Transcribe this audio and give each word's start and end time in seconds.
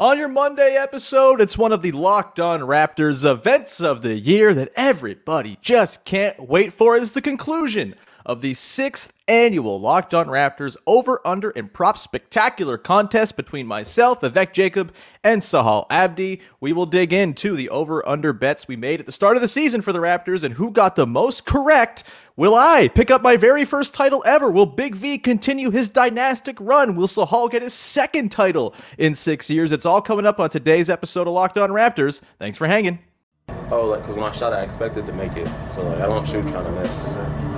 On 0.00 0.16
your 0.16 0.28
Monday 0.28 0.76
episode, 0.76 1.40
it's 1.40 1.58
one 1.58 1.72
of 1.72 1.82
the 1.82 1.90
Locked 1.90 2.38
On 2.38 2.60
Raptors 2.60 3.28
events 3.28 3.80
of 3.80 4.00
the 4.00 4.14
year 4.14 4.54
that 4.54 4.70
everybody 4.76 5.58
just 5.60 6.04
can't 6.04 6.38
wait 6.38 6.72
for. 6.72 6.94
Is 6.94 7.14
the 7.14 7.20
conclusion 7.20 7.96
of 8.26 8.40
the 8.40 8.54
sixth 8.54 9.12
annual 9.26 9.80
Locked 9.80 10.14
On 10.14 10.26
Raptors 10.26 10.76
over, 10.86 11.20
under, 11.24 11.50
and 11.50 11.72
prop 11.72 11.98
spectacular 11.98 12.78
contest 12.78 13.36
between 13.36 13.66
myself, 13.66 14.20
Vivek 14.20 14.52
Jacob, 14.52 14.92
and 15.22 15.42
Sahal 15.42 15.86
Abdi. 15.90 16.40
We 16.60 16.72
will 16.72 16.86
dig 16.86 17.12
into 17.12 17.56
the 17.56 17.68
over 17.68 18.06
under 18.08 18.32
bets 18.32 18.66
we 18.66 18.76
made 18.76 19.00
at 19.00 19.06
the 19.06 19.12
start 19.12 19.36
of 19.36 19.42
the 19.42 19.48
season 19.48 19.82
for 19.82 19.92
the 19.92 19.98
Raptors 19.98 20.44
and 20.44 20.54
who 20.54 20.70
got 20.70 20.96
the 20.96 21.06
most 21.06 21.46
correct. 21.46 22.04
Will 22.36 22.54
I 22.54 22.88
pick 22.88 23.10
up 23.10 23.22
my 23.22 23.36
very 23.36 23.64
first 23.64 23.94
title 23.94 24.22
ever? 24.24 24.50
Will 24.50 24.66
Big 24.66 24.94
V 24.94 25.18
continue 25.18 25.70
his 25.70 25.88
dynastic 25.88 26.56
run? 26.60 26.96
Will 26.96 27.08
Sahal 27.08 27.50
get 27.50 27.62
his 27.62 27.74
second 27.74 28.30
title 28.30 28.74
in 28.96 29.14
six 29.14 29.50
years? 29.50 29.72
It's 29.72 29.86
all 29.86 30.00
coming 30.00 30.26
up 30.26 30.38
on 30.38 30.48
today's 30.48 30.88
episode 30.88 31.26
of 31.26 31.34
Locked 31.34 31.58
On 31.58 31.70
Raptors. 31.70 32.20
Thanks 32.38 32.56
for 32.56 32.66
hanging. 32.66 33.00
Oh, 33.70 33.86
like, 33.86 34.00
because 34.00 34.14
when 34.14 34.24
I 34.24 34.30
shot, 34.30 34.52
I 34.52 34.62
expected 34.62 35.06
to 35.06 35.12
make 35.12 35.36
it. 35.36 35.48
So, 35.74 35.82
like, 35.82 36.00
I 36.00 36.06
don't 36.06 36.26
shoot 36.26 36.46
trying 36.48 36.64
to 36.64 36.70
miss. 36.80 37.57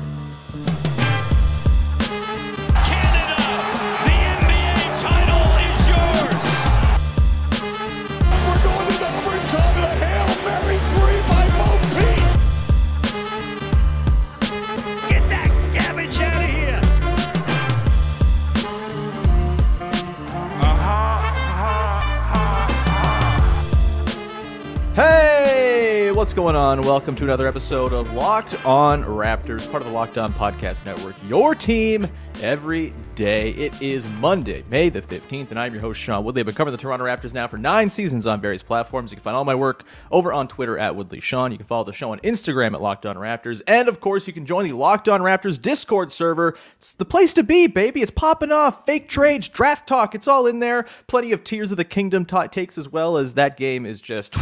Going 26.41 26.55
on? 26.55 26.81
Welcome 26.81 27.13
to 27.17 27.23
another 27.23 27.47
episode 27.47 27.93
of 27.93 28.13
Locked 28.13 28.65
On 28.65 29.03
Raptors, 29.03 29.69
part 29.69 29.83
of 29.83 29.87
the 29.87 29.93
Locked 29.93 30.17
On 30.17 30.33
Podcast 30.33 30.85
Network. 30.87 31.13
Your 31.27 31.53
team 31.53 32.07
every 32.41 32.95
day. 33.13 33.51
It 33.51 33.79
is 33.79 34.07
Monday, 34.07 34.63
May 34.67 34.89
the 34.89 35.03
15th, 35.03 35.51
and 35.51 35.59
I'm 35.59 35.71
your 35.71 35.81
host, 35.81 36.01
Sean 36.01 36.23
Woodley. 36.23 36.39
I've 36.39 36.47
been 36.47 36.55
covering 36.55 36.75
the 36.75 36.81
Toronto 36.81 37.05
Raptors 37.05 37.35
now 37.35 37.47
for 37.47 37.59
nine 37.59 37.91
seasons 37.91 38.25
on 38.25 38.41
various 38.41 38.63
platforms. 38.63 39.11
You 39.11 39.17
can 39.17 39.23
find 39.23 39.37
all 39.37 39.45
my 39.45 39.53
work 39.53 39.83
over 40.09 40.33
on 40.33 40.47
Twitter 40.47 40.79
at 40.79 40.95
Woodley 40.95 41.19
Sean. 41.19 41.51
You 41.51 41.59
can 41.59 41.67
follow 41.67 41.83
the 41.83 41.93
show 41.93 42.11
on 42.11 42.19
Instagram 42.21 42.73
at 42.73 42.81
Locked 42.81 43.05
On 43.05 43.17
Raptors. 43.17 43.61
And 43.67 43.87
of 43.87 43.99
course, 43.99 44.25
you 44.25 44.33
can 44.33 44.47
join 44.47 44.63
the 44.63 44.73
Locked 44.73 45.07
On 45.09 45.21
Raptors 45.21 45.61
Discord 45.61 46.11
server. 46.11 46.57
It's 46.77 46.93
the 46.93 47.05
place 47.05 47.33
to 47.33 47.43
be, 47.43 47.67
baby. 47.67 48.01
It's 48.01 48.09
popping 48.09 48.51
off. 48.51 48.83
Fake 48.87 49.07
trades, 49.07 49.47
draft 49.47 49.87
talk, 49.87 50.15
it's 50.15 50.27
all 50.27 50.47
in 50.47 50.57
there. 50.57 50.87
Plenty 51.05 51.33
of 51.33 51.43
Tears 51.43 51.69
of 51.69 51.77
the 51.77 51.85
Kingdom 51.85 52.25
ta- 52.25 52.47
takes 52.47 52.79
as 52.79 52.89
well 52.89 53.17
as 53.17 53.35
that 53.35 53.57
game 53.57 53.85
is 53.85 54.01
just. 54.01 54.35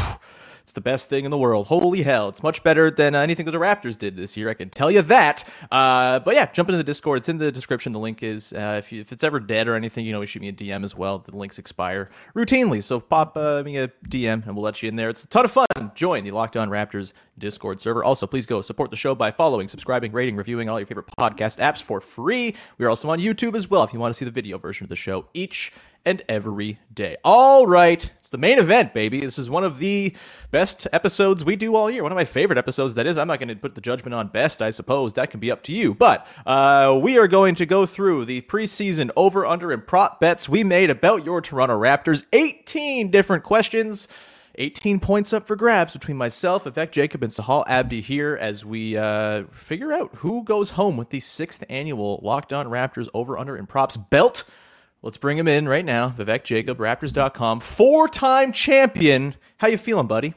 It's 0.69 0.75
the 0.75 0.81
best 0.81 1.09
thing 1.09 1.25
in 1.25 1.31
the 1.31 1.37
world. 1.37 1.65
Holy 1.65 2.03
hell. 2.03 2.29
It's 2.29 2.43
much 2.43 2.61
better 2.61 2.91
than 2.91 3.15
uh, 3.15 3.21
anything 3.21 3.47
that 3.47 3.53
the 3.53 3.57
Raptors 3.57 3.97
did 3.97 4.15
this 4.15 4.37
year. 4.37 4.49
I 4.49 4.53
can 4.53 4.69
tell 4.69 4.91
you 4.91 5.01
that. 5.01 5.43
Uh, 5.71 6.19
but 6.19 6.35
yeah, 6.35 6.45
jump 6.45 6.69
into 6.69 6.77
the 6.77 6.83
Discord. 6.83 7.17
It's 7.17 7.27
in 7.27 7.39
the 7.39 7.51
description. 7.51 7.91
The 7.91 7.97
link 7.97 8.21
is. 8.21 8.53
Uh, 8.53 8.75
if, 8.77 8.91
you, 8.91 9.01
if 9.01 9.11
it's 9.11 9.23
ever 9.23 9.39
dead 9.39 9.67
or 9.67 9.73
anything, 9.73 10.05
you 10.05 10.11
know, 10.11 10.23
shoot 10.25 10.41
me 10.41 10.49
a 10.49 10.53
DM 10.53 10.83
as 10.83 10.95
well. 10.95 11.17
The 11.17 11.35
links 11.35 11.57
expire 11.57 12.11
routinely. 12.35 12.83
So 12.83 12.99
pop 12.99 13.35
uh, 13.35 13.63
me 13.65 13.77
a 13.77 13.87
DM 14.09 14.45
and 14.45 14.55
we'll 14.55 14.63
let 14.63 14.83
you 14.83 14.89
in 14.89 14.95
there. 14.95 15.09
It's 15.09 15.23
a 15.23 15.27
ton 15.27 15.43
of 15.43 15.51
fun. 15.51 15.65
Join 15.95 16.23
the 16.23 16.29
Locked 16.29 16.55
On 16.55 16.69
Raptors 16.69 17.13
Discord 17.39 17.81
server. 17.81 18.03
Also, 18.03 18.27
please 18.27 18.45
go 18.45 18.61
support 18.61 18.91
the 18.91 18.95
show 18.95 19.15
by 19.15 19.31
following, 19.31 19.67
subscribing, 19.67 20.11
rating, 20.11 20.35
reviewing 20.35 20.69
all 20.69 20.79
your 20.79 20.85
favorite 20.85 21.07
podcast 21.19 21.57
apps 21.57 21.81
for 21.81 21.99
free. 21.99 22.55
We 22.77 22.85
are 22.85 22.89
also 22.89 23.09
on 23.09 23.17
YouTube 23.17 23.55
as 23.55 23.71
well 23.71 23.83
if 23.83 23.91
you 23.91 23.99
want 23.99 24.13
to 24.13 24.19
see 24.19 24.25
the 24.25 24.29
video 24.29 24.59
version 24.59 24.85
of 24.85 24.89
the 24.89 24.95
show 24.95 25.25
each 25.33 25.73
and 26.05 26.21
every 26.29 26.79
day. 26.93 27.17
All 27.23 27.67
right, 27.67 28.09
it's 28.19 28.29
the 28.29 28.37
main 28.37 28.59
event, 28.59 28.93
baby. 28.93 29.21
This 29.21 29.39
is 29.39 29.49
one 29.49 29.63
of 29.63 29.79
the 29.79 30.15
best 30.51 30.87
episodes 30.93 31.45
we 31.45 31.55
do 31.55 31.75
all 31.75 31.89
year. 31.89 32.03
One 32.03 32.11
of 32.11 32.15
my 32.15 32.25
favorite 32.25 32.57
episodes, 32.57 32.95
that 32.95 33.05
is. 33.05 33.17
I'm 33.17 33.27
not 33.27 33.39
going 33.39 33.49
to 33.49 33.55
put 33.55 33.75
the 33.75 33.81
judgment 33.81 34.13
on 34.13 34.27
best, 34.27 34.61
I 34.61 34.71
suppose. 34.71 35.13
That 35.13 35.31
can 35.31 35.39
be 35.39 35.51
up 35.51 35.63
to 35.63 35.71
you. 35.71 35.93
But 35.93 36.25
uh, 36.45 36.99
we 37.01 37.17
are 37.17 37.27
going 37.27 37.55
to 37.55 37.65
go 37.65 37.85
through 37.85 38.25
the 38.25 38.41
preseason 38.41 39.11
over, 39.15 39.45
under, 39.45 39.71
and 39.71 39.85
prop 39.85 40.19
bets 40.19 40.49
we 40.49 40.63
made 40.63 40.89
about 40.89 41.25
your 41.25 41.41
Toronto 41.41 41.79
Raptors. 41.79 42.25
18 42.33 43.11
different 43.11 43.43
questions. 43.43 44.07
18 44.55 44.99
points 44.99 45.31
up 45.31 45.47
for 45.47 45.55
grabs 45.55 45.93
between 45.93 46.17
myself, 46.17 46.65
Vivek 46.65 46.91
Jacob, 46.91 47.23
and 47.23 47.31
Sahal 47.31 47.63
Abdi 47.67 48.01
here 48.01 48.37
as 48.39 48.65
we 48.65 48.97
uh, 48.97 49.43
figure 49.51 49.93
out 49.93 50.13
who 50.15 50.43
goes 50.43 50.71
home 50.71 50.97
with 50.97 51.09
the 51.09 51.21
sixth 51.21 51.63
annual 51.69 52.19
Locked 52.23 52.51
On 52.51 52.67
Raptors 52.67 53.07
over, 53.13 53.37
under, 53.37 53.55
and 53.55 53.69
props 53.69 53.95
belt. 53.95 54.43
Let's 55.01 55.17
bring 55.17 55.37
him 55.37 55.47
in 55.47 55.67
right 55.67 55.85
now. 55.85 56.09
Vivek 56.17 56.43
Jacob, 56.43 56.77
Raptors.com, 56.77 57.61
four-time 57.61 58.51
champion. 58.51 59.35
How 59.57 59.67
you 59.69 59.77
feeling, 59.77 60.07
buddy? 60.07 60.33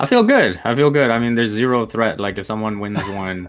I 0.00 0.06
feel 0.06 0.24
good. 0.24 0.60
I 0.64 0.74
feel 0.74 0.90
good. 0.90 1.10
I 1.10 1.18
mean, 1.18 1.34
there's 1.36 1.50
zero 1.50 1.86
threat. 1.86 2.18
Like 2.18 2.38
if 2.38 2.46
someone 2.46 2.80
wins 2.80 3.06
one, 3.10 3.48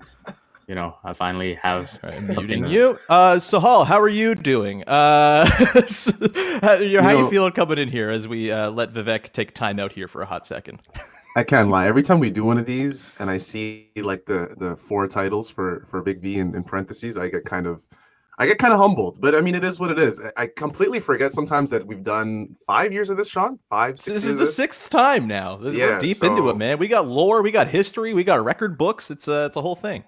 you 0.68 0.76
know, 0.76 0.96
I 1.04 1.14
finally 1.14 1.56
have 1.56 1.90
something. 1.90 2.28
Muting 2.46 2.64
to- 2.66 2.70
you. 2.70 3.00
Uh, 3.10 3.36
Sahal, 3.36 3.86
how 3.88 4.00
are 4.00 4.08
you 4.08 4.36
doing? 4.36 4.84
Uh, 4.84 5.46
how, 6.62 6.74
you- 6.76 7.02
how 7.02 7.10
you 7.10 7.18
know- 7.22 7.30
feeling 7.30 7.52
coming 7.52 7.80
in 7.80 7.90
here 7.90 8.10
as 8.12 8.28
we 8.28 8.52
uh, 8.52 8.70
let 8.70 8.94
Vivek 8.94 9.34
take 9.34 9.54
time 9.56 9.80
out 9.80 9.92
here 9.94 10.08
for 10.08 10.22
a 10.22 10.26
hot 10.28 10.46
second? 10.46 10.80
I 11.36 11.44
can't 11.44 11.70
lie. 11.70 11.88
Every 11.88 12.04
time 12.04 12.20
we 12.20 12.30
do 12.30 12.44
one 12.44 12.58
of 12.58 12.66
these 12.66 13.12
and 13.20 13.30
I 13.30 13.38
see 13.38 13.90
like 13.96 14.26
the 14.26 14.56
the 14.58 14.76
four 14.76 15.08
titles 15.08 15.50
for 15.50 15.86
for 15.90 16.02
Big 16.02 16.22
V 16.22 16.38
in, 16.40 16.56
in 16.56 16.64
parentheses, 16.64 17.18
I 17.18 17.30
get 17.30 17.46
kind 17.46 17.66
of 17.68 17.84
I 18.40 18.46
get 18.48 18.58
kind 18.58 18.74
of 18.74 18.80
humbled. 18.80 19.20
But 19.20 19.36
I 19.36 19.42
mean, 19.42 19.54
it 19.54 19.64
is 19.66 19.80
what 19.80 19.92
it 19.92 20.00
is. 20.00 20.20
I- 20.38 20.48
completely 20.48 21.00
forget 21.02 21.34
sometimes 21.34 21.70
that 21.72 21.86
we've 21.86 22.02
done 22.04 22.56
five 22.66 22.94
years 22.94 23.10
of 23.10 23.18
this, 23.18 23.30
Sean. 23.30 23.60
Five, 23.70 24.00
six 24.00 24.16
This 24.16 24.26
is 24.26 24.32
the 24.34 24.40
this? 24.40 24.56
sixth 24.56 24.90
time 24.90 25.28
now. 25.28 25.58
We're 25.62 25.74
Yeah, 25.74 26.00
deep 26.00 26.24
into 26.24 26.50
it, 26.50 26.56
man. 26.58 26.80
We 26.80 26.88
got 26.88 27.06
lore, 27.08 27.42
we 27.44 27.52
got 27.52 27.68
history, 27.68 28.14
we 28.14 28.24
got 28.24 28.44
record 28.44 28.78
books. 28.78 29.12
It's 29.12 29.28
a 29.28 29.46
it's 29.46 29.58
a 29.58 29.62
whole 29.62 29.76
thing. 29.76 30.04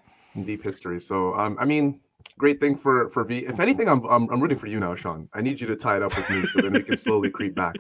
deep 0.46 0.64
history. 0.64 1.00
So 1.00 1.34
um, 1.36 1.58
I 1.60 1.66
mean, 1.66 2.00
great 2.38 2.60
thing 2.60 2.76
for 2.76 3.10
for 3.10 3.24
V. 3.24 3.40
If 3.40 3.60
anything, 3.60 3.88
I'm, 3.88 4.04
I'm 4.06 4.30
I'm 4.30 4.42
rooting 4.42 4.58
for 4.58 4.68
you 4.68 4.80
now, 4.80 4.96
Sean. 4.96 5.28
I 5.34 5.42
need 5.42 5.60
you 5.62 5.68
to 5.68 5.76
tie 5.76 5.98
it 5.98 6.04
up 6.04 6.16
with 6.16 6.30
me 6.30 6.46
so 6.48 6.62
then 6.62 6.74
we 6.74 6.84
can 6.84 6.98
slowly 6.98 7.30
creep 7.30 7.56
back. 7.56 7.76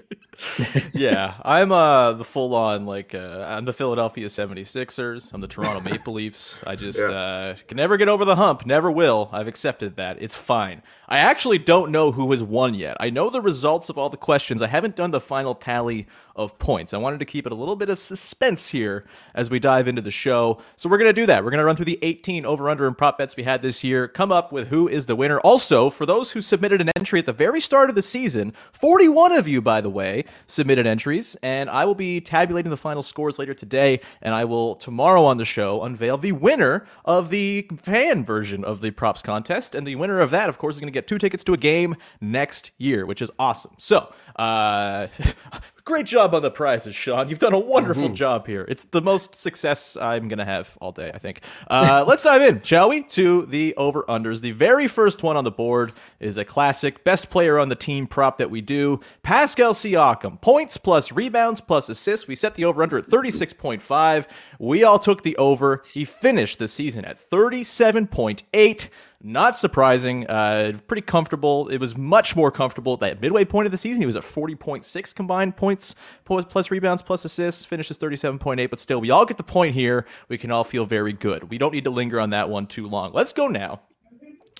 yeah, 0.94 1.35
I'm 1.44 1.72
uh 1.72 2.13
the 2.13 2.24
full 2.24 2.56
on 2.56 2.85
like 2.85 3.13
uh, 3.13 3.46
I'm 3.47 3.66
the 3.66 3.74
Philadelphia 3.74 4.28
76ers. 4.28 5.34
I'm 5.34 5.41
the 5.41 5.47
Toronto 5.47 5.81
Maple 5.90 6.13
Leafs. 6.13 6.63
I 6.66 6.75
just 6.75 6.97
Yeah. 7.00 7.06
uh 7.12 7.56
can 7.68 7.78
never 7.78 7.97
get 7.97 8.07
over 8.09 8.25
the 8.25 8.35
hump. 8.35 8.66
Never 8.66 8.91
will. 8.91 9.30
I've 9.31 9.47
accepted 9.47 9.96
that. 9.97 10.18
It's 10.22 10.35
fine. 10.35 10.81
I 11.07 11.18
actually 11.19 11.57
don't 11.57 11.91
know 11.91 12.12
who 12.12 12.31
has 12.31 12.41
won 12.41 12.74
yet. 12.74 12.97
I 13.00 13.09
know 13.09 13.30
the 13.30 13.41
results 13.41 13.90
of 13.90 13.97
all 13.97 14.09
the 14.09 14.18
questions. 14.18 14.62
I 14.62 14.68
haven't 14.68 14.96
done 14.96 15.12
the 15.12 15.19
final 15.19 15.53
tally 15.53 16.07
of 16.38 16.57
points. 16.57 16.94
I 16.94 16.97
wanted 16.97 17.19
to 17.19 17.25
keep 17.25 17.46
it 17.46 17.51
a 17.51 17.56
little 17.56 17.75
bit 17.75 17.90
of 17.90 18.00
suspense 18.00 18.69
here 18.69 19.06
as 19.35 19.50
we 19.50 19.59
dive 19.59 19.90
into 19.90 20.01
the 20.01 20.09
show. 20.12 20.62
So 20.78 20.88
we're 20.90 20.97
going 20.97 21.09
to 21.13 21.22
do 21.22 21.25
that. 21.25 21.44
We're 21.44 21.51
going 21.51 21.57
to 21.59 21.66
run 21.66 21.75
through 21.75 21.85
the 21.85 22.00
18 22.01 22.46
over 22.46 22.69
under 22.69 22.88
and 22.88 22.97
prop 22.97 23.18
bets 23.18 23.36
we 23.36 23.44
had 23.44 23.62
this 23.62 23.83
year, 23.83 24.07
come 24.07 24.31
up 24.31 24.51
with 24.51 24.69
who 24.69 24.88
is 24.88 25.06
the 25.06 25.16
winner. 25.16 25.39
Also, 25.42 25.89
for 25.89 26.06
those 26.06 26.31
who 26.31 26.42
submitted 26.42 26.81
an 26.81 26.89
entry 26.95 27.19
at 27.19 27.25
the 27.25 27.33
very 27.33 27.62
start 27.62 27.89
of 27.89 27.95
the 27.95 28.01
season, 28.01 28.54
41 28.74 29.33
of 29.33 29.48
you 29.48 29.62
by 29.62 29.81
the 29.81 29.89
way, 29.89 30.25
submitted 30.45 30.88
entries, 30.88 31.36
and 31.44 31.69
I 31.69 31.86
will 31.86 31.95
be 31.95 32.22
tabulating 32.22 32.69
the 32.69 32.78
final 32.78 33.04
scores 33.04 33.38
later 33.38 33.54
today 33.54 34.00
and 34.22 34.33
I 34.33 34.45
will 34.45 34.75
tomorrow 34.75 35.24
on 35.24 35.38
the 35.38 35.45
show 35.45 35.83
unveil 35.83 36.18
the 36.18 36.31
winner 36.31 36.88
of 37.06 37.30
the 37.30 37.68
fan 37.78 38.24
version 38.24 38.63
of 38.63 38.81
the 38.81 38.92
props 38.92 39.22
contest 39.22 39.75
and 39.75 39.86
the 39.86 39.95
winner 39.95 40.19
of 40.19 40.31
that 40.31 40.50
of 40.50 40.57
course 40.57 40.75
is 40.75 40.81
going 40.81 40.92
to 40.92 40.98
get 40.98 41.07
two 41.07 41.18
tickets 41.18 41.44
to 41.44 41.54
a 41.54 41.57
game 41.57 41.95
next 42.19 42.72
year, 42.78 43.06
which 43.06 43.22
is 43.22 43.30
awesome. 43.38 43.74
So, 43.78 44.13
uh 44.38 45.07
Great 45.83 46.06
job 46.06 46.36
on 46.36 46.44
the 46.44 46.51
prizes, 46.51 46.95
Sean. 46.95 47.28
You've 47.28 47.39
done 47.39 47.54
a 47.54 47.60
wonderful 47.60 48.10
job 48.10 48.45
here. 48.45 48.66
It's 48.68 48.83
the 48.83 49.01
most 49.01 49.36
success 49.36 49.98
I'm 49.98 50.28
going 50.28 50.39
to 50.39 50.45
have 50.45 50.78
all 50.80 50.92
day, 50.92 51.12
I 51.13 51.18
think. 51.18 51.42
Uh, 51.69 52.06
let's 52.07 52.24
dive 52.24 52.42
in, 52.42 52.62
shall 52.62 52.89
we, 52.89 53.01
to 53.04 53.45
the 53.48 53.75
over 53.78 54.04
unders. 54.04 54.42
The 54.42 54.51
very 54.51 54.88
first 54.88 55.24
one 55.24 55.38
on 55.38 55.44
the 55.44 55.51
board 55.51 55.94
is 56.19 56.38
a 56.38 56.45
classic 56.45 57.04
best 57.04 57.30
player 57.31 57.57
on 57.57 57.69
the 57.69 57.75
team 57.75 58.06
prop 58.06 58.38
that 58.38 58.51
we 58.51 58.62
do 58.62 59.00
Pascal 59.24 59.74
Siakam. 59.74 60.39
Points 60.42 60.78
plus 60.78 61.12
rebounds 61.12 61.62
plus 61.62 61.89
assists. 61.89 62.28
We 62.28 62.36
set 62.36 62.56
the 62.56 62.66
over 62.66 62.83
under 62.83 62.98
at 62.98 63.07
36.5. 63.07 64.28
We 64.60 64.83
all 64.83 65.00
took 65.00 65.24
the 65.24 65.36
over. 65.38 65.81
He 65.92 66.06
finished 66.06 66.60
the 66.60 66.68
season 66.68 67.06
at 67.06 67.18
37.8. 67.30 68.89
Not 69.23 69.56
surprising. 69.57 70.25
Uh, 70.27 70.73
pretty 70.88 71.03
comfortable. 71.03 71.68
It 71.69 71.77
was 71.77 71.95
much 71.95 72.35
more 72.35 72.51
comfortable 72.51 72.94
at 72.94 73.00
that 73.01 73.21
midway 73.21 73.45
point 73.45 73.68
of 73.68 73.71
the 73.71 73.77
season. 73.77 74.01
He 74.01 74.06
was 74.06 74.15
at 74.15 74.23
40.6 74.23 75.15
combined 75.15 75.56
points, 75.56 75.95
plus 76.25 76.71
rebounds, 76.71 77.01
plus 77.01 77.23
assists, 77.23 77.63
finishes 77.63 78.00
37.8. 78.00 78.69
But 78.69 78.79
still, 78.79 79.00
we 79.00 79.12
all 79.12 79.25
get 79.25 79.38
the 79.38 79.44
point 79.44 79.75
here. 79.75 80.07
We 80.27 80.38
can 80.38 80.51
all 80.51 80.63
feel 80.63 80.85
very 80.85 81.13
good. 81.13 81.50
We 81.51 81.57
don't 81.57 81.73
need 81.73 81.83
to 81.83 81.91
linger 81.91 82.19
on 82.19 82.31
that 82.31 82.50
one 82.50 82.65
too 82.65 82.88
long. 82.88 83.13
Let's 83.13 83.33
go 83.33 83.47
now 83.47 83.81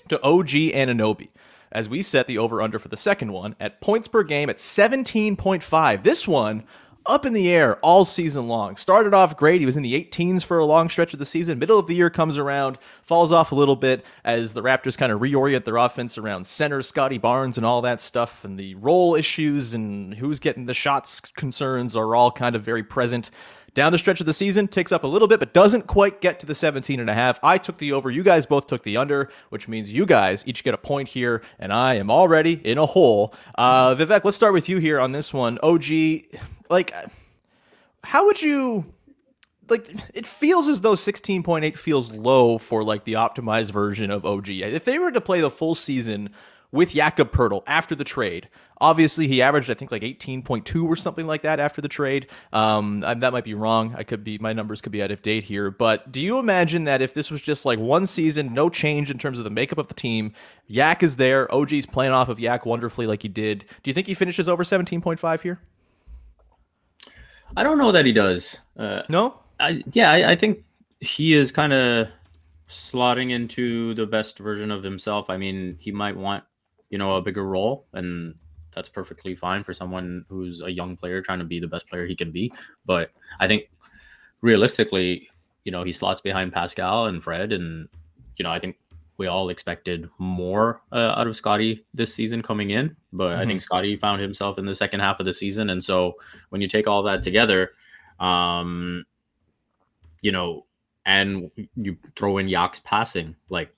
to 0.09 0.21
OG 0.21 0.49
Anunoby 0.49 1.29
as 1.71 1.87
we 1.87 2.01
set 2.01 2.27
the 2.27 2.37
over 2.37 2.61
under 2.61 2.77
for 2.77 2.89
the 2.89 2.97
second 2.97 3.31
one 3.31 3.55
at 3.59 3.81
points 3.81 4.07
per 4.07 4.23
game 4.23 4.49
at 4.49 4.57
17.5. 4.57 6.03
This 6.03 6.27
one 6.27 6.65
up 7.11 7.25
in 7.25 7.33
the 7.33 7.49
air 7.49 7.75
all 7.77 8.05
season 8.05 8.47
long. 8.47 8.77
Started 8.77 9.13
off 9.13 9.35
great. 9.35 9.59
He 9.59 9.65
was 9.65 9.75
in 9.75 9.83
the 9.83 10.01
18s 10.01 10.43
for 10.43 10.59
a 10.59 10.65
long 10.65 10.89
stretch 10.89 11.13
of 11.13 11.19
the 11.19 11.25
season. 11.25 11.59
Middle 11.59 11.77
of 11.77 11.87
the 11.87 11.93
year 11.93 12.09
comes 12.09 12.37
around, 12.37 12.77
falls 13.03 13.33
off 13.33 13.51
a 13.51 13.55
little 13.55 13.75
bit 13.75 14.05
as 14.23 14.53
the 14.53 14.63
Raptors 14.63 14.97
kind 14.97 15.11
of 15.11 15.19
reorient 15.19 15.65
their 15.65 15.75
offense 15.75 16.17
around 16.17 16.47
center 16.47 16.81
Scottie 16.81 17.17
Barnes 17.17 17.57
and 17.57 17.65
all 17.65 17.81
that 17.81 17.99
stuff. 17.99 18.45
And 18.45 18.57
the 18.57 18.75
role 18.75 19.15
issues 19.15 19.73
and 19.73 20.13
who's 20.13 20.39
getting 20.39 20.65
the 20.65 20.73
shots 20.73 21.19
concerns 21.19 21.95
are 21.97 22.15
all 22.15 22.31
kind 22.31 22.55
of 22.55 22.63
very 22.63 22.83
present. 22.83 23.29
Down 23.73 23.93
the 23.93 23.97
stretch 23.97 24.19
of 24.19 24.25
the 24.25 24.33
season, 24.33 24.67
ticks 24.67 24.91
up 24.91 25.05
a 25.05 25.07
little 25.07 25.29
bit, 25.29 25.39
but 25.39 25.53
doesn't 25.53 25.87
quite 25.87 26.19
get 26.19 26.41
to 26.41 26.45
the 26.45 26.53
17 26.53 26.99
and 26.99 27.09
a 27.09 27.13
half. 27.13 27.39
I 27.41 27.57
took 27.57 27.77
the 27.77 27.93
over. 27.93 28.11
You 28.11 28.21
guys 28.21 28.45
both 28.45 28.67
took 28.67 28.83
the 28.83 28.97
under, 28.97 29.29
which 29.47 29.69
means 29.69 29.93
you 29.93 30.05
guys 30.05 30.43
each 30.45 30.65
get 30.65 30.73
a 30.73 30.77
point 30.77 31.07
here, 31.07 31.41
and 31.57 31.71
I 31.71 31.95
am 31.95 32.11
already 32.11 32.59
in 32.65 32.77
a 32.77 32.85
hole. 32.85 33.33
Uh, 33.55 33.95
Vivek, 33.95 34.25
let's 34.25 34.35
start 34.35 34.51
with 34.51 34.67
you 34.67 34.79
here 34.79 34.99
on 34.99 35.13
this 35.13 35.33
one. 35.33 35.57
OG, 35.63 35.85
like, 36.71 36.94
how 38.03 38.25
would 38.25 38.41
you 38.41 38.85
like 39.71 39.89
it 40.13 40.27
feels 40.27 40.68
as 40.68 40.81
though 40.81 40.94
16.8 40.94 41.77
feels 41.77 42.12
low 42.12 42.59
for 42.59 42.83
like 42.83 43.06
the 43.06 43.13
optimized 43.13 43.71
version 43.71 44.12
of 44.12 44.25
OG. 44.25 44.50
If 44.50 44.85
they 44.85 45.00
were 45.00 45.12
to 45.12 45.21
play 45.21 45.41
the 45.41 45.50
full 45.50 45.73
season 45.73 46.29
with 46.71 46.91
Jakob 46.91 47.31
Poeltl 47.31 47.63
after 47.68 47.95
the 47.95 48.03
trade, 48.03 48.50
obviously 48.79 49.27
he 49.27 49.41
averaged 49.41 49.71
I 49.71 49.73
think 49.73 49.91
like 49.91 50.01
18.2 50.03 50.83
or 50.83 50.95
something 50.95 51.25
like 51.25 51.41
that 51.44 51.59
after 51.59 51.81
the 51.81 51.88
trade. 51.88 52.27
Um, 52.51 53.00
that 53.00 53.31
might 53.31 53.45
be 53.45 53.53
wrong. 53.53 53.95
I 53.97 54.03
could 54.03 54.23
be 54.23 54.38
my 54.38 54.53
numbers 54.53 54.81
could 54.81 54.91
be 54.91 55.01
out 55.01 55.12
of 55.12 55.21
date 55.21 55.45
here, 55.45 55.71
but 55.71 56.12
do 56.12 56.19
you 56.19 56.38
imagine 56.38 56.83
that 56.83 57.01
if 57.01 57.13
this 57.13 57.31
was 57.31 57.41
just 57.41 57.65
like 57.65 57.79
one 57.79 58.06
season, 58.06 58.53
no 58.53 58.69
change 58.69 59.09
in 59.09 59.18
terms 59.18 59.38
of 59.38 59.45
the 59.45 59.50
makeup 59.50 59.77
of 59.77 59.88
the 59.88 59.94
team, 59.94 60.33
Yak 60.68 61.01
is 61.01 61.15
there, 61.15 61.53
OG's 61.53 61.85
playing 61.85 62.12
off 62.12 62.29
of 62.29 62.39
Yak 62.39 62.65
wonderfully 62.65 63.07
like 63.07 63.21
he 63.21 63.29
did. 63.29 63.59
Do 63.83 63.89
you 63.89 63.94
think 63.94 64.07
he 64.07 64.13
finishes 64.13 64.50
over 64.50 64.63
17.5 64.63 65.41
here? 65.41 65.59
I 67.56 67.63
don't 67.63 67.77
know 67.77 67.92
that 67.92 68.06
he 68.06 68.13
does. 68.13 68.59
Uh, 68.77 69.03
no, 69.09 69.39
I, 69.59 69.83
yeah, 69.92 70.12
I, 70.12 70.31
I 70.31 70.36
think 70.36 70.63
he 71.00 71.33
is 71.33 71.51
kind 71.51 71.74
of 71.74 72.07
slotting 72.69 73.31
into 73.31 73.94
the 73.95 74.06
best 74.06 74.39
version 74.39 74.71
of 74.71 74.83
himself. 74.83 75.30
I 75.30 75.38
mean, 75.38 75.77
he 75.80 75.92
might 75.92 76.15
want 76.15 76.44
you 76.89 76.98
know 76.98 77.15
a 77.15 77.21
bigger 77.21 77.45
role, 77.45 77.86
and 77.94 78.36
that's 78.74 78.89
perfectly 78.89 79.36
fine 79.36 79.63
for 79.63 79.74
someone 79.74 80.25
who's 80.30 80.62
a 80.62 80.71
young 80.71 80.95
player 80.95 81.21
trying 81.21 81.39
to 81.39 81.45
be 81.45 81.59
the 81.59 81.68
best 81.68 81.88
player 81.88 82.06
he 82.06 82.15
can 82.15 82.31
be. 82.31 82.53
But 82.86 83.12
I 83.39 83.48
think 83.48 83.69
realistically, 84.42 85.30
you 85.65 85.71
know, 85.71 85.83
he 85.83 85.92
slots 85.92 86.21
behind 86.21 86.54
Pascal 86.54 87.07
and 87.07 87.21
Fred, 87.24 87.51
and 87.51 87.88
you 88.38 88.44
know, 88.44 88.51
I 88.51 88.59
think 88.59 88.77
we 89.21 89.27
all 89.27 89.50
expected 89.50 90.09
more 90.18 90.81
uh, 90.91 91.13
out 91.15 91.27
of 91.27 91.35
Scottie 91.35 91.85
this 91.94 92.12
season 92.12 92.41
coming 92.41 92.71
in, 92.71 92.95
but 93.13 93.29
mm-hmm. 93.29 93.41
I 93.41 93.45
think 93.45 93.62
mm-hmm. 93.62 94.00
Found 94.00 94.19
himself 94.19 94.57
in 94.57 94.65
the 94.65 94.73
second 94.73 95.00
half 95.00 95.19
of 95.19 95.27
the 95.27 95.33
season, 95.33 95.69
and 95.69 95.83
so 95.83 96.15
when 96.50 96.59
you 96.59 96.68
take 96.68 96.88
all 96.88 97.03
that 97.03 97.21
together, 97.21 97.73
um, 98.19 99.06
you 100.23 100.31
know, 100.31 100.65
and 101.06 101.51
you 101.75 101.97
throw 102.15 102.39
in 102.39 102.47
Yak's 102.47 102.79
passing, 102.79 103.35
like 103.50 103.71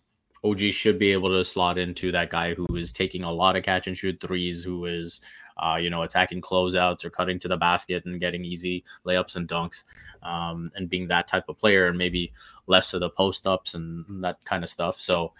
OG 0.45 0.59
should 0.71 0.97
be 0.97 1.11
able 1.11 1.29
to 1.29 1.43
slot 1.43 1.77
into 1.77 2.09
that 2.13 2.29
guy 2.29 2.53
who 2.53 2.65
is 2.77 2.93
taking 2.93 3.23
a 3.23 3.31
lot 3.31 3.57
of 3.57 3.63
catch 3.63 3.87
and 3.87 3.97
shoot 3.97 4.17
threes, 4.21 4.63
who 4.63 4.85
is, 4.85 5.19
uh, 5.57 5.75
you 5.75 5.89
know, 5.89 6.01
attacking 6.01 6.41
closeouts 6.41 7.05
or 7.05 7.09
cutting 7.09 7.39
to 7.39 7.47
the 7.47 7.57
basket 7.57 8.05
and 8.05 8.19
getting 8.19 8.43
easy 8.43 8.83
layups 9.05 9.35
and 9.35 9.47
dunks, 9.47 9.83
um, 10.23 10.71
and 10.75 10.89
being 10.89 11.07
that 11.07 11.27
type 11.27 11.49
of 11.49 11.57
player, 11.57 11.87
and 11.87 11.97
maybe 11.97 12.33
less 12.67 12.93
of 12.93 12.99
the 12.99 13.09
post 13.09 13.47
ups 13.47 13.73
and 13.73 14.23
that 14.23 14.37
kind 14.45 14.63
of 14.63 14.69
stuff. 14.69 14.99
So, 14.99 15.33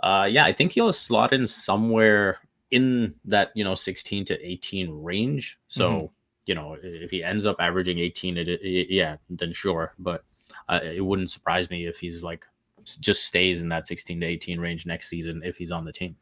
uh, 0.00 0.26
yeah, 0.30 0.44
I 0.44 0.52
think 0.52 0.72
he'll 0.72 0.92
slot 0.92 1.32
in 1.32 1.46
somewhere 1.46 2.38
in 2.70 3.14
that 3.24 3.50
you 3.54 3.64
know 3.64 3.74
16 3.74 4.24
to 4.26 4.48
18 4.48 5.02
range. 5.02 5.58
So, 5.68 5.90
mm-hmm. 5.90 6.06
you 6.46 6.54
know, 6.54 6.76
if 6.82 7.10
he 7.10 7.22
ends 7.22 7.46
up 7.46 7.56
averaging 7.60 7.98
18, 7.98 8.36
it, 8.38 8.48
it 8.48 8.90
yeah, 8.90 9.16
then 9.30 9.52
sure. 9.52 9.94
But 9.98 10.24
uh, 10.68 10.80
it 10.82 11.04
wouldn't 11.04 11.30
surprise 11.30 11.70
me 11.70 11.86
if 11.86 11.98
he's 11.98 12.22
like 12.22 12.44
just 12.84 13.24
stays 13.24 13.62
in 13.62 13.68
that 13.70 13.86
16 13.86 14.20
to 14.20 14.26
18 14.26 14.60
range 14.60 14.86
next 14.86 15.08
season 15.08 15.42
if 15.44 15.56
he's 15.56 15.72
on 15.72 15.84
the 15.84 15.92
team. 15.92 16.16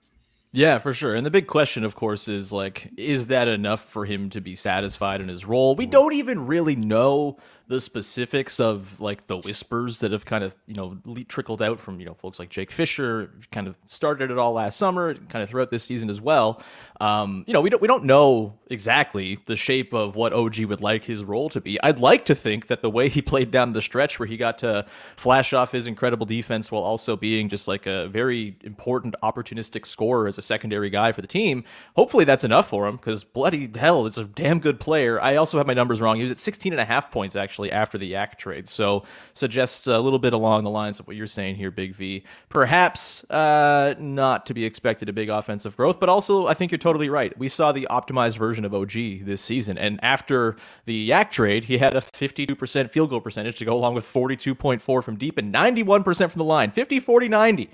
Yeah, 0.55 0.79
for 0.79 0.93
sure. 0.93 1.15
And 1.15 1.25
the 1.25 1.31
big 1.31 1.47
question, 1.47 1.83
of 1.83 1.95
course, 1.95 2.29
is 2.29 2.53
like, 2.53 2.91
is 2.99 3.29
that 3.29 3.49
enough 3.49 3.85
for 3.85 4.05
him 4.05 4.29
to 4.31 4.41
be 4.41 4.55
satisfied 4.55 5.23
in 5.23 5.29
his 5.29 5.47
role? 5.47 5.75
We 5.75 5.85
mm-hmm. 5.85 5.91
don't 5.91 6.13
even 6.15 6.47
really 6.47 6.77
know 6.77 7.39
the 7.73 7.81
specifics 7.81 8.61
of 8.61 9.01
like 9.01 9.27
the 9.29 9.39
whispers 9.39 10.01
that 10.01 10.13
have 10.13 10.27
kind 10.27 10.45
of 10.45 10.55
you 10.67 10.75
know 10.75 10.99
trickled 11.27 11.63
out 11.63 11.81
from 11.81 11.99
you 11.99 12.05
know 12.05 12.13
folks 12.13 12.39
like 12.39 12.51
Jake 12.51 12.71
Fisher, 12.71 13.33
kind 13.51 13.67
of 13.67 13.79
started 13.87 14.31
it 14.31 14.37
all 14.37 14.53
last 14.53 14.77
summer, 14.77 15.15
kind 15.15 15.43
of 15.43 15.49
throughout 15.49 15.71
this 15.71 15.83
season 15.83 16.11
as 16.11 16.21
well. 16.21 16.63
Um, 17.01 17.45
you 17.47 17.55
know, 17.55 17.63
we 17.63 17.71
don't 17.71 17.81
we 17.81 17.89
don't 17.89 18.05
know 18.05 18.59
exactly 18.69 19.39
the 19.47 19.57
shape 19.57 19.95
of 19.95 20.17
what 20.17 20.35
OG 20.35 20.65
would 20.67 20.83
like 20.83 21.03
his 21.03 21.25
role 21.25 21.49
to 21.49 21.63
be. 21.63 21.83
I'd 21.83 21.99
like 21.99 22.27
to 22.27 22.35
think 22.35 22.67
that 22.67 22.83
the 22.83 22.91
way 22.91 23.09
he 23.09 23.23
played 23.23 23.51
down 23.51 23.73
the 23.73 23.81
stretch, 23.81 24.19
where 24.19 24.27
he 24.27 24.37
got 24.37 24.59
to 24.59 24.85
flash 25.17 25.55
off 25.55 25.73
his 25.73 25.87
incredible 25.87 26.27
defense 26.27 26.71
while 26.71 26.83
also 26.83 27.17
being 27.17 27.49
just 27.49 27.67
like 27.69 27.87
a 27.87 28.09
very 28.09 28.55
important 28.65 29.17
opportunistic 29.23 29.87
scorer 29.87 30.29
as 30.29 30.37
a 30.37 30.43
secondary 30.43 30.91
guy 30.91 31.11
for 31.11 31.23
the 31.23 31.27
team. 31.27 31.65
Hopefully 31.97 32.27
that's 32.27 32.45
enough 32.45 32.69
for 32.69 32.87
him 32.87 32.97
because 32.97 33.25
bloody 33.25 33.71
hell, 33.75 34.07
it's 34.07 34.19
a 34.19 34.25
damn 34.25 34.61
good 34.61 34.79
player. 34.79 35.19
I 35.23 35.37
also 35.37 35.57
have 35.57 35.67
my 35.67 35.75
numbers 35.75 36.03
wrong. 36.03 36.17
He 36.17 36.23
was 36.23 36.33
at 36.33 36.39
16 36.39 36.75
and 36.75 36.81
a 36.81 36.85
half 36.85 37.11
points 37.11 37.35
actually 37.35 37.62
actually 37.63 37.83
after 37.83 37.99
the 37.99 38.07
Yak 38.07 38.39
trade. 38.39 38.69
So 38.69 39.05
suggests 39.35 39.87
a 39.87 39.99
little 39.99 40.19
bit 40.19 40.33
along 40.33 40.65
the 40.65 40.71
lines 40.71 41.01
of 41.01 41.07
what 41.07 41.17
you're 41.17 41.27
saying 41.27 41.57
here, 41.57 41.71
Big 41.71 41.95
V. 41.95 42.25
Perhaps 42.49 43.25
uh, 43.31 43.95
not 43.99 44.47
to 44.47 44.55
be 44.55 44.65
expected 44.65 45.09
a 45.09 45.13
big 45.13 45.29
offensive 45.29 45.77
growth, 45.77 46.01
but 46.01 46.09
also 46.09 46.47
I 46.47 46.55
think 46.55 46.71
you're 46.71 46.79
totally 46.79 47.09
right. 47.09 47.37
We 47.39 47.49
saw 47.49 47.73
the 47.73 47.87
optimized 47.91 48.39
version 48.39 48.65
of 48.65 48.75
OG 48.75 49.25
this 49.25 49.41
season, 49.41 49.79
and 49.79 49.99
after 50.03 50.57
the 50.87 50.95
Yak 50.95 51.31
trade, 51.31 51.65
he 51.65 51.79
had 51.79 51.95
a 51.95 52.01
52% 52.01 52.91
field 52.91 53.11
goal 53.11 53.21
percentage 53.21 53.59
to 53.59 53.65
go 53.65 53.75
along 53.75 53.95
with 53.95 54.05
42.4 54.05 55.05
from 55.05 55.17
deep 55.17 55.39
and 55.39 55.53
91% 55.53 56.31
from 56.31 56.39
the 56.39 56.45
line, 56.45 56.71
50, 56.71 57.01
40, 57.01 57.29
90 57.29 57.71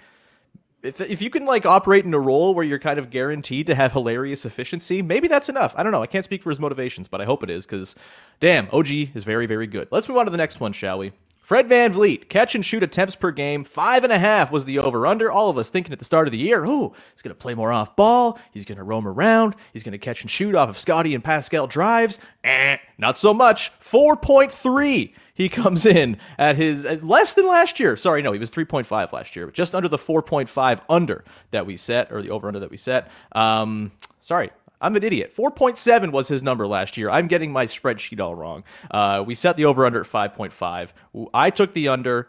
if, 0.83 1.00
if 1.00 1.21
you 1.21 1.31
can 1.31 1.45
like 1.45 1.67
operate 1.67 2.05
in 2.05 2.14
a 2.14 2.21
role 2.21 2.55
where 2.55 2.64
you're 2.64 2.79
kind 2.79 2.99
of 2.99 3.11
guaranteed 3.11 3.67
to 3.67 3.75
have 3.75 3.93
hilarious 3.93 4.45
efficiency, 4.45 5.02
maybe 5.02 5.29
that's 5.29 5.49
enough. 5.49 5.75
I 5.76 5.83
don't 5.83 5.93
know. 5.93 6.02
I 6.02 6.07
can't 6.07 6.25
speak 6.25 6.43
for 6.43 6.50
his 6.50 6.61
motivations, 6.61 7.09
but 7.09 7.21
I 7.21 7.25
hope 7.25 7.43
it 7.43 7.50
is 7.50 7.67
because, 7.67 7.95
damn, 8.41 8.69
OG 8.73 8.91
is 8.91 9.25
very, 9.25 9.47
very 9.47 9.67
good. 9.67 9.88
Let's 9.91 10.09
move 10.09 10.19
on 10.19 10.26
to 10.26 10.31
the 10.31 10.37
next 10.37 10.61
one, 10.61 10.73
shall 10.73 10.99
we? 10.99 11.12
Fred 11.49 11.67
Van 11.67 11.95
VanVleet, 11.95 12.29
catch 12.29 12.55
and 12.55 12.62
shoot 12.62 12.83
attempts 12.83 13.14
per 13.14 13.31
game, 13.31 13.64
five 13.64 14.05
and 14.05 14.12
a 14.12 14.19
half 14.19 14.52
was 14.52 14.67
the 14.67 14.81
over 14.81 15.07
under. 15.07 15.33
All 15.33 15.49
of 15.49 15.57
us 15.57 15.71
thinking 15.71 15.95
at 15.95 15.99
the 15.99 16.05
start 16.05 16.29
of 16.29 16.33
the 16.33 16.37
year, 16.37 16.67
oh, 16.67 16.95
he's 17.14 17.23
going 17.23 17.35
to 17.35 17.41
play 17.41 17.55
more 17.55 17.73
off 17.73 17.97
ball. 17.97 18.38
He's 18.52 18.67
going 18.67 18.76
to 18.76 18.85
roam 18.85 19.09
around. 19.09 19.57
He's 19.73 19.83
going 19.83 19.93
to 19.93 19.99
catch 19.99 20.21
and 20.21 20.31
shoot 20.31 20.55
off 20.55 20.69
of 20.69 20.79
Scottie 20.79 21.14
and 21.14 21.25
Pascal 21.25 21.67
drives. 21.67 22.21
Eh, 22.45 22.76
not 22.99 23.17
so 23.17 23.33
much. 23.33 23.73
4.3 23.81 25.14
he 25.38 25.49
comes 25.49 25.87
in 25.87 26.18
at 26.37 26.57
his 26.57 26.85
at 26.85 27.04
less 27.04 27.35
than 27.35 27.47
last 27.47 27.78
year. 27.78 27.97
Sorry, 27.97 28.21
no, 28.21 28.33
he 28.33 28.40
was 28.40 28.50
3.5 28.50 29.12
last 29.12 29.37
year, 29.37 29.47
but 29.47 29.54
just 29.54 29.73
under 29.73 29.88
the 29.88 29.97
4.5 29.97 30.80
under 30.90 31.25
that 31.52 31.64
we 31.64 31.76
set, 31.76 32.12
or 32.12 32.21
the 32.21 32.30
over 32.30 32.49
under 32.49 32.59
that 32.59 32.71
we 32.71 32.76
set. 32.76 33.09
Um, 33.33 33.92
sorry, 34.18 34.50
I'm 34.80 34.97
an 34.97 35.04
idiot. 35.04 35.33
4.7 35.37 36.11
was 36.11 36.26
his 36.26 36.42
number 36.42 36.66
last 36.66 36.97
year. 36.97 37.09
I'm 37.09 37.28
getting 37.28 37.52
my 37.52 37.66
spreadsheet 37.66 38.21
all 38.21 38.35
wrong. 38.35 38.64
Uh, 38.90 39.23
we 39.25 39.37
set 39.37 39.57
the 39.57 39.64
over 39.64 39.87
under 39.87 40.00
at 40.00 40.09
5.5. 40.09 40.88
I 41.33 41.50
took 41.50 41.73
the 41.73 41.87
under. 41.87 42.28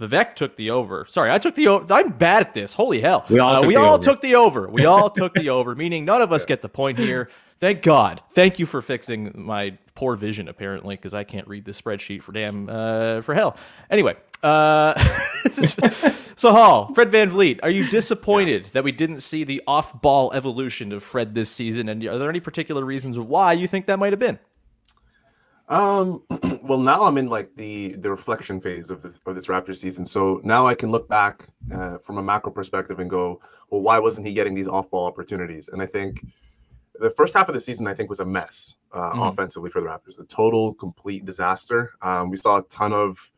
Vivek 0.00 0.34
took 0.34 0.56
the 0.56 0.70
over. 0.70 1.06
Sorry, 1.08 1.30
I 1.30 1.38
took 1.38 1.54
the 1.54 1.68
over. 1.68 1.94
I'm 1.94 2.08
bad 2.08 2.46
at 2.46 2.54
this. 2.54 2.72
Holy 2.72 3.00
hell. 3.00 3.26
We 3.30 3.38
all, 3.38 3.56
uh, 3.56 3.58
took, 3.58 3.68
we 3.68 3.74
the 3.74 3.80
all 3.80 3.98
took 3.98 4.20
the 4.22 4.34
over. 4.34 4.68
We 4.68 4.86
all 4.86 5.10
took 5.10 5.34
the 5.34 5.50
over, 5.50 5.76
meaning 5.76 6.04
none 6.04 6.20
of 6.20 6.32
us 6.32 6.44
get 6.46 6.62
the 6.62 6.68
point 6.68 6.98
here. 6.98 7.28
Thank 7.60 7.82
God. 7.82 8.22
Thank 8.30 8.58
you 8.58 8.64
for 8.64 8.80
fixing 8.80 9.32
my 9.34 9.76
poor 9.94 10.16
vision, 10.16 10.48
apparently, 10.48 10.96
because 10.96 11.12
I 11.12 11.24
can't 11.24 11.46
read 11.46 11.66
the 11.66 11.72
spreadsheet 11.72 12.22
for 12.22 12.32
damn 12.32 12.70
uh, 12.70 13.20
for 13.20 13.34
hell. 13.34 13.54
Anyway, 13.90 14.16
uh, 14.42 14.94
Sahal, 16.36 16.94
Fred 16.94 17.10
VanVleet, 17.10 17.60
are 17.62 17.68
you 17.68 17.86
disappointed 17.86 18.70
that 18.72 18.82
we 18.82 18.92
didn't 18.92 19.20
see 19.20 19.44
the 19.44 19.62
off-ball 19.66 20.32
evolution 20.32 20.90
of 20.90 21.02
Fred 21.02 21.34
this 21.34 21.50
season? 21.50 21.90
And 21.90 22.02
are 22.06 22.16
there 22.16 22.30
any 22.30 22.40
particular 22.40 22.82
reasons 22.82 23.18
why 23.18 23.52
you 23.52 23.68
think 23.68 23.84
that 23.86 23.98
might 23.98 24.14
have 24.14 24.20
been? 24.20 24.38
Um, 25.68 26.22
well, 26.62 26.78
now 26.78 27.02
I'm 27.02 27.18
in 27.18 27.26
like 27.26 27.54
the 27.56 27.92
the 27.92 28.10
reflection 28.10 28.60
phase 28.60 28.90
of 28.90 29.02
the, 29.02 29.12
of 29.26 29.34
this 29.34 29.48
Raptors 29.48 29.76
season. 29.76 30.06
So 30.06 30.40
now 30.42 30.66
I 30.66 30.74
can 30.74 30.90
look 30.90 31.08
back 31.08 31.46
uh, 31.72 31.98
from 31.98 32.16
a 32.16 32.22
macro 32.22 32.50
perspective 32.50 33.00
and 33.00 33.10
go, 33.10 33.40
well, 33.68 33.82
why 33.82 33.98
wasn't 33.98 34.26
he 34.26 34.32
getting 34.32 34.54
these 34.54 34.66
off-ball 34.66 35.04
opportunities? 35.06 35.68
And 35.68 35.82
I 35.82 35.86
think 35.86 36.24
the 37.00 37.10
first 37.10 37.34
half 37.34 37.48
of 37.48 37.54
the 37.54 37.60
season, 37.60 37.86
I 37.86 37.94
think, 37.94 38.08
was 38.08 38.20
a 38.20 38.24
mess 38.24 38.76
uh, 38.92 39.12
mm. 39.12 39.28
offensively 39.28 39.70
for 39.70 39.80
the 39.80 39.86
Raptors. 39.86 40.20
A 40.20 40.24
total, 40.24 40.74
complete 40.74 41.24
disaster. 41.24 41.92
Um, 42.02 42.30
we 42.30 42.36
saw 42.36 42.58
a 42.58 42.62
ton 42.64 42.92
of 42.92 43.30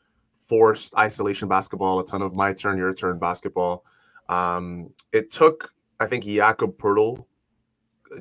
forced 0.46 0.94
isolation 0.96 1.48
basketball, 1.48 2.00
a 2.00 2.04
ton 2.04 2.22
of 2.22 2.34
my 2.34 2.52
turn, 2.52 2.76
your 2.76 2.92
turn 2.92 3.18
basketball. 3.18 3.84
Um, 4.28 4.90
it 5.12 5.30
took, 5.30 5.72
I 6.00 6.06
think, 6.06 6.24
Jakob 6.24 6.76
Poeltl 6.76 7.24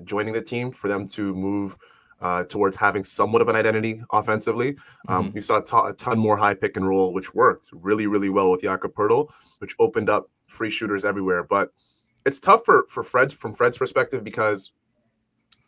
joining 0.03 0.33
the 0.33 0.41
team 0.41 0.71
for 0.71 0.87
them 0.87 1.07
to 1.09 1.33
move 1.33 1.75
uh, 2.21 2.43
towards 2.43 2.77
having 2.77 3.03
somewhat 3.03 3.41
of 3.41 3.49
an 3.49 3.55
identity 3.55 4.01
offensively. 4.11 4.77
Um, 5.07 5.31
Mhm. 5.31 5.33
We 5.33 5.41
saw 5.41 5.87
a 5.87 5.93
ton 5.93 6.19
more 6.19 6.37
high 6.37 6.53
pick 6.53 6.77
and 6.77 6.87
roll, 6.87 7.13
which 7.13 7.33
worked 7.33 7.69
really, 7.73 8.05
really 8.07 8.29
well 8.29 8.51
with 8.51 8.61
Jakob 8.61 8.93
Poeltl, 8.93 9.29
which 9.57 9.75
opened 9.79 10.09
up 10.09 10.29
free 10.47 10.69
shooters 10.69 11.03
everywhere. 11.03 11.43
But 11.43 11.71
it's 12.25 12.39
tough 12.39 12.63
for 12.63 12.85
for 12.89 13.03
Fred's 13.03 13.33
from 13.33 13.53
Fred's 13.53 13.77
perspective 13.77 14.23
because 14.23 14.71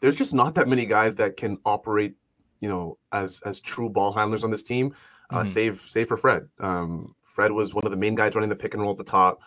there's 0.03 0.17
just 0.17 0.33
not 0.33 0.53
that 0.55 0.67
many 0.67 0.85
guys 0.85 1.15
that 1.15 1.37
can 1.37 1.57
operate, 1.63 2.13
you 2.59 2.67
know, 2.67 2.97
as 3.13 3.41
as 3.45 3.61
true 3.61 3.89
ball 3.89 4.11
handlers 4.11 4.43
on 4.43 4.51
this 4.51 4.61
team. 4.61 4.93
Uh, 5.29 5.39
Mhm. 5.39 5.45
Save 5.45 5.79
save 5.87 6.09
for 6.09 6.17
Fred. 6.17 6.49
Um, 6.59 7.15
Fred 7.21 7.53
was 7.53 7.73
one 7.73 7.85
of 7.85 7.91
the 7.91 7.97
main 7.97 8.13
guys 8.13 8.35
running 8.35 8.49
the 8.49 8.55
pick 8.63 8.73
and 8.73 8.83
roll 8.83 8.91
at 8.91 8.97
the 8.97 9.05
top. 9.05 9.39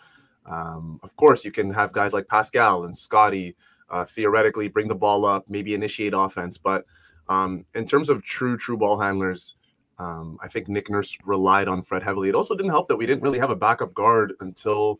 Um, 0.47 0.99
of 1.03 1.15
course, 1.15 1.45
you 1.45 1.51
can 1.51 1.71
have 1.73 1.91
guys 1.93 2.11
like 2.11 2.27
Pascal 2.27 2.85
and 2.85 2.97
Scottie 2.97 3.55
uh, 3.91 4.03
theoretically 4.03 4.67
bring 4.67 4.87
the 4.87 4.95
ball 4.95 5.25
up, 5.25 5.45
maybe 5.47 5.75
initiate 5.75 6.13
offense. 6.15 6.57
But 6.57 6.85
um, 7.29 7.63
in 7.75 7.85
terms 7.85 8.09
of 8.09 8.23
true, 8.23 8.57
true 8.57 8.77
ball 8.77 8.99
handlers, 8.99 9.57
um, 9.99 10.39
I 10.41 10.47
think 10.47 10.69
Nick 10.69 10.89
Nurse 10.89 11.15
relied 11.23 11.67
on 11.67 11.83
Fred 11.83 12.01
heavily. 12.01 12.29
It 12.29 12.35
also 12.35 12.55
didn't 12.55 12.71
help 12.71 12.87
that 12.87 12.95
we 12.97 13.05
didn't 13.05 13.21
really 13.23 13.39
have 13.39 13.51
a 13.51 13.55
backup 13.55 13.93
guard 13.93 14.33
until 14.39 14.99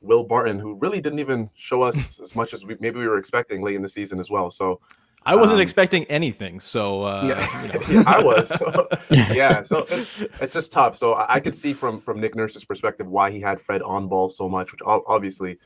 Will 0.00 0.24
Barton, 0.24 0.58
who 0.58 0.74
really 0.74 1.00
didn't 1.00 1.18
even 1.18 1.50
show 1.54 1.82
us 1.82 2.18
as 2.22 2.34
much 2.34 2.52
as 2.54 2.64
we 2.64 2.76
maybe 2.80 2.98
we 2.98 3.06
were 3.08 3.18
expecting 3.18 3.62
late 3.62 3.74
in 3.76 3.82
the 3.82 3.88
season 3.88 4.18
as 4.18 4.30
well. 4.30 4.50
So 4.50 4.80
I 5.26 5.36
wasn't 5.36 5.56
Um, 5.56 5.60
expecting 5.60 6.04
anything, 6.06 6.60
so 6.60 7.02
uh, 7.02 7.22
yeah, 7.26 7.62
you 7.66 7.72
know. 7.72 7.80
yeah, 7.90 8.02
I 8.06 8.22
was. 8.22 8.48
So, 8.48 8.88
yeah, 9.10 9.60
so 9.60 9.84
it's, 9.90 10.10
it's 10.40 10.52
just 10.54 10.72
tough. 10.72 10.96
So 10.96 11.12
I, 11.12 11.34
I 11.34 11.40
could 11.40 11.54
see 11.54 11.74
from 11.74 12.00
from 12.00 12.20
Nick 12.20 12.34
Nurse's 12.34 12.64
perspective 12.64 13.06
why 13.06 13.30
he 13.30 13.40
had 13.40 13.60
Fred 13.60 13.82
on 13.82 14.08
ball 14.08 14.28
so 14.30 14.48
much, 14.48 14.72
which 14.72 14.80
obviously 14.86 15.58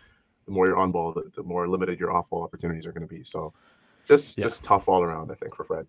the 0.46 0.50
more 0.50 0.66
you're 0.66 0.76
on 0.76 0.90
ball, 0.90 1.12
the, 1.12 1.30
the 1.34 1.42
more 1.44 1.68
limited 1.68 2.00
your 2.00 2.10
off 2.12 2.28
ball 2.30 2.42
opportunities 2.42 2.84
are 2.84 2.92
going 2.92 3.06
to 3.08 3.14
be. 3.14 3.22
So 3.22 3.52
just 4.06 4.36
Yeah. 4.36 4.42
just 4.42 4.64
tough 4.64 4.88
all 4.88 5.02
around, 5.02 5.30
I 5.30 5.34
think, 5.34 5.54
for 5.54 5.62
Fred. 5.64 5.86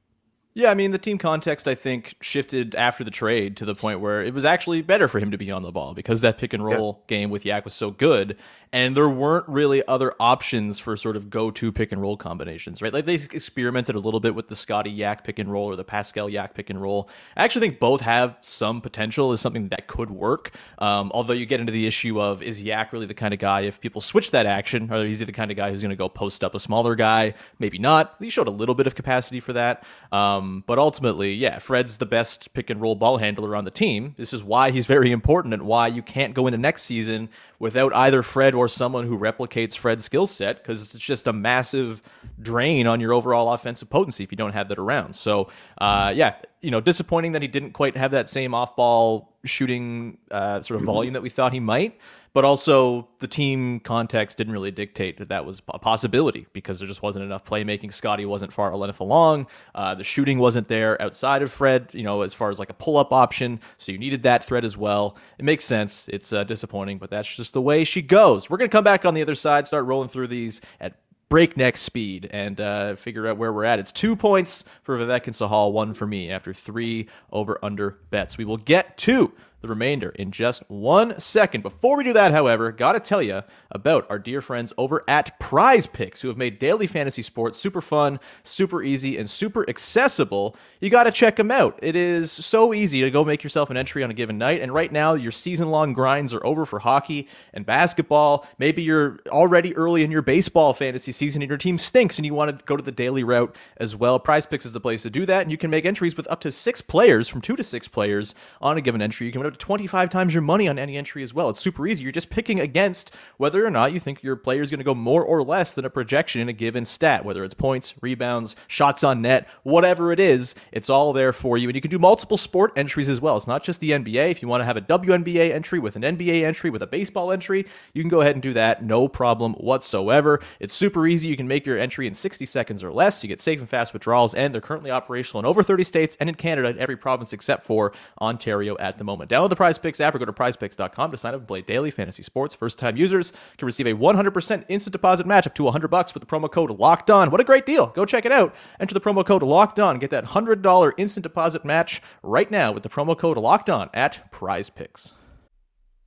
Yeah, 0.58 0.72
I 0.72 0.74
mean, 0.74 0.92
the 0.92 0.98
team 0.98 1.18
context, 1.18 1.68
I 1.68 1.76
think, 1.76 2.16
shifted 2.22 2.76
after 2.76 3.04
the 3.04 3.12
trade 3.12 3.58
to 3.58 3.66
the 3.66 3.76
point 3.76 4.00
where 4.00 4.24
it 4.24 4.34
was 4.34 4.46
actually 4.46 4.82
better 4.82 5.10
for 5.10 5.20
him 5.20 5.32
to 5.32 5.38
be 5.38 5.52
on 5.52 5.64
the 5.64 5.72
ball 5.72 5.94
because 5.94 6.22
that 6.22 6.38
pick 6.38 6.54
and 6.54 6.64
roll 6.64 7.04
game 7.08 7.30
with 7.30 7.44
Yak 7.44 7.66
was 7.66 7.74
so 7.74 7.92
good. 7.92 8.38
And 8.72 8.96
there 8.96 9.10
weren't 9.10 9.48
really 9.50 9.86
other 9.86 10.14
options 10.18 10.80
for 10.80 10.96
sort 10.96 11.18
of 11.18 11.30
go 11.30 11.52
to 11.52 11.72
pick 11.74 11.92
and 11.92 12.02
roll 12.02 12.16
combinations, 12.16 12.82
right? 12.82 12.94
Like 12.94 13.06
they 13.06 13.16
experimented 13.16 13.96
a 13.96 14.00
little 14.00 14.22
bit 14.22 14.34
with 14.34 14.48
the 14.48 14.56
Scottie 14.56 14.92
Yak 14.92 15.26
pick 15.26 15.40
and 15.40 15.52
roll 15.52 15.66
or 15.66 15.76
the 15.76 15.84
Pascal 15.84 16.30
Yak 16.30 16.54
pick 16.54 16.70
and 16.70 16.82
roll. 16.82 17.10
I 17.36 17.44
actually 17.44 17.68
think 17.68 17.80
both 17.80 18.00
have 18.02 18.38
some 18.40 18.80
potential 18.80 19.34
as 19.34 19.42
something 19.42 19.68
that 19.70 19.88
could 19.88 20.10
work. 20.10 20.56
Um, 20.80 21.12
although 21.14 21.34
you 21.34 21.46
get 21.46 21.60
into 21.60 21.74
the 21.74 21.86
issue 21.86 22.22
of 22.22 22.42
is 22.42 22.64
Yak 22.64 22.94
really 22.94 23.06
the 23.06 23.14
kind 23.14 23.34
of 23.34 23.42
guy, 23.42 23.62
if 23.62 23.82
people 23.82 24.00
switch 24.00 24.32
that 24.32 24.46
action, 24.46 24.90
or 24.92 25.06
is 25.06 25.20
he 25.20 25.26
the 25.26 25.34
kind 25.34 25.52
of 25.52 25.58
guy 25.58 25.70
who's 25.70 25.82
going 25.82 25.90
to 25.90 25.98
go 25.98 26.08
post 26.08 26.46
up 26.46 26.56
a 26.56 26.60
smaller 26.62 26.96
guy? 26.96 27.34
Maybe 27.60 27.78
not. 27.78 28.16
He 28.20 28.30
showed 28.30 28.48
a 28.48 28.52
little 28.52 28.76
bit 28.76 28.88
of 28.88 28.96
capacity 28.96 29.42
for 29.42 29.52
that. 29.54 29.84
Um, 30.14 30.45
but 30.66 30.78
ultimately, 30.78 31.34
yeah, 31.34 31.60
Fred's 31.60 31.98
the 31.98 32.06
best 32.06 32.54
pick 32.54 32.70
and 32.70 32.82
roll 32.82 32.96
ball 32.96 33.18
handler 33.18 33.56
on 33.56 33.66
the 33.66 33.72
team. 33.72 34.14
This 34.18 34.34
is 34.34 34.44
why 34.44 34.72
he's 34.72 34.86
very 34.86 35.12
important 35.12 35.54
and 35.54 35.64
why 35.64 35.88
you 35.88 36.02
can't 36.02 36.34
go 36.34 36.48
into 36.48 36.58
next 36.58 36.84
season 36.84 37.30
without 37.60 37.94
either 37.94 38.22
Fred 38.22 38.54
or 38.54 38.68
someone 38.68 39.06
who 39.06 39.18
replicates 39.18 39.78
Fred's 39.78 40.06
skill 40.06 40.28
set 40.28 40.58
because 40.58 40.96
it's 40.96 41.04
just 41.04 41.28
a 41.28 41.34
massive 41.34 42.02
drain 42.40 42.88
on 42.88 43.00
your 43.00 43.14
overall 43.14 43.54
offensive 43.54 43.90
potency 43.90 44.24
if 44.24 44.32
you 44.32 44.38
don't 44.38 44.54
have 44.54 44.70
that 44.70 44.80
around. 44.80 45.14
So, 45.14 45.50
uh, 45.78 46.14
yeah, 46.16 46.36
you 46.66 46.72
know, 46.72 46.82
disappointing 46.82 47.34
that 47.34 47.44
he 47.44 47.48
didn't 47.48 47.74
quite 47.74 47.96
have 47.96 48.10
that 48.10 48.28
same 48.28 48.56
off 48.56 48.76
ball 48.76 49.38
shooting 49.46 50.18
uh, 50.32 50.60
sort 50.62 50.80
of 50.80 50.86
volume 50.86 51.14
that 51.14 51.22
we 51.22 51.30
thought 51.30 51.54
he 51.54 51.60
might. 51.60 51.96
But 52.34 52.44
also, 52.44 53.08
the 53.20 53.28
team 53.28 53.80
context 53.80 54.38
didn't 54.38 54.52
really 54.52 54.72
dictate 54.72 55.20
that 55.20 55.30
that 55.30 55.46
was 55.46 55.62
a 55.70 55.78
possibility 55.80 56.48
because 56.52 56.80
there 56.80 56.88
just 56.88 57.04
wasn't 57.04 57.24
enough 57.24 57.46
playmaking. 57.46 57.94
Scottie 57.94 58.26
wasn't 58.26 58.52
far 58.52 58.74
enough 58.74 59.00
along. 59.00 59.48
Uh, 59.76 59.96
the 59.96 60.04
shooting 60.04 60.40
wasn't 60.40 60.68
there 60.68 61.00
outside 61.02 61.44
of 61.44 61.52
Fred, 61.52 61.88
you 61.94 62.04
know, 62.04 62.24
as 62.24 62.34
far 62.34 62.50
as 62.50 62.58
like 62.58 62.72
a 62.72 62.74
pull 62.74 62.98
up 62.98 63.14
option. 63.14 63.62
So 63.78 63.92
you 63.94 64.00
needed 64.00 64.24
that 64.24 64.44
threat 64.44 64.66
as 64.66 64.76
well. 64.76 65.18
It 65.38 65.46
makes 65.46 65.64
sense. 65.64 66.10
It's 66.12 66.34
uh, 66.34 66.44
disappointing, 66.44 66.98
but 66.98 67.10
that's 67.12 67.34
just 67.34 67.54
the 67.54 67.62
way 67.62 67.86
she 67.86 68.02
goes. 68.02 68.50
We're 68.50 68.58
going 68.58 68.70
to 68.70 68.76
come 68.76 68.84
back 68.84 69.06
on 69.06 69.14
the 69.14 69.22
other 69.22 69.36
side, 69.36 69.68
start 69.68 69.86
rolling 69.86 70.10
through 70.10 70.28
these 70.28 70.60
at 70.82 70.96
breakneck 71.30 71.78
speed 71.78 72.30
and 72.32 72.62
uh, 72.62 72.96
figure 72.96 73.28
out 73.28 73.38
where 73.38 73.52
we're 73.52 73.66
at. 73.66 73.80
It's 73.80 73.92
two 73.92 74.16
points 74.16 74.64
for 74.84 74.98
Vivek 74.98 75.26
and 75.26 75.36
Sahal, 75.36 75.72
one 75.72 75.94
for 75.94 76.06
me 76.06 76.30
after 76.30 76.54
three 76.54 77.08
over 77.32 77.58
under 77.64 78.00
bets. 78.10 78.38
We 78.38 78.46
will 78.46 78.58
get 78.58 78.98
to 79.00 79.32
the 79.66 79.70
remainder 79.70 80.10
in 80.10 80.32
just 80.32 80.64
one 80.70 81.20
second. 81.20 81.62
Before 81.62 81.98
we 81.98 82.04
do 82.04 82.14
that, 82.14 82.32
however, 82.32 82.72
gotta 82.72 83.00
tell 83.00 83.22
you 83.22 83.42
about 83.72 84.06
our 84.10 84.20
dear 84.20 84.42
friends 84.42 84.72
over 84.78 85.04
at 85.08 85.38
Prize 85.40 85.88
Picks, 85.88 86.22
who 86.22 86.28
have 86.28 86.38
made 86.38 86.60
daily 86.60 86.86
fantasy 86.86 87.24
sports 87.24 87.60
super 87.60 87.82
fun, 87.82 88.20
super 88.44 88.84
easy, 88.84 89.18
and 89.18 89.28
super 89.28 89.68
accessible. 89.68 90.56
You 90.80 90.90
gotta 90.90 91.12
check 91.12 91.36
them 91.36 91.50
out. 91.50 91.80
It 91.82 91.96
is 91.96 92.32
so 92.32 92.74
easy 92.74 93.02
to 93.02 93.10
go 93.10 93.26
make 93.26 93.44
yourself 93.44 93.70
an 93.72 93.78
entry 93.78 94.04
on 94.04 94.12
a 94.12 94.14
given 94.14 94.38
night. 94.38 94.62
And 94.62 94.72
right 94.74 94.92
now, 94.92 95.16
your 95.16 95.32
season 95.32 95.72
long 95.72 95.94
grinds 95.94 96.34
are 96.34 96.46
over 96.46 96.66
for 96.66 96.80
hockey 96.80 97.28
and 97.54 97.66
basketball. 97.66 98.46
Maybe 98.60 98.84
you're 98.84 99.20
already 99.28 99.76
early 99.76 100.04
in 100.04 100.12
your 100.12 100.22
baseball 100.22 100.74
fantasy 100.74 101.12
season 101.12 101.42
and 101.42 101.50
your 101.50 101.58
team 101.58 101.78
stinks 101.78 102.18
and 102.18 102.26
you 102.26 102.34
want 102.34 102.58
to 102.58 102.66
go 102.66 102.78
to 102.78 102.84
the 102.84 102.92
daily 102.92 103.24
route 103.24 103.56
as 103.78 103.96
well. 103.96 104.20
Prize 104.20 104.46
Picks 104.46 104.66
is 104.66 104.74
the 104.74 104.80
place 104.80 105.02
to 105.02 105.10
do 105.10 105.26
that. 105.26 105.42
And 105.42 105.52
you 105.52 105.58
can 105.58 105.72
make 105.72 105.86
entries 105.86 106.16
with 106.16 106.30
up 106.30 106.42
to 106.42 106.52
six 106.52 106.82
players, 106.82 107.28
from 107.28 107.42
two 107.42 107.56
to 107.56 107.64
six 107.64 107.88
players 107.88 108.36
on 108.62 108.78
a 108.78 108.82
given 108.82 109.02
entry. 109.02 109.26
You 109.26 109.34
can 109.34 109.42
win 109.56 109.60
25 109.66 110.10
times 110.10 110.34
your 110.34 110.42
money 110.42 110.68
on 110.68 110.78
any 110.78 110.98
entry 110.98 111.24
as 111.24 111.34
well. 111.34 111.50
It's 111.50 111.60
super 111.60 111.88
easy. 111.88 112.04
You're 112.04 112.12
just 112.12 112.30
picking 112.30 112.60
against 112.60 113.12
whether 113.38 113.66
or 113.66 113.70
not 113.70 113.94
you 113.94 114.00
think 114.00 114.24
your 114.24 114.36
player 114.36 114.62
is 114.62 114.70
going 114.70 114.80
to 114.80 114.84
go 114.84 114.96
more 114.96 115.24
or 115.24 115.44
less 115.44 115.74
than 115.74 115.86
a 115.86 115.90
projection 115.90 116.42
in 116.42 116.50
a 116.50 116.54
given 116.54 116.86
stat, 116.86 117.26
whether 117.26 117.44
it's 117.44 117.54
points, 117.54 117.94
rebounds, 118.02 118.56
shots 118.68 119.04
on 119.04 119.22
net, 119.22 119.48
whatever 119.64 120.12
it 120.12 120.20
is, 120.20 120.56
it's 120.72 120.90
all 120.90 121.14
there 121.14 121.34
for 121.34 121.58
you. 121.58 121.68
And 121.68 121.76
you 121.76 121.82
can 121.82 121.92
do 121.92 122.00
multiple 122.00 122.38
sport 122.38 122.74
entries 122.76 123.10
as 123.10 123.22
well. 123.22 123.38
It's 123.38 123.48
not 123.48 123.64
just 123.64 123.80
the 123.80 123.92
NBA. 123.92 124.32
If 124.32 124.42
you 124.42 124.48
want 124.48 124.62
to 124.62 124.66
have 124.66 124.78
a 124.78 124.82
WNBA 124.82 125.52
entry 125.52 125.80
with 125.80 125.96
an 125.96 126.04
NBA 126.04 126.44
entry 126.44 126.70
with 126.70 126.82
a 126.82 126.88
baseball 126.88 127.32
entry, 127.32 127.66
you 127.94 128.04
can 128.04 128.10
go 128.10 128.22
ahead 128.22 128.36
and 128.36 128.44
do 128.44 128.54
that. 128.54 128.84
No 128.84 129.08
problem 129.08 129.54
whatsoever. 129.54 130.42
It's 130.60 130.74
super 130.74 131.08
easy. 131.08 131.28
You 131.28 131.38
can 131.38 131.48
make 131.48 131.66
your 131.66 131.78
entry 131.78 132.08
in 132.08 132.14
60 132.14 132.46
seconds 132.46 132.84
or 132.84 132.92
less. 132.92 133.24
You 133.24 133.28
get 133.28 133.42
safe 133.42 133.60
and 133.60 133.70
fast 133.70 133.94
withdrawals, 133.94 134.34
and 134.34 134.54
they're 134.54 134.62
currently 134.62 134.92
operational 134.92 135.40
in 135.40 135.46
over 135.46 135.64
30 135.64 135.84
states 135.84 136.18
and 136.20 136.30
in 136.30 136.36
Canada 136.36 136.70
in 136.70 136.80
every 136.80 136.98
province 136.98 137.34
except 137.34 137.66
for 137.66 137.94
Ontario 138.22 138.78
at 138.78 138.98
the 138.98 139.04
moment. 139.04 139.30
Download 139.46 139.50
the 139.50 139.56
Prize 139.56 139.78
Picks 139.78 140.02
app 140.02 140.16
or 140.16 140.20
go 140.20 140.26
to 140.26 140.34
prizepicks.com 140.34 141.12
to 141.12 141.18
sign 141.18 141.34
up 141.36 141.42
and 141.42 141.48
play 141.48 141.62
daily 141.62 141.92
fantasy 141.92 142.24
sports. 142.24 142.56
First 142.56 142.80
time 142.80 142.98
users 142.98 143.32
can 143.58 143.66
receive 143.68 143.86
a 143.86 143.94
100% 143.94 144.66
instant 144.70 144.92
deposit 144.92 145.28
match 145.28 145.46
up 145.46 145.54
to 145.56 145.64
100 145.64 145.88
bucks 145.88 146.14
with 146.14 146.22
the 146.22 146.28
promo 146.28 146.52
code 146.52 146.72
locked 146.72 147.12
on. 147.12 147.30
What 147.30 147.42
a 147.42 147.44
great 147.44 147.66
deal. 147.66 147.88
Go 147.88 148.06
check 148.06 148.26
it 148.26 148.32
out. 148.32 148.56
Enter 148.80 148.96
the 148.96 149.02
promo 149.02 149.24
code 149.26 149.44
locked 149.44 149.80
on. 149.80 150.00
Get 150.00 150.10
that 150.10 150.26
$100 150.26 150.94
instant 150.98 151.24
deposit 151.24 151.64
match 151.64 152.02
right 152.24 152.50
now 152.50 152.72
with 152.72 152.84
the 152.84 152.90
promo 152.90 153.18
code 153.18 153.38
locked 153.38 153.70
on 153.70 153.90
at 153.94 154.32
Prize 154.32 154.70
Picks. 154.70 155.14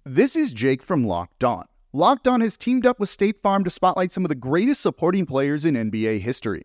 This 0.05 0.35
is 0.35 0.53
Jake 0.53 0.83
from 0.83 1.07
Locked 1.07 1.45
On. 1.45 1.67
Locked 1.93 2.27
On 2.27 2.41
has 2.41 2.57
teamed 2.57 2.87
up 2.87 2.99
with 2.99 3.09
State 3.09 3.41
Farm 3.43 3.63
to 3.65 3.71
spotlight 3.71 4.11
some 4.11 4.25
of 4.25 4.29
the 4.29 4.35
greatest 4.35 4.81
supporting 4.81 5.27
players 5.27 5.65
in 5.65 5.75
NBA 5.75 6.21
history. 6.21 6.65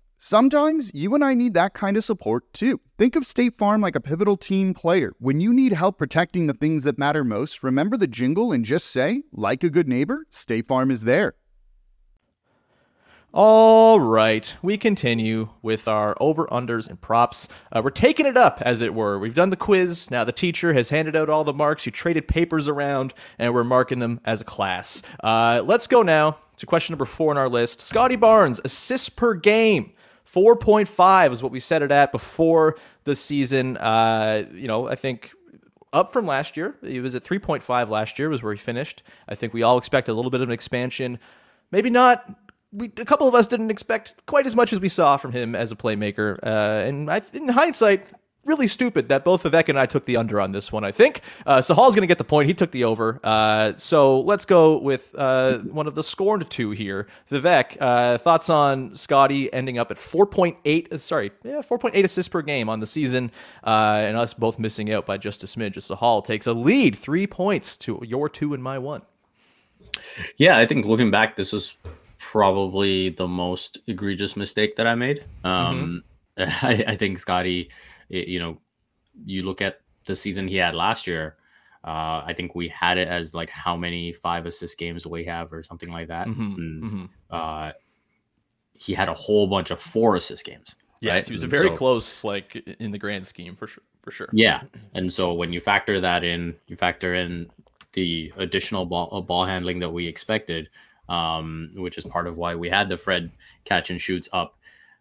Sometimes 0.23 0.91
you 0.93 1.15
and 1.15 1.25
I 1.25 1.33
need 1.33 1.55
that 1.55 1.73
kind 1.73 1.97
of 1.97 2.03
support 2.03 2.53
too. 2.53 2.79
Think 2.99 3.15
of 3.15 3.25
State 3.25 3.57
Farm 3.57 3.81
like 3.81 3.95
a 3.95 3.99
pivotal 3.99 4.37
team 4.37 4.71
player. 4.71 5.13
When 5.17 5.41
you 5.41 5.51
need 5.51 5.73
help 5.73 5.97
protecting 5.97 6.45
the 6.45 6.53
things 6.53 6.83
that 6.83 6.99
matter 6.99 7.23
most, 7.23 7.63
remember 7.63 7.97
the 7.97 8.05
jingle 8.05 8.51
and 8.51 8.63
just 8.63 8.91
say, 8.91 9.23
like 9.31 9.63
a 9.63 9.69
good 9.71 9.87
neighbor, 9.89 10.27
State 10.29 10.67
Farm 10.67 10.91
is 10.91 11.05
there. 11.05 11.33
All 13.33 13.99
right, 13.99 14.55
we 14.61 14.77
continue 14.77 15.49
with 15.63 15.87
our 15.87 16.15
over 16.19 16.45
unders 16.51 16.87
and 16.87 17.01
props. 17.01 17.47
Uh, 17.71 17.81
we're 17.83 17.89
taking 17.89 18.27
it 18.27 18.37
up, 18.37 18.61
as 18.61 18.81
it 18.81 18.93
were. 18.93 19.17
We've 19.17 19.33
done 19.33 19.49
the 19.49 19.55
quiz. 19.55 20.11
Now 20.11 20.23
the 20.23 20.31
teacher 20.31 20.71
has 20.73 20.89
handed 20.89 21.15
out 21.15 21.31
all 21.31 21.43
the 21.43 21.51
marks. 21.51 21.87
You 21.87 21.91
traded 21.91 22.27
papers 22.27 22.67
around, 22.67 23.15
and 23.39 23.55
we're 23.55 23.63
marking 23.63 23.97
them 23.97 24.19
as 24.23 24.41
a 24.41 24.45
class. 24.45 25.01
Uh, 25.23 25.63
let's 25.65 25.87
go 25.87 26.03
now 26.03 26.37
to 26.57 26.67
question 26.67 26.93
number 26.93 27.05
four 27.05 27.31
on 27.31 27.39
our 27.39 27.49
list. 27.49 27.81
Scottie 27.81 28.17
Barnes, 28.17 28.61
assists 28.63 29.09
per 29.09 29.33
game. 29.33 29.93
4.5 30.33 31.31
is 31.31 31.43
what 31.43 31.51
we 31.51 31.59
set 31.59 31.81
it 31.81 31.91
at 31.91 32.11
before 32.11 32.77
the 33.03 33.15
season. 33.15 33.77
Uh, 33.77 34.45
you 34.53 34.67
know, 34.67 34.87
I 34.87 34.95
think 34.95 35.31
up 35.93 36.13
from 36.13 36.25
last 36.25 36.55
year. 36.55 36.75
He 36.81 36.99
was 36.99 37.15
at 37.15 37.23
3.5 37.23 37.89
last 37.89 38.17
year, 38.17 38.29
was 38.29 38.41
where 38.41 38.53
he 38.53 38.59
finished. 38.59 39.03
I 39.27 39.35
think 39.35 39.53
we 39.53 39.63
all 39.63 39.77
expect 39.77 40.07
a 40.07 40.13
little 40.13 40.31
bit 40.31 40.41
of 40.41 40.47
an 40.47 40.53
expansion. 40.53 41.19
Maybe 41.71 41.89
not 41.89 42.25
we 42.73 42.91
a 42.97 43.05
couple 43.05 43.27
of 43.27 43.35
us 43.35 43.47
didn't 43.47 43.69
expect 43.69 44.13
quite 44.25 44.45
as 44.45 44.55
much 44.55 44.71
as 44.71 44.79
we 44.79 44.87
saw 44.87 45.17
from 45.17 45.31
him 45.31 45.55
as 45.55 45.71
a 45.71 45.75
playmaker. 45.75 46.39
Uh, 46.41 46.87
and 46.87 47.09
I, 47.11 47.21
in 47.33 47.47
hindsight, 47.47 48.07
really 48.45 48.67
stupid 48.67 49.09
that 49.09 49.23
both 49.23 49.43
Vivek 49.43 49.69
and 49.69 49.79
I 49.79 49.85
took 49.85 50.05
the 50.05 50.17
under 50.17 50.41
on 50.41 50.51
this 50.51 50.71
one. 50.71 50.83
I 50.83 50.91
think 50.91 51.21
uh, 51.45 51.59
Sahal's 51.59 51.95
going 51.95 52.01
to 52.01 52.07
get 52.07 52.17
the 52.17 52.23
point. 52.23 52.47
He 52.47 52.53
took 52.53 52.71
the 52.71 52.83
over. 52.83 53.19
Uh, 53.23 53.73
so 53.75 54.21
let's 54.21 54.45
go 54.45 54.77
with 54.77 55.13
uh, 55.15 55.59
one 55.59 55.87
of 55.87 55.95
the 55.95 56.03
scorned 56.03 56.49
two 56.49 56.71
here. 56.71 57.07
Vivek, 57.31 57.77
uh, 57.79 58.17
thoughts 58.17 58.49
on 58.49 58.95
Scottie 58.95 59.51
ending 59.53 59.77
up 59.77 59.91
at 59.91 59.97
4.8? 59.97 60.91
Uh, 60.91 60.97
sorry, 60.97 61.31
yeah, 61.43 61.61
4.8 61.61 62.03
assists 62.03 62.29
per 62.29 62.41
game 62.41 62.69
on 62.69 62.79
the 62.79 62.87
season, 62.87 63.31
uh, 63.63 64.01
and 64.03 64.17
us 64.17 64.33
both 64.33 64.59
missing 64.59 64.91
out 64.91 65.05
by 65.05 65.17
just 65.17 65.43
a 65.43 65.47
smidge. 65.47 65.77
As 65.77 65.87
Sahal 65.87 66.23
takes 66.25 66.47
a 66.47 66.53
lead, 66.53 66.95
three 66.95 67.27
points 67.27 67.77
to 67.77 68.01
your 68.03 68.29
two 68.29 68.53
and 68.53 68.63
my 68.63 68.77
one. 68.77 69.01
Yeah, 70.37 70.57
I 70.57 70.65
think 70.65 70.85
looking 70.85 71.11
back, 71.11 71.35
this 71.35 71.51
was 71.51 71.75
probably 72.17 73.09
the 73.09 73.27
most 73.27 73.79
egregious 73.87 74.35
mistake 74.35 74.75
that 74.75 74.87
I 74.87 74.95
made. 74.95 75.25
Um, 75.43 76.03
mm-hmm. 76.37 76.65
I, 76.65 76.93
I, 76.93 76.95
think 76.95 77.19
Scottie, 77.19 77.69
you 78.17 78.39
know, 78.39 78.59
you 79.25 79.43
look 79.43 79.61
at 79.61 79.81
the 80.05 80.15
season 80.15 80.47
he 80.47 80.55
had 80.55 80.75
last 80.75 81.07
year. 81.07 81.37
Uh, 81.83 82.21
I 82.25 82.33
think 82.35 82.53
we 82.53 82.67
had 82.67 82.97
it 82.97 83.07
as 83.07 83.33
like 83.33 83.49
how 83.49 83.75
many 83.75 84.13
five 84.13 84.45
assist 84.45 84.77
games 84.77 85.05
we 85.05 85.25
have 85.25 85.51
or 85.51 85.63
something 85.63 85.91
like 85.91 86.07
that. 86.09 86.27
Mm-hmm. 86.27 86.41
And, 86.41 86.83
mm-hmm. 86.83 87.05
Uh, 87.29 87.71
he 88.73 88.93
had 88.93 89.09
a 89.09 89.13
whole 89.13 89.47
bunch 89.47 89.71
of 89.71 89.79
four 89.79 90.15
assist 90.15 90.43
games. 90.43 90.75
Yes, 91.01 91.13
right? 91.13 91.27
he 91.27 91.33
was 91.33 91.43
very 91.43 91.69
so, 91.69 91.77
close, 91.77 92.23
like 92.23 92.55
in 92.79 92.91
the 92.91 92.97
grand 92.97 93.25
scheme 93.25 93.55
for 93.55 93.67
sure. 93.67 93.83
For 94.01 94.11
sure. 94.11 94.29
Yeah, 94.31 94.63
and 94.95 95.11
so 95.11 95.33
when 95.33 95.53
you 95.53 95.61
factor 95.61 96.01
that 96.01 96.23
in, 96.23 96.55
you 96.65 96.75
factor 96.75 97.13
in 97.13 97.49
the 97.93 98.33
additional 98.37 98.85
ball, 98.85 99.09
uh, 99.11 99.21
ball 99.21 99.45
handling 99.45 99.79
that 99.79 99.89
we 99.89 100.07
expected 100.07 100.69
um, 101.11 101.71
which 101.75 101.97
is 101.97 102.05
part 102.05 102.25
of 102.25 102.37
why 102.37 102.55
we 102.55 102.69
had 102.69 102.87
the 102.87 102.97
Fred 102.97 103.31
catch 103.65 103.89
and 103.89 103.99
shoots 103.99 104.29
up. 104.31 104.57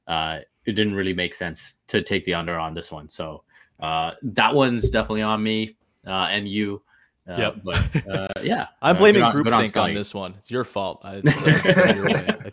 Uh, 0.08 0.40
it 0.70 0.74
didn't 0.74 0.94
really 0.94 1.14
make 1.14 1.34
sense 1.34 1.78
to 1.88 2.02
take 2.02 2.24
the 2.24 2.34
under 2.34 2.58
on 2.58 2.74
this 2.74 2.90
one. 2.90 3.08
So 3.08 3.44
uh, 3.80 4.12
that 4.22 4.54
one's 4.54 4.90
definitely 4.90 5.22
on 5.22 5.42
me 5.42 5.76
uh, 6.06 6.28
and 6.30 6.48
you. 6.48 6.82
Uh, 7.28 7.36
yep. 7.36 7.56
But 7.62 8.08
uh, 8.08 8.28
yeah, 8.42 8.66
I'm 8.82 8.96
blaming 8.96 9.22
uh, 9.22 9.30
groupthink 9.30 9.76
on, 9.76 9.90
on, 9.90 9.94
this 9.94 10.14
one. 10.14 10.34
It's 10.38 10.50
your 10.50 10.64
fault. 10.64 11.00
I, 11.04 11.22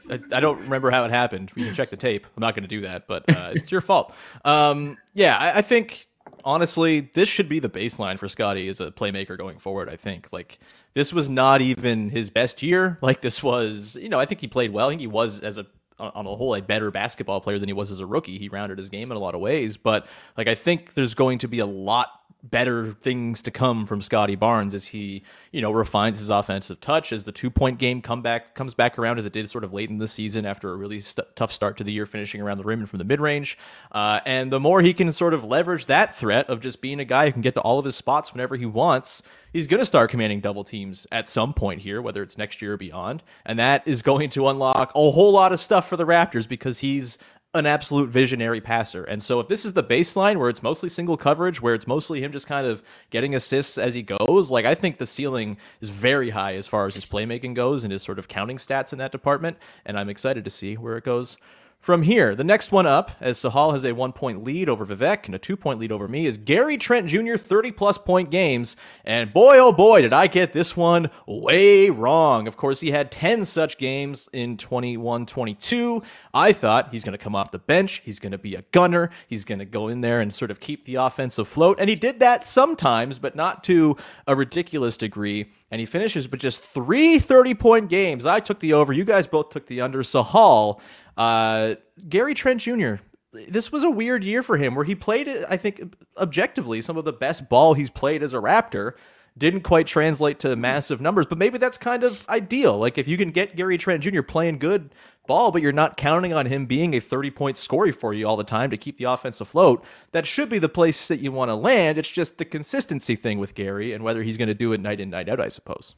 I, 0.10 0.20
I, 0.34 0.40
don't 0.40 0.60
remember 0.60 0.92
how 0.92 1.04
it 1.06 1.12
happened. 1.12 1.52
We 1.56 1.64
can 1.64 1.74
check 1.74 1.90
the 1.90 1.98
tape. 1.98 2.28
I'm 2.36 2.42
not 2.42 2.54
going 2.54 2.64
to 2.64 2.70
do 2.70 2.82
that, 2.82 3.08
but 3.08 3.28
uh, 3.30 3.54
it's 3.56 3.72
your 3.72 3.82
fault. 3.82 4.14
Um, 4.46 4.98
yeah, 5.14 5.38
I, 5.38 5.60
I 5.60 5.62
think 5.62 6.08
honestly, 6.48 7.10
this 7.14 7.28
should 7.28 7.50
be 7.50 7.60
the 7.60 7.70
baseline 7.70 8.18
for 8.18 8.28
Scottie 8.30 8.70
as 8.70 8.80
a 8.80 8.92
playmaker 8.92 9.38
going 9.38 9.60
forward. 9.60 9.90
I 9.90 9.96
think 9.96 10.28
like 10.32 10.60
this 10.94 11.12
was 11.12 11.30
not 11.30 11.62
even 11.62 12.10
his 12.10 12.30
best 12.30 12.62
year. 12.64 12.98
Like 13.02 13.22
this 13.22 13.44
was, 13.44 13.98
you 14.02 14.10
know, 14.10 14.20
I 14.20 14.26
think 14.26 14.42
he 14.42 14.48
played 14.48 14.72
well. 14.72 14.88
I 14.88 14.92
think 14.92 15.02
he 15.02 15.08
was 15.08 15.42
as 15.42 15.58
a 15.58 15.66
on 16.00 16.26
a 16.26 16.36
whole 16.36 16.56
a 16.56 16.62
better 16.62 16.92
basketball 16.92 17.42
player 17.42 17.60
than 17.60 17.70
he 17.70 17.74
was 17.74 17.92
as 17.92 18.00
a 18.00 18.06
rookie. 18.06 18.38
He 18.38 18.50
rounded 18.50 18.78
his 18.78 18.90
game 18.90 19.12
in 19.12 19.18
a 19.18 19.20
lot 19.20 19.36
of 19.36 19.42
ways, 19.42 19.78
but 19.78 20.08
like 20.38 20.48
I 20.48 20.56
think 20.56 20.94
there's 20.94 21.14
going 21.14 21.40
to 21.40 21.48
be 21.48 21.60
a 21.60 21.66
lot 21.66 22.17
better 22.50 22.92
things 22.92 23.42
to 23.44 23.52
come 23.52 23.86
from 23.86 24.02
Scottie 24.02 24.36
Barnes 24.36 24.74
as 24.74 24.88
he, 24.88 25.24
you 25.52 25.62
know, 25.62 25.72
refines 25.72 26.20
his 26.20 26.30
offensive 26.30 26.80
touch 26.80 27.12
as 27.12 27.24
the 27.24 27.32
two 27.32 27.50
point 27.50 27.80
game 27.80 28.02
comeback 28.02 28.56
comes 28.56 28.74
back 28.74 28.98
around 28.98 29.18
as 29.18 29.26
it 29.26 29.34
did 29.34 29.50
sort 29.50 29.64
of 29.64 29.74
late 29.74 29.90
in 29.90 29.98
the 29.98 30.08
season 30.08 30.46
after 30.46 30.72
a 30.72 30.76
really 30.76 31.02
st- 31.02 31.28
tough 31.36 31.52
start 31.52 31.78
to 31.78 31.84
the 31.84 31.92
year, 31.92 32.06
finishing 32.06 32.42
around 32.42 32.58
the 32.58 32.64
rim 32.64 32.80
and 32.80 32.90
from 32.90 33.00
the 33.00 33.06
mid 33.06 33.20
range. 33.20 33.58
Uh, 33.92 34.20
and 34.26 34.52
the 34.52 34.60
more 34.60 34.82
he 34.82 34.94
can 34.94 35.12
sort 35.12 35.34
of 35.34 35.44
leverage 35.44 35.86
that 35.88 36.16
threat 36.16 36.50
of 36.50 36.60
just 36.60 36.82
being 36.82 37.00
a 37.00 37.06
guy 37.06 37.26
who 37.26 37.32
can 37.32 37.42
get 37.42 37.54
to 37.54 37.62
all 37.62 37.80
of 37.80 37.86
his 37.86 37.96
spots 37.96 38.34
whenever 38.34 38.56
he 38.56 38.66
wants, 38.66 39.22
he's 39.54 39.68
going 39.68 39.80
to 39.80 39.86
start 39.86 40.10
commanding 40.10 40.40
double 40.40 40.64
teams 40.64 41.08
at 41.12 41.28
some 41.28 41.54
point 41.54 41.82
here, 41.82 42.02
whether 42.02 42.22
it's 42.22 42.38
next 42.38 42.62
year 42.62 42.74
or 42.74 42.78
beyond. 42.78 43.24
And 43.46 43.60
that 43.60 43.88
is 43.88 44.02
going 44.02 44.30
to 44.32 44.48
unlock 44.48 44.92
a 44.96 45.12
whole 45.12 45.32
lot 45.32 45.52
of 45.52 45.60
stuff 45.60 45.88
for 45.88 45.98
the 45.98 46.06
Raptors 46.06 46.48
because 46.48 46.80
he's 46.80 47.18
an 47.54 47.66
absolute 47.66 48.10
visionary 48.10 48.62
passer. 48.62 49.04
And 49.04 49.22
so 49.22 49.40
if 49.40 49.48
this 49.48 49.66
is 49.66 49.74
the 49.74 49.84
baseline 49.84 50.38
where 50.38 50.50
it's 50.50 50.62
mostly 50.62 50.90
single 50.90 51.18
coverage, 51.18 51.62
where 51.62 51.74
it's 51.74 51.88
mostly 51.88 52.22
him 52.22 52.32
just 52.32 52.46
kind 52.46 52.68
of 52.68 52.84
getting 53.10 53.36
assists 53.36 53.78
as 53.78 53.96
he 53.96 54.04
goes, 54.04 54.52
like 54.52 54.66
I 54.66 54.76
think 54.76 54.98
the 54.98 55.08
ceiling 55.08 55.58
is 55.82 55.90
very 55.90 56.30
high 56.30 56.56
as 56.56 56.68
far 56.68 56.86
as 56.86 56.96
his 56.96 57.06
playmaking 57.06 57.56
goes 57.56 57.84
and 57.84 57.92
his 57.92 58.04
sort 58.04 58.20
of 58.20 58.28
counting 58.28 58.58
stats 58.58 58.92
in 58.92 59.00
that 59.00 59.12
department. 59.12 59.58
And 59.86 59.98
I'm 59.98 60.10
excited 60.10 60.44
to 60.44 60.50
see 60.50 60.76
where 60.76 60.98
it 60.98 61.04
goes 61.04 61.38
from 61.80 62.02
here, 62.02 62.36
the 62.36 62.44
next 62.44 62.72
one 62.72 62.86
up, 62.86 63.12
as 63.22 63.40
Sahal 63.40 63.72
has 63.72 63.86
a 63.86 63.94
one 63.94 64.12
point 64.12 64.44
lead 64.44 64.68
over 64.68 64.86
Vivek 64.86 65.26
and 65.26 65.36
a 65.36 65.40
two 65.40 65.56
point 65.56 65.80
lead 65.80 65.92
over 65.92 66.08
me, 66.08 66.26
is 66.26 66.38
Gary 66.38 66.78
Trent 66.78 67.08
Jr. 67.08 67.38
30 67.38 67.72
plus 67.72 67.98
point 67.98 68.30
games. 68.30 68.76
And 69.06 69.32
boy, 69.32 69.58
oh 69.60 69.72
boy, 69.72 70.02
did 70.02 70.12
I 70.12 70.28
get 70.28 70.52
this 70.52 70.76
one 70.76 71.10
way 71.26 71.90
wrong. 71.90 72.48
Of 72.48 72.58
course, 72.58 72.82
he 72.82 72.92
had 72.92 73.10
10 73.12 73.46
such 73.46 73.78
games 73.78 74.28
in 74.34 74.58
21 74.58 75.26
22. 75.26 76.04
I 76.34 76.52
thought 76.52 76.90
he's 76.92 77.06
going 77.06 77.18
to 77.18 77.24
come 77.24 77.36
off 77.36 77.52
the 77.52 77.60
bench. 77.60 78.02
He's 78.04 78.20
going 78.20 78.34
to 78.34 78.38
be 78.38 78.56
a 78.56 78.64
gunner. 78.72 79.10
He's 79.28 79.46
going 79.46 79.60
to 79.60 79.66
go 79.66 79.88
in 79.88 80.02
there 80.02 80.20
and 80.20 80.34
sort 80.34 80.52
of 80.52 80.60
keep 80.60 80.86
the 80.86 80.96
offense 80.96 81.38
afloat. 81.38 81.78
And 81.80 81.90
he 81.90 81.96
did 81.96 82.20
that 82.20 82.46
sometimes, 82.46 83.18
but 83.18 83.36
not 83.36 83.64
to 83.66 83.96
a 84.28 84.36
ridiculous 84.36 84.98
degree 84.98 85.52
and 85.70 85.80
he 85.80 85.86
finishes 85.86 86.30
with 86.30 86.40
just 86.40 86.64
three 86.64 87.20
30 87.20 87.54
point 87.54 87.90
games. 87.90 88.26
I 88.26 88.40
took 88.40 88.60
the 88.60 88.74
over. 88.74 88.94
You 88.94 89.04
guys 89.04 89.28
both 89.28 89.50
took 89.50 89.68
the 89.68 89.82
under. 89.82 90.00
Sahal, 90.00 90.80
uh, 91.18 91.76
Gary 92.08 92.34
Trent 92.34 92.62
Jr., 92.62 92.96
this 93.34 93.72
was 93.72 93.84
a 93.84 93.90
weird 93.90 94.24
year 94.24 94.42
for 94.42 94.58
him 94.58 94.76
where 94.76 94.86
he 94.86 94.96
played, 94.96 95.28
I 95.50 95.58
think, 95.58 95.96
objectively, 96.18 96.82
some 96.82 96.98
of 96.98 97.06
the 97.06 97.14
best 97.14 97.50
ball 97.50 97.74
he's 97.74 97.90
played 97.90 98.24
as 98.24 98.34
a 98.34 98.38
Raptor. 98.38 98.94
Didn't 99.38 99.62
quite 99.62 99.86
translate 99.86 100.40
to 100.40 100.56
massive 100.56 101.00
numbers, 101.00 101.28
but 101.28 101.38
maybe 101.38 101.60
that's 101.60 101.78
kind 101.78 102.04
of 102.04 102.28
ideal. 102.28 102.78
Like 102.78 102.98
if 102.98 103.08
you 103.08 103.18
can 103.18 103.30
get 103.30 103.56
Gary 103.56 103.78
Trent 103.78 104.02
Jr. 104.02 104.24
playing 104.24 104.58
good 104.58 104.90
ball, 105.28 105.52
but 105.52 105.62
you're 105.62 105.72
not 105.72 105.96
counting 105.96 106.34
on 106.34 106.48
him 106.48 106.66
being 106.66 106.96
a 106.96 107.00
30 107.00 107.30
point 107.30 107.58
scorer 107.58 107.94
for 107.94 108.16
you 108.16 108.28
all 108.28 108.38
the 108.38 108.44
time 108.44 108.72
to 108.72 108.78
keep 108.78 108.98
the 108.98 109.04
offense 109.04 109.40
afloat. 109.40 109.86
That 110.12 110.26
should 110.26 110.50
be 110.50 110.58
the 110.58 110.70
place 110.70 111.08
that 111.10 111.20
you 111.20 111.32
want 111.32 111.50
to 111.50 111.56
land. 111.56 112.00
It's 112.00 112.10
just 112.10 112.40
the 112.40 112.46
consistency 112.46 113.16
thing 113.16 113.38
with 113.38 113.54
Gary 113.54 113.94
and 113.94 114.04
whether 114.04 114.24
he's 114.24 114.38
going 114.38 114.48
to 114.48 114.56
do 114.56 114.74
it 114.74 114.82
night 114.82 115.00
in, 115.00 115.12
night 115.12 115.30
out, 115.30 115.40
I 115.40 115.50
suppose. 115.50 115.94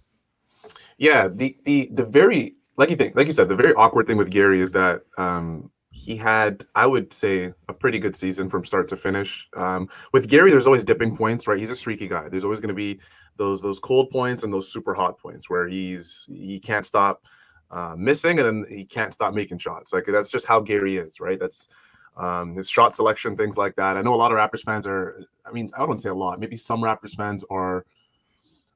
Yeah, 0.97 1.29
the 1.29 1.58
the 1.63 1.89
the 1.93 2.03
very 2.03 2.55
like 2.80 2.89
you 2.89 2.96
think, 2.96 3.13
like 3.18 3.28
you 3.28 3.34
said, 3.34 3.50
the 3.50 3.58
very 3.58 3.74
awkward 3.74 4.08
thing 4.08 4.15
with 4.15 4.32
Gary 4.32 4.62
is 4.62 4.72
that 4.72 5.02
um, 5.18 5.70
he 5.92 6.15
had, 6.15 6.65
I 6.76 6.86
would 6.86 7.12
say, 7.12 7.54
a 7.68 7.74
pretty 7.74 8.00
good 8.00 8.15
season 8.15 8.50
from 8.50 8.63
start 8.63 8.88
to 8.88 8.96
finish. 8.96 9.50
Um, 9.54 9.89
with 10.13 10.30
Gary, 10.30 10.50
there's 10.50 10.65
always 10.65 10.86
dipping 10.86 11.13
points, 11.13 11.46
right? 11.46 11.60
He's 11.60 11.72
a 11.72 11.76
streaky 11.76 12.08
guy. 12.08 12.30
There's 12.30 12.46
always 12.46 12.62
going 12.62 12.70
to 12.70 12.74
be 12.74 13.02
those 13.36 13.62
those 13.62 13.80
cold 13.80 14.10
points 14.12 14.44
and 14.44 14.54
those 14.54 14.72
super 14.72 14.94
hot 14.94 15.20
points 15.20 15.50
where 15.50 15.68
he's 15.68 16.26
he 16.32 16.58
can't 16.58 16.86
stop 16.86 17.26
uh, 17.70 17.96
missing, 17.98 18.39
and 18.39 18.48
then 18.48 18.65
he 18.70 18.86
can't 18.86 19.13
stop 19.13 19.34
making 19.34 19.58
shots. 19.58 19.92
Like 19.92 20.06
that's 20.06 20.32
just 20.32 20.46
how 20.46 20.62
Gary 20.62 20.96
is, 20.96 21.20
right? 21.20 21.38
That's 21.38 21.68
um, 22.15 22.56
his 22.56 22.70
shot 22.70 22.96
selection, 22.96 23.36
things 23.36 23.58
like 23.58 23.76
that. 23.76 23.98
I 23.98 24.02
know 24.02 24.13
a 24.13 24.15
lot 24.15 24.32
of 24.32 24.38
Raptors 24.38 24.63
fans 24.63 24.88
are. 24.88 25.26
I 25.46 25.52
mean, 25.52 25.70
I 25.78 25.82
wouldn't 25.82 26.02
say 26.02 26.10
a 26.12 26.15
lot. 26.15 26.39
Maybe 26.39 26.56
some 26.56 26.80
Raptors 26.80 27.13
fans 27.13 27.44
are 27.50 27.86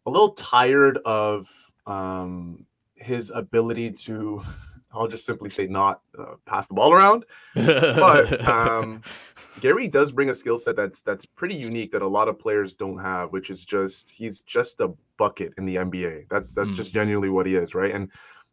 a 0.05 0.09
little 0.09 0.33
tired 0.33 0.99
of 1.05 1.47
um, 1.87 2.65
his 3.03 3.31
ability 3.33 3.91
to. 3.91 4.41
I'll 4.95 5.07
just 5.07 5.25
simply 5.25 5.49
say 5.49 5.65
not 5.65 6.01
uh, 6.19 6.35
pass 6.45 6.67
the 6.67 6.75
ball 6.75 6.93
around, 6.93 7.25
but 7.55 8.47
um, 8.47 9.01
Gary 9.59 9.87
does 9.87 10.11
bring 10.11 10.29
a 10.29 10.35
skill 10.35 10.55
set 10.55 10.75
that's 10.75 11.01
that's 11.01 11.25
pretty 11.25 11.55
unique 11.55 11.91
that 11.93 12.03
a 12.03 12.07
lot 12.07 12.27
of 12.27 12.37
players 12.37 12.75
don't 12.75 12.99
have, 12.99 13.31
which 13.31 13.49
is 13.49 13.65
just 13.65 14.11
he's 14.11 14.41
just 14.41 14.79
a 14.81 14.93
bucket 15.17 15.51
in 15.57 15.65
the 15.65 15.77
NBA. 15.77 16.27
That's 16.29 16.53
that's 16.53 16.71
mm. 16.71 16.75
just 16.75 16.93
genuinely 16.93 17.29
what 17.29 17.47
he 17.47 17.55
is, 17.55 17.73
right? 17.73 17.91
And 17.91 18.11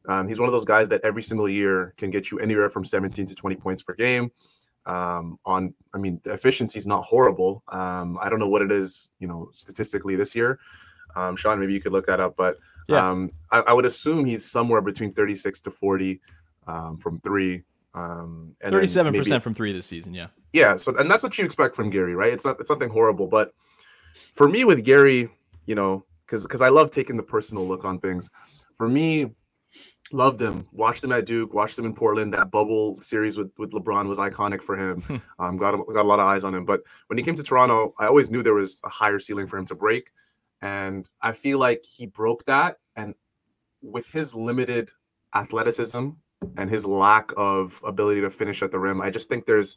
um, 0.09 0.29
he's 0.29 0.41
one 0.41 0.49
of 0.49 0.53
those 0.53 0.65
guys 0.65 0.89
that 0.89 1.03
every 1.05 1.23
single 1.23 1.49
year 1.49 1.95
can 1.97 2.11
get 2.11 2.31
you 2.31 2.39
anywhere 2.39 2.69
from 2.69 2.85
17 2.85 3.27
to 3.27 3.35
20 3.35 3.57
points 3.57 3.83
per 3.83 3.95
game. 3.95 4.31
Um, 4.87 5.39
on, 5.45 5.75
I 5.93 5.99
mean, 5.99 6.21
the 6.25 6.33
efficiency 6.33 6.79
is 6.79 6.87
not 6.87 7.05
horrible. 7.05 7.63
Um, 7.69 8.19
I 8.21 8.29
don't 8.29 8.39
know 8.39 8.49
what 8.49 8.63
it 8.63 8.73
is, 8.73 9.11
you 9.19 9.29
know, 9.29 9.49
statistically 9.53 10.17
this 10.17 10.35
year. 10.35 10.59
Um, 11.15 11.37
Sean, 11.37 11.61
maybe 11.61 11.75
you 11.75 11.81
could 11.81 11.93
look 11.93 12.07
that 12.07 12.21
up, 12.21 12.35
but 12.37 12.57
yeah. 12.91 13.11
um, 13.11 13.31
I, 13.51 13.61
I, 13.61 13.73
would 13.73 13.85
assume 13.85 14.25
he's 14.25 14.45
somewhere 14.45 14.81
between 14.81 15.13
36 15.13 15.61
to 15.63 15.71
40 15.71 16.21
um, 16.67 16.97
from 16.99 17.21
three. 17.21 17.63
Um, 17.95 18.55
37% 18.65 19.13
maybe, 19.13 19.39
from 19.41 19.55
three 19.55 19.73
this 19.73 19.87
season. 19.87 20.15
Yeah. 20.15 20.29
Yeah. 20.53 20.77
So, 20.77 20.97
and 20.97 21.11
that's 21.11 21.23
what 21.23 21.37
you 21.39 21.45
expect 21.45 21.75
from 21.75 21.91
Gary, 21.91 22.15
right? 22.15 22.33
It's 22.33 22.45
not, 22.45 22.61
it's 22.61 22.71
nothing 22.71 22.91
horrible, 22.91 23.27
but 23.27 23.53
for 24.35 24.49
me 24.49 24.65
with 24.65 24.85
Gary, 24.85 25.29
you 25.67 25.75
know, 25.75 26.05
cause, 26.27 26.47
cause 26.47 26.61
I 26.61 26.69
love 26.69 26.91
taking 26.91 27.17
the 27.17 27.23
personal 27.23 27.67
look 27.67 27.85
on 27.85 27.99
things 27.99 28.31
for 28.77 28.89
me, 28.89 29.31
Loved 30.13 30.43
him. 30.43 30.67
Watched 30.73 31.05
him 31.05 31.13
at 31.13 31.25
Duke. 31.25 31.55
Watched 31.55 31.79
him 31.79 31.85
in 31.85 31.95
Portland. 31.95 32.35
That 32.35 32.51
bubble 32.51 33.01
series 33.01 33.39
with, 33.39 33.53
with 33.59 33.71
LeBron 33.71 34.09
was 34.09 34.19
iconic 34.19 34.61
for 34.61 34.77
him. 34.77 35.23
um, 35.39 35.57
got 35.57 35.77
got 35.87 36.05
a 36.05 36.09
lot 36.09 36.19
of 36.19 36.27
eyes 36.27 36.43
on 36.43 36.55
him. 36.55 36.65
But 36.65 36.81
when 37.07 37.17
he 37.17 37.23
came 37.23 37.37
to 37.37 37.43
Toronto, 37.43 37.95
I 37.99 38.07
always 38.07 38.29
knew 38.29 38.43
there 38.43 38.55
was 38.55 38.81
a 38.85 38.89
higher 38.89 39.21
ceiling 39.21 39.47
for 39.47 39.57
him 39.57 39.67
to 39.67 39.75
break, 39.77 40.11
and 40.63 41.09
I 41.23 41.33
feel 41.33 41.59
like 41.59 41.85
he 41.85 42.07
broke 42.07 42.45
that. 42.47 42.79
And 42.97 43.15
with 43.83 44.07
his 44.09 44.35
limited 44.35 44.91
athleticism 45.35 46.11
and 46.57 46.71
his 46.71 46.85
lack 46.87 47.31
of 47.37 47.81
ability 47.87 48.21
to 48.23 48.31
finish 48.31 48.63
at 48.63 48.71
the 48.71 48.79
rim, 48.79 49.01
I 49.01 49.11
just 49.11 49.29
think 49.29 49.47
there's 49.47 49.77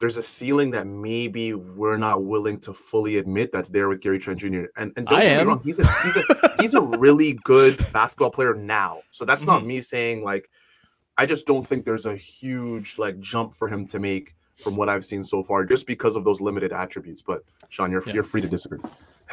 there's 0.00 0.16
a 0.16 0.22
ceiling 0.22 0.72
that 0.72 0.86
maybe 0.88 1.54
we're 1.54 1.96
not 1.96 2.24
willing 2.24 2.58
to 2.60 2.74
fully 2.74 3.18
admit 3.18 3.52
that's 3.52 3.68
there 3.68 3.88
with 3.88 4.00
Gary 4.00 4.18
Trent 4.18 4.40
Jr. 4.40 4.64
And 4.76 4.92
and 4.96 5.06
don't 5.06 5.14
I 5.18 5.22
get 5.22 5.38
me 5.38 5.44
wrong, 5.44 5.60
he's 5.64 5.78
a 5.78 5.92
he's 6.02 6.16
a 6.16 6.52
he's 6.60 6.74
a 6.74 6.80
really 6.80 7.34
good 7.44 7.78
basketball 7.92 8.30
player 8.30 8.54
now. 8.54 9.00
So 9.10 9.24
that's 9.24 9.42
Mm-hmm. 9.42 9.50
not 9.50 9.64
me 9.66 9.80
saying 9.80 10.24
like 10.24 10.50
I 11.16 11.26
just 11.26 11.46
don't 11.46 11.64
think 11.66 11.84
there's 11.84 12.06
a 12.06 12.16
huge 12.16 12.98
like 12.98 13.20
jump 13.20 13.54
for 13.54 13.68
him 13.68 13.86
to 13.86 14.00
make 14.00 14.34
from 14.62 14.76
what 14.76 14.88
I've 14.88 15.04
seen 15.04 15.24
so 15.24 15.42
far, 15.42 15.64
just 15.64 15.86
because 15.86 16.16
of 16.16 16.24
those 16.24 16.40
limited 16.40 16.72
attributes. 16.72 17.22
But 17.22 17.44
Sean, 17.68 17.90
you're 17.90 18.02
you're 18.10 18.22
free 18.22 18.40
to 18.40 18.48
disagree. 18.48 18.80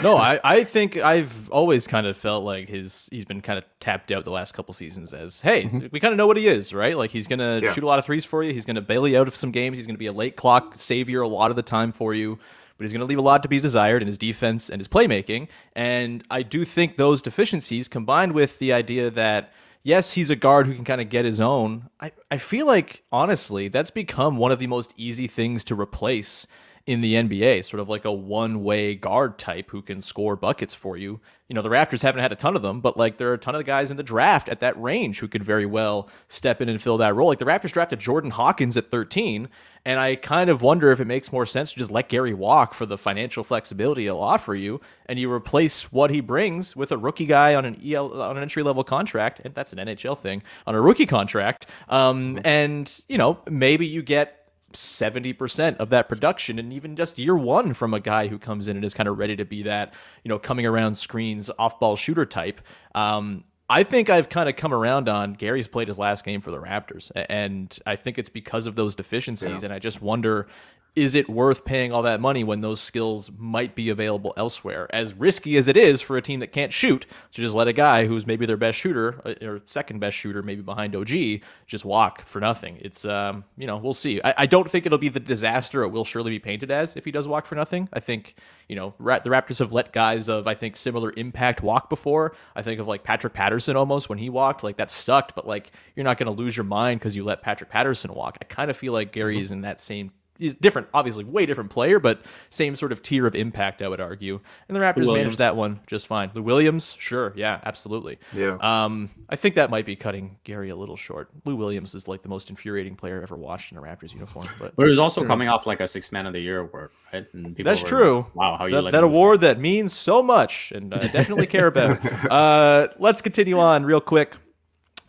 No, 0.02 0.16
I, 0.16 0.40
I 0.44 0.64
think 0.64 0.98
I've 0.98 1.50
always 1.50 1.86
kind 1.86 2.08
of 2.08 2.16
felt 2.16 2.44
like 2.44 2.70
his 2.70 3.10
he's 3.12 3.26
been 3.26 3.42
kind 3.42 3.58
of 3.58 3.66
tapped 3.80 4.12
out 4.12 4.24
the 4.24 4.32
last 4.32 4.54
couple 4.54 4.74
seasons 4.74 5.14
as 5.14 5.42
hey 5.42 5.66
mm-hmm. 5.66 5.88
we 5.92 6.00
kind 6.00 6.14
of 6.14 6.18
know 6.18 6.28
what 6.28 6.38
he 6.38 6.48
is 6.48 6.74
right 6.74 6.98
like 6.98 7.12
he's 7.12 7.28
gonna 7.28 7.60
Yeah. 7.62 7.74
shoot 7.74 7.84
a 7.84 7.88
lot 7.88 8.00
of 8.00 8.06
threes 8.06 8.24
for 8.24 8.42
you 8.42 8.54
he's 8.54 8.66
gonna 8.66 8.82
bail 8.82 9.08
you 9.08 9.20
out 9.20 9.28
of 9.28 9.36
some 9.36 9.52
games 9.52 9.78
he's 9.78 9.88
gonna 9.88 10.00
be 10.00 10.08
a 10.08 10.14
late 10.14 10.36
clock 10.36 10.74
savior 10.78 11.22
a 11.22 11.28
lot 11.28 11.50
of 11.50 11.56
the 11.56 11.62
time 11.62 11.92
for 11.92 12.14
you 12.14 12.40
but 12.78 12.86
he's 12.86 12.94
gonna 12.94 13.06
leave 13.06 13.18
a 13.18 13.22
lot 13.22 13.44
to 13.44 13.50
be 13.50 13.60
desired 13.60 14.02
in 14.02 14.08
his 14.08 14.18
defense 14.18 14.70
and 14.70 14.80
his 14.80 14.88
playmaking 14.88 15.50
and 15.76 16.24
I 16.32 16.44
do 16.44 16.64
think 16.64 16.96
those 16.96 17.22
deficiencies 17.22 17.88
combined 17.88 18.32
with 18.32 18.60
the 18.60 18.72
idea 18.74 19.12
that 19.12 19.52
yes 19.84 20.14
he's 20.14 20.30
a 20.30 20.36
guard 20.36 20.68
who 20.68 20.76
can 20.76 20.86
kind 20.86 21.02
of 21.02 21.10
get 21.10 21.26
his 21.26 21.42
own. 21.42 21.90
I, 22.00 22.12
I 22.30 22.38
feel 22.38 22.66
like 22.66 23.04
honestly 23.12 23.68
that's 23.68 23.92
become 23.92 24.38
one 24.38 24.52
of 24.52 24.60
the 24.60 24.68
most 24.68 24.94
easy 24.98 25.28
things 25.28 25.64
to 25.66 25.80
replace 25.80 26.48
in 26.92 27.00
the 27.00 27.14
NBA, 27.14 27.64
sort 27.64 27.80
of 27.80 27.88
like 27.88 28.04
a 28.04 28.12
one 28.12 28.64
way 28.64 28.96
guard 28.96 29.38
type 29.38 29.70
who 29.70 29.82
can 29.82 30.02
score 30.02 30.36
buckets 30.36 30.76
for 30.76 30.98
you. 30.98 31.22
You 31.48 31.56
know, 31.56 31.62
the 31.62 31.70
Raptors 31.70 32.02
haven't 32.02 32.22
had 32.22 32.34
a 32.34 32.36
ton 32.36 32.58
of 32.58 32.62
them, 32.62 32.82
but 32.82 32.98
like 32.98 33.18
there 33.18 33.30
are 33.30 33.36
a 33.36 33.38
ton 33.38 33.56
of 33.56 33.64
guys 33.66 33.92
in 33.92 33.98
the 33.98 34.04
draft 34.04 34.50
at 34.50 34.60
that 34.60 34.82
range 34.82 35.20
who 35.20 35.30
could 35.30 35.42
very 35.42 35.66
well 35.66 36.10
step 36.28 36.60
in 36.60 36.68
and 36.68 36.82
fill 36.82 36.98
that 36.98 37.16
role. 37.16 37.30
Like 37.30 37.40
the 37.40 37.46
Raptors 37.46 37.72
drafted 37.72 38.00
Jordan 38.00 38.30
Hawkins 38.30 38.76
at 38.76 38.92
13, 38.92 39.48
and 39.86 40.00
I 40.02 40.18
kind 40.18 40.50
of 40.50 40.62
wonder 40.62 40.92
if 40.92 41.00
it 41.00 41.08
makes 41.08 41.32
more 41.32 41.46
sense 41.46 41.72
to 41.72 41.80
just 41.80 41.92
let 41.92 42.10
Gary 42.10 42.34
walk 42.34 42.74
for 42.74 42.86
the 42.86 42.98
financial 42.98 43.46
flexibility 43.46 44.04
he'll 44.04 44.20
offer 44.20 44.54
you, 44.54 44.82
and 45.06 45.18
you 45.18 45.32
replace 45.32 45.92
what 45.94 46.12
he 46.12 46.20
brings 46.20 46.76
with 46.76 46.92
a 46.92 46.98
rookie 46.98 47.26
guy 47.26 47.56
on 47.56 47.64
an 47.64 47.80
EL 47.86 48.22
on 48.22 48.36
an 48.36 48.44
entry 48.44 48.64
level 48.64 48.84
contract, 48.84 49.40
and 49.46 49.56
that's 49.56 49.72
an 49.72 49.80
NHL 49.80 50.20
thing 50.20 50.44
on 50.68 50.76
a 50.76 50.82
rookie 50.82 51.06
contract. 51.06 51.68
Um, 51.88 52.42
and 52.44 53.02
you 53.08 53.18
know, 53.18 53.40
maybe 53.50 53.88
you 53.88 54.02
get 54.02 54.41
70% 54.74 55.78
of 55.78 55.90
that 55.90 56.10
production 56.10 56.60
and 56.60 56.72
even 56.74 56.96
just 56.96 57.18
year 57.18 57.36
one 57.36 57.74
from 57.74 57.94
a 57.94 58.00
guy 58.00 58.28
who 58.28 58.38
comes 58.38 58.68
in 58.68 58.76
and 58.76 58.86
is 58.86 58.94
kind 58.94 59.10
of 59.10 59.18
ready 59.18 59.36
to 59.36 59.46
be 59.46 59.64
that, 59.64 59.94
you 60.24 60.30
know, 60.30 60.40
coming 60.40 60.66
around 60.66 60.96
screens, 60.96 61.50
off 61.58 61.80
ball 61.80 61.96
shooter 61.96 62.26
type. 62.26 62.62
Um, 62.96 63.44
I 63.70 63.84
think 63.84 64.10
I've 64.10 64.28
kind 64.28 64.50
of 64.50 64.58
come 64.58 64.74
around 64.74 65.08
on 65.08 65.34
Gary's 65.34 65.68
played 65.68 65.88
his 65.88 65.98
last 65.98 66.26
game 66.26 66.42
for 66.42 66.52
the 66.52 66.60
Raptors, 66.60 67.10
and 67.16 67.78
I 67.88 67.96
think 67.96 68.18
it's 68.18 68.28
because 68.28 68.68
of 68.68 68.76
those 68.76 68.96
deficiencies. 68.96 69.64
And 69.64 69.72
I 69.72 69.80
just 69.80 70.02
wonder 70.02 70.48
is 70.94 71.16
it 71.16 71.30
worth 71.30 71.64
paying 71.64 71.94
all 71.94 72.02
that 72.02 72.20
money 72.20 72.44
when 72.44 72.60
those 72.60 72.82
skills 72.82 73.32
might 73.38 73.76
be 73.76 73.90
available 73.90 74.34
elsewhere? 74.36 74.94
As 74.94 75.14
risky 75.14 75.56
as 75.56 75.70
it 75.70 75.78
is 75.78 76.02
for 76.02 76.18
a 76.18 76.22
team 76.22 76.42
that 76.42 76.52
can't 76.52 76.74
shoot 76.74 77.06
to 77.32 77.42
just 77.42 77.56
let 77.56 77.70
a 77.70 77.74
guy 77.74 78.06
who's 78.06 78.28
maybe 78.28 78.46
their 78.46 78.58
best 78.58 78.78
shooter 78.78 79.22
uh, 79.24 79.34
or 79.42 79.62
second 79.68 80.00
best 80.00 80.18
shooter, 80.18 80.44
maybe 80.44 80.62
behind 80.62 80.94
OG, 80.94 81.42
just 81.66 81.86
walk 81.86 82.26
for 82.26 82.42
nothing. 82.42 82.78
It's 82.82 83.06
um, 83.06 83.46
you 83.58 83.68
know, 83.68 83.78
we'll 83.78 83.94
see. 83.94 84.20
I, 84.22 84.34
I 84.40 84.46
don't 84.46 84.70
think 84.70 84.86
it'll 84.86 84.98
be 84.98 85.08
the 85.08 85.22
disaster 85.22 85.84
it 85.84 85.90
will 85.90 86.04
surely 86.04 86.32
be 86.32 86.40
painted 86.40 86.72
as 86.72 86.98
if 86.98 87.06
he 87.06 87.12
does 87.12 87.28
walk 87.28 87.46
for 87.46 87.56
nothing. 87.56 87.88
I 87.94 88.02
think 88.02 88.36
you 88.68 88.76
know 88.76 88.94
Ra- 89.00 89.20
the 89.20 89.30
Raptors 89.30 89.60
have 89.60 89.72
let 89.72 89.94
guys 89.94 90.28
of 90.28 90.46
I 90.46 90.56
think 90.56 90.76
similar 90.76 91.14
impact 91.16 91.64
walk 91.64 91.90
before. 91.90 92.36
I 92.54 92.64
think 92.64 92.82
of 92.82 92.88
like 92.88 93.04
Patrick 93.04 93.34
Patterson 93.34 93.78
almost 93.78 94.10
when 94.10 94.18
he 94.18 94.30
walked, 94.30 94.62
like 94.62 94.76
that 94.76 94.92
sucked, 94.92 95.36
but 95.36 95.48
like 95.48 95.72
you're 95.96 96.04
not 96.04 96.18
going 96.18 96.34
to 96.34 96.38
lose 96.38 96.58
your 96.58 96.66
mind 96.66 97.00
because 97.00 97.16
you 97.16 97.24
let 97.24 97.42
Patrick 97.42 97.70
Patterson 97.70 98.14
walk. 98.14 98.38
I 98.42 98.46
kind 98.46 98.70
of 98.70 98.76
feel 98.76 98.92
like 98.92 99.14
Gary 99.14 99.40
is 99.40 99.52
in 99.52 99.62
that 99.62 99.80
same 99.80 100.12
he's 100.42 100.56
different, 100.56 100.88
obviously, 100.94 101.24
way 101.24 101.46
different 101.46 101.70
player, 101.70 102.00
but 102.00 102.22
same 102.50 102.76
sort 102.76 102.92
of 102.92 103.02
tier 103.04 103.28
of 103.28 103.36
impact, 103.36 103.82
I 103.82 103.88
would 103.88 104.02
argue. 104.02 104.40
And 104.68 104.76
the 104.76 104.82
Raptors 104.82 105.14
managed 105.14 105.38
that 105.38 105.56
one 105.56 105.80
just 105.88 106.08
fine. 106.08 106.32
Lou 106.34 106.42
Williams, 106.42 106.96
sure, 107.00 107.32
yeah, 107.36 107.62
absolutely. 107.64 108.18
Yeah. 108.34 108.58
Um, 108.60 109.12
I 109.30 109.36
think 109.36 109.56
that 109.56 109.70
might 109.70 109.86
be 109.86 109.96
cutting 109.96 110.38
Gary 110.44 110.70
a 110.70 110.76
little 110.76 110.98
short. 110.98 111.30
Lou 111.46 111.56
Williams 111.56 111.94
is 111.96 112.08
like 112.08 112.24
the 112.24 112.30
most 112.30 112.50
infuriating 112.50 112.96
player 112.96 113.18
I've 113.18 113.24
ever 113.24 113.38
watched 113.38 113.72
in 113.72 113.78
a 113.78 113.82
Raptors 113.82 114.14
uniform, 114.14 114.48
but 114.60 114.76
But 114.76 114.84
he 114.84 114.90
was 114.90 115.00
also 115.00 115.26
coming 115.26 115.48
off 115.48 115.66
like 115.66 115.80
a 115.80 115.88
six 115.88 116.12
man 116.12 116.26
of 116.26 116.34
the 116.34 116.40
year 116.40 116.62
award, 116.62 116.90
right? 117.14 117.26
And 117.34 117.56
people 117.56 117.70
that's 117.70 117.84
were 117.84 117.88
true. 117.88 118.26
wow, 118.34 118.58
how 118.58 118.66
you 118.66 118.74
that, 118.74 118.82
let 118.82 118.92
that 118.92 119.04
him 119.04 119.14
award 119.14 119.42
that 119.42 119.60
means 119.60 119.94
so 119.94 120.24
much 120.24 120.72
and 120.72 120.94
I 120.94 121.08
definitely 121.08 121.48
care 121.48 121.68
about. 121.68 122.00
Uh, 122.32 122.88
let's 122.98 123.22
continue 123.22 123.60
on 123.60 123.84
real 123.84 124.00
quick. 124.00 124.36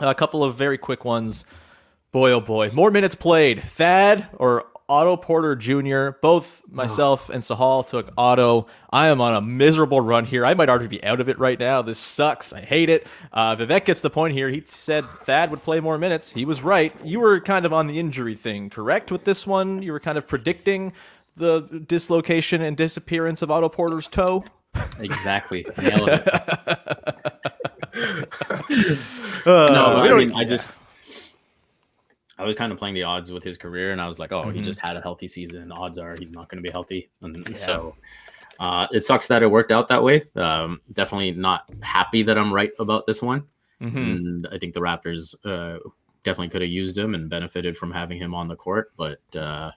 A 0.01 0.15
couple 0.15 0.43
of 0.43 0.57
very 0.57 0.79
quick 0.79 1.05
ones. 1.05 1.45
Boy, 2.11 2.33
oh 2.33 2.41
boy, 2.41 2.71
more 2.73 2.91
minutes 2.91 3.15
played. 3.15 3.63
Thad 3.63 4.29
or 4.35 4.67
Otto 4.93 5.17
Porter 5.17 5.57
Jr. 5.57 6.19
Both 6.21 6.61
myself 6.71 7.31
and 7.31 7.43
Sahal 7.43 7.89
took 7.89 8.13
Otto. 8.19 8.67
I 8.91 9.09
am 9.09 9.23
on 9.23 9.35
a 9.35 9.41
miserable 9.41 10.03
run 10.03 10.27
here. 10.27 10.45
I 10.45 10.53
might 10.53 10.69
already 10.69 10.87
be 10.87 11.03
out 11.03 11.19
of 11.19 11.31
it 11.31 11.39
right 11.39 11.59
now. 11.59 11.81
This 11.81 11.99
sucks. 11.99 12.53
I 12.53 12.61
hate 12.61 12.91
it. 12.91 13.07
Uh, 13.33 13.57
Vivek 13.57 13.87
gets 13.87 14.03
the 14.03 14.11
point 14.11 14.35
here. 14.35 14.51
He 14.51 14.63
said 14.67 15.07
Thad 15.25 15.51
would 15.51 15.63
play 15.63 15.81
more 15.81 15.97
minutes. 15.97 16.31
He 16.31 16.45
was 16.45 16.61
right. 16.61 16.95
You 17.03 17.21
were 17.21 17.41
kind 17.41 17.65
of 17.65 17.73
on 17.73 17.87
the 17.87 17.99
injury 17.99 18.35
thing, 18.37 18.69
correct? 18.69 19.11
With 19.11 19.25
this 19.25 19.47
one, 19.47 19.81
you 19.83 19.93
were 19.93 20.01
kind 20.01 20.19
of 20.19 20.27
predicting 20.29 20.93
the 21.37 21.63
dislocation 21.87 22.61
and 22.61 22.77
disappearance 22.77 23.41
of 23.41 23.51
Otto 23.51 23.71
Porter's 23.71 24.09
toe. 24.09 24.45
Exactly. 25.01 25.67
No, 29.45 29.57
I 29.57 30.17
mean, 30.17 30.33
I 30.35 30.45
just 30.45 30.73
I 32.39 32.45
was 32.45 32.57
kind 32.57 32.73
of 32.73 32.79
playing 32.79 32.95
the 32.95 33.03
odds 33.03 33.31
with 33.31 33.43
his 33.43 33.57
career, 33.59 33.93
and 33.93 34.01
I 34.01 34.09
was 34.09 34.19
like, 34.19 34.33
oh, 34.33 34.51
he 34.51 34.61
Mhm. 34.61 34.65
just 34.65 34.81
had 34.81 34.97
a 34.97 35.01
healthy 35.01 35.29
season. 35.29 35.71
Odds 35.71 35.99
are 35.99 36.15
he's 36.19 36.33
not 36.33 36.49
going 36.49 36.57
to 36.57 36.67
be 36.67 36.71
healthy, 36.71 37.11
and 37.21 37.57
so 37.57 37.95
uh, 38.61 38.87
it 38.93 39.05
sucks 39.05 39.27
that 39.29 39.43
it 39.43 39.51
worked 39.51 39.71
out 39.73 39.89
that 39.89 40.03
way. 40.03 40.25
Um, 40.37 40.81
definitely 40.93 41.33
not 41.33 41.69
happy 41.83 42.23
that 42.23 42.39
I'm 42.39 42.53
right 42.53 42.73
about 42.79 43.07
this 43.07 43.21
one, 43.23 43.45
Mhm. 43.81 43.97
and 43.97 44.49
I 44.51 44.59
think 44.59 44.73
the 44.75 44.81
Raptors 44.81 45.35
uh, 45.45 45.79
definitely 46.23 46.49
could 46.49 46.63
have 46.63 46.71
used 46.71 46.97
him 46.97 47.15
and 47.15 47.29
benefited 47.29 47.77
from 47.77 47.91
having 47.93 48.19
him 48.19 48.35
on 48.35 48.49
the 48.49 48.57
court, 48.57 48.93
but. 48.97 49.21
Uh, 49.37 49.71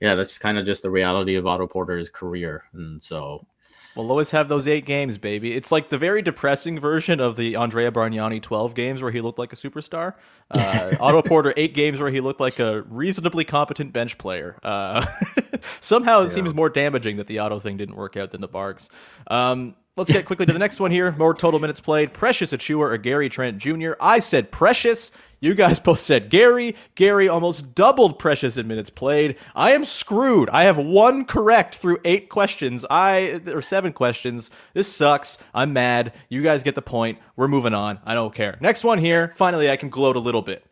yeah, 0.00 0.14
that's 0.14 0.38
kind 0.38 0.56
of 0.58 0.64
just 0.64 0.82
the 0.82 0.90
reality 0.90 1.34
of 1.34 1.46
Otto 1.46 1.66
Porter's 1.66 2.08
career, 2.08 2.64
and 2.72 3.00
so 3.02 3.46
We'll 3.94 4.10
always 4.10 4.30
have 4.30 4.48
those 4.48 4.66
eight 4.66 4.86
games, 4.86 5.18
baby. 5.18 5.52
It's 5.54 5.70
like 5.70 5.90
the 5.90 5.98
very 5.98 6.22
depressing 6.22 6.80
version 6.80 7.20
of 7.20 7.36
the 7.36 7.56
Andrea 7.56 7.92
Bargnani 7.92 8.40
12 8.40 8.74
games 8.74 9.02
where 9.02 9.10
he 9.10 9.20
looked 9.20 9.38
like 9.38 9.52
a 9.52 9.56
superstar. 9.56 10.14
Uh, 10.50 10.94
Otto 11.00 11.20
Porter, 11.20 11.52
eight 11.58 11.74
games 11.74 12.00
where 12.00 12.10
he 12.10 12.20
looked 12.20 12.40
like 12.40 12.58
a 12.58 12.82
reasonably 12.82 13.44
competent 13.44 13.92
bench 13.92 14.16
player. 14.16 14.56
Uh, 14.62 15.04
somehow 15.80 16.22
it 16.22 16.30
seems 16.30 16.54
more 16.54 16.70
damaging 16.70 17.18
that 17.18 17.26
the 17.26 17.38
Otto 17.38 17.60
thing 17.60 17.76
didn't 17.76 17.96
work 17.96 18.16
out 18.16 18.30
than 18.30 18.40
the 18.40 18.48
Barks. 18.48 18.88
Um, 19.26 19.74
let's 19.96 20.10
get 20.10 20.24
quickly 20.24 20.46
to 20.46 20.52
the 20.52 20.58
next 20.58 20.80
one 20.80 20.90
here. 20.90 21.12
More 21.12 21.34
total 21.34 21.60
minutes 21.60 21.80
played. 21.80 22.12
Precious 22.12 22.52
Achiuwa 22.52 22.92
or 22.92 22.96
Gary 22.96 23.28
Trent 23.28 23.58
Jr. 23.58 23.92
I 24.00 24.18
said 24.20 24.50
Precious. 24.50 25.12
You 25.40 25.54
guys 25.54 25.78
both 25.80 26.00
said 26.00 26.30
Gary. 26.30 26.76
Gary 26.94 27.28
almost 27.28 27.74
doubled 27.74 28.18
Precious 28.18 28.56
in 28.56 28.66
minutes 28.66 28.90
played. 28.90 29.36
I 29.54 29.72
am 29.72 29.84
screwed. 29.84 30.48
I 30.50 30.62
have 30.64 30.78
one 30.78 31.24
correct 31.24 31.74
through 31.74 31.98
eight 32.04 32.28
questions. 32.28 32.86
I 32.88 33.40
or 33.48 33.60
seven 33.60 33.92
questions. 33.92 34.50
This 34.72 34.92
sucks. 34.92 35.38
I'm 35.54 35.72
mad. 35.72 36.14
You 36.28 36.42
guys 36.42 36.62
get 36.62 36.74
the 36.74 36.82
point. 36.82 37.18
We're 37.36 37.48
moving 37.48 37.74
on. 37.74 37.98
I 38.04 38.14
don't 38.14 38.34
care. 38.34 38.56
Next 38.60 38.84
one 38.84 38.98
here. 38.98 39.32
Finally, 39.36 39.70
I 39.70 39.76
can 39.76 39.90
gloat 39.90 40.16
a 40.16 40.20
little 40.20 40.42
bit. 40.42 40.64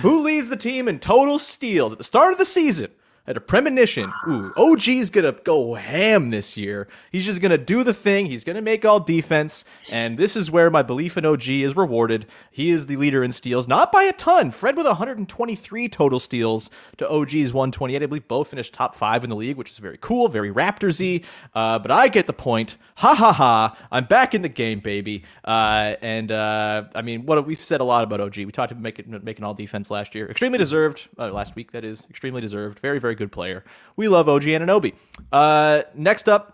Who 0.00 0.22
leads 0.22 0.48
the 0.48 0.56
team 0.56 0.88
in 0.88 0.98
total 0.98 1.38
steals 1.38 1.92
at 1.92 1.98
the 1.98 2.04
start 2.04 2.32
of 2.32 2.38
the 2.38 2.46
season? 2.46 2.90
I 3.26 3.30
had 3.30 3.38
a 3.38 3.40
premonition. 3.40 4.04
Ooh, 4.28 4.52
OG's 4.54 5.08
gonna 5.08 5.32
go 5.32 5.72
ham 5.72 6.28
this 6.28 6.58
year. 6.58 6.88
He's 7.10 7.24
just 7.24 7.40
gonna 7.40 7.56
do 7.56 7.82
the 7.82 7.94
thing. 7.94 8.26
He's 8.26 8.44
gonna 8.44 8.60
make 8.60 8.84
all 8.84 9.00
defense, 9.00 9.64
and 9.90 10.18
this 10.18 10.36
is 10.36 10.50
where 10.50 10.68
my 10.68 10.82
belief 10.82 11.16
in 11.16 11.24
OG 11.24 11.48
is 11.62 11.74
rewarded. 11.74 12.26
He 12.50 12.68
is 12.68 12.84
the 12.84 12.96
leader 12.96 13.24
in 13.24 13.32
steals, 13.32 13.66
not 13.66 13.90
by 13.90 14.02
a 14.02 14.12
ton. 14.12 14.50
Fred 14.50 14.76
with 14.76 14.84
123 14.86 15.88
total 15.88 16.20
steals 16.20 16.68
to 16.98 17.08
OG's 17.08 17.54
128. 17.54 18.02
I 18.02 18.06
believe 18.06 18.28
both 18.28 18.48
finished 18.48 18.74
top 18.74 18.94
five 18.94 19.24
in 19.24 19.30
the 19.30 19.36
league, 19.36 19.56
which 19.56 19.70
is 19.70 19.78
very 19.78 19.96
cool, 20.02 20.28
very 20.28 20.52
Raptorsy. 20.52 21.24
Uh, 21.54 21.78
but 21.78 21.90
I 21.90 22.08
get 22.08 22.26
the 22.26 22.34
point. 22.34 22.76
Ha 22.96 23.14
ha 23.14 23.32
ha! 23.32 23.76
I'm 23.90 24.04
back 24.04 24.34
in 24.34 24.42
the 24.42 24.50
game, 24.50 24.80
baby. 24.80 25.24
Uh, 25.46 25.96
and 26.02 26.30
uh, 26.30 26.84
I 26.94 27.00
mean, 27.00 27.24
what 27.24 27.46
we've 27.46 27.58
said 27.58 27.80
a 27.80 27.84
lot 27.84 28.04
about 28.04 28.20
OG. 28.20 28.36
We 28.36 28.52
talked 28.52 28.70
about 28.70 28.82
making 28.82 29.18
making 29.24 29.46
all 29.46 29.54
defense 29.54 29.90
last 29.90 30.14
year. 30.14 30.28
Extremely 30.30 30.58
deserved. 30.58 31.08
Uh, 31.18 31.30
last 31.32 31.56
week, 31.56 31.72
that 31.72 31.86
is 31.86 32.06
extremely 32.10 32.42
deserved. 32.42 32.80
Very 32.80 32.98
very 32.98 33.13
good 33.14 33.32
player. 33.32 33.64
We 33.96 34.08
love 34.08 34.28
OG 34.28 34.42
Anunoby. 34.42 34.94
Uh, 35.32 35.82
next 35.94 36.28
up. 36.28 36.50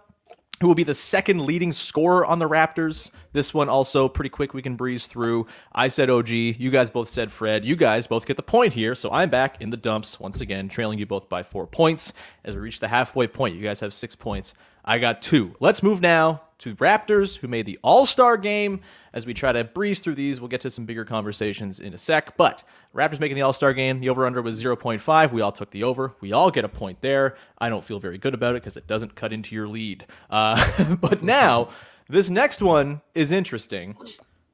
who 0.61 0.67
will 0.69 0.75
be 0.75 0.85
the 0.85 0.95
second 0.95 1.47
leading 1.47 1.73
scorer 1.73 2.25
on 2.27 2.39
the 2.39 2.47
Raptors. 2.49 3.11
This 3.33 3.55
one 3.55 3.71
also 3.71 4.09
pretty 4.09 4.29
quick. 4.29 4.53
We 4.53 4.61
can 4.61 4.77
breeze 4.77 5.07
through. 5.07 5.47
I 5.73 5.89
said 5.89 6.11
OG. 6.11 6.29
You 6.29 6.71
guys 6.71 6.91
both 6.91 7.09
said 7.09 7.33
Fred. 7.33 7.65
You 7.65 7.77
guys 7.77 8.07
both 8.07 8.27
get 8.27 8.37
the 8.37 8.43
point 8.43 8.75
here. 8.75 8.95
So 8.95 9.11
I'm 9.11 9.31
back 9.31 9.63
in 9.63 9.71
the 9.71 9.79
dumps 9.79 10.21
once 10.21 10.43
again, 10.43 10.69
trailing 10.69 10.99
you 10.99 11.07
both 11.07 11.31
by 11.31 11.43
four 11.43 11.67
points. 11.67 12.13
As 12.45 12.55
we 12.55 12.61
reach 12.61 12.79
the 12.79 12.89
halfway 12.89 13.27
point, 13.27 13.57
you 13.57 13.63
guys 13.63 13.81
have 13.81 13.95
six 13.95 14.15
points. 14.15 14.53
I 14.85 14.99
got 14.99 15.23
two. 15.23 15.55
Let's 15.61 15.83
move 15.83 16.03
now 16.03 16.43
to 16.61 16.75
Raptors, 16.77 17.37
who 17.37 17.49
made 17.49 17.67
the 17.67 17.79
All 17.83 18.07
Star 18.07 18.37
game. 18.37 18.81
As 19.13 19.27
we 19.27 19.35
try 19.35 19.51
to 19.51 19.65
breeze 19.65 19.99
through 19.99 20.15
these, 20.15 20.41
we'll 20.41 20.49
get 20.49 20.61
to 20.61 20.71
some 20.71 20.85
bigger 20.85 21.05
conversations 21.05 21.81
in 21.81 21.93
a 21.95 21.99
sec. 21.99 22.37
But 22.37 22.63
Raptors 22.95 23.21
making 23.21 23.35
the 23.35 23.43
All 23.43 23.53
Star 23.53 23.73
game, 23.75 24.01
the 24.01 24.09
over 24.09 24.25
under 24.25 24.41
was 24.41 24.63
0.5. 24.63 25.33
We 25.33 25.41
all 25.41 25.53
took 25.53 25.71
the 25.71 25.83
over. 25.85 26.15
We 26.21 26.33
all 26.33 26.51
get 26.51 26.65
a 26.65 26.69
point 26.69 27.01
there. 27.01 27.37
I 27.59 27.69
don't 27.69 27.85
feel 27.85 27.99
very 27.99 28.19
good 28.19 28.35
about 28.35 28.55
it 28.55 28.63
because 28.63 28.77
it 28.77 28.87
doesn't 28.87 29.15
cut 29.15 29.33
into 29.33 29.55
your 29.55 29.69
lead. 29.69 30.07
Uh, 30.31 30.97
but 31.01 31.23
now, 31.23 31.71
this 32.09 32.31
next 32.31 32.63
one 32.63 33.01
is 33.15 33.33
interesting. 33.33 33.97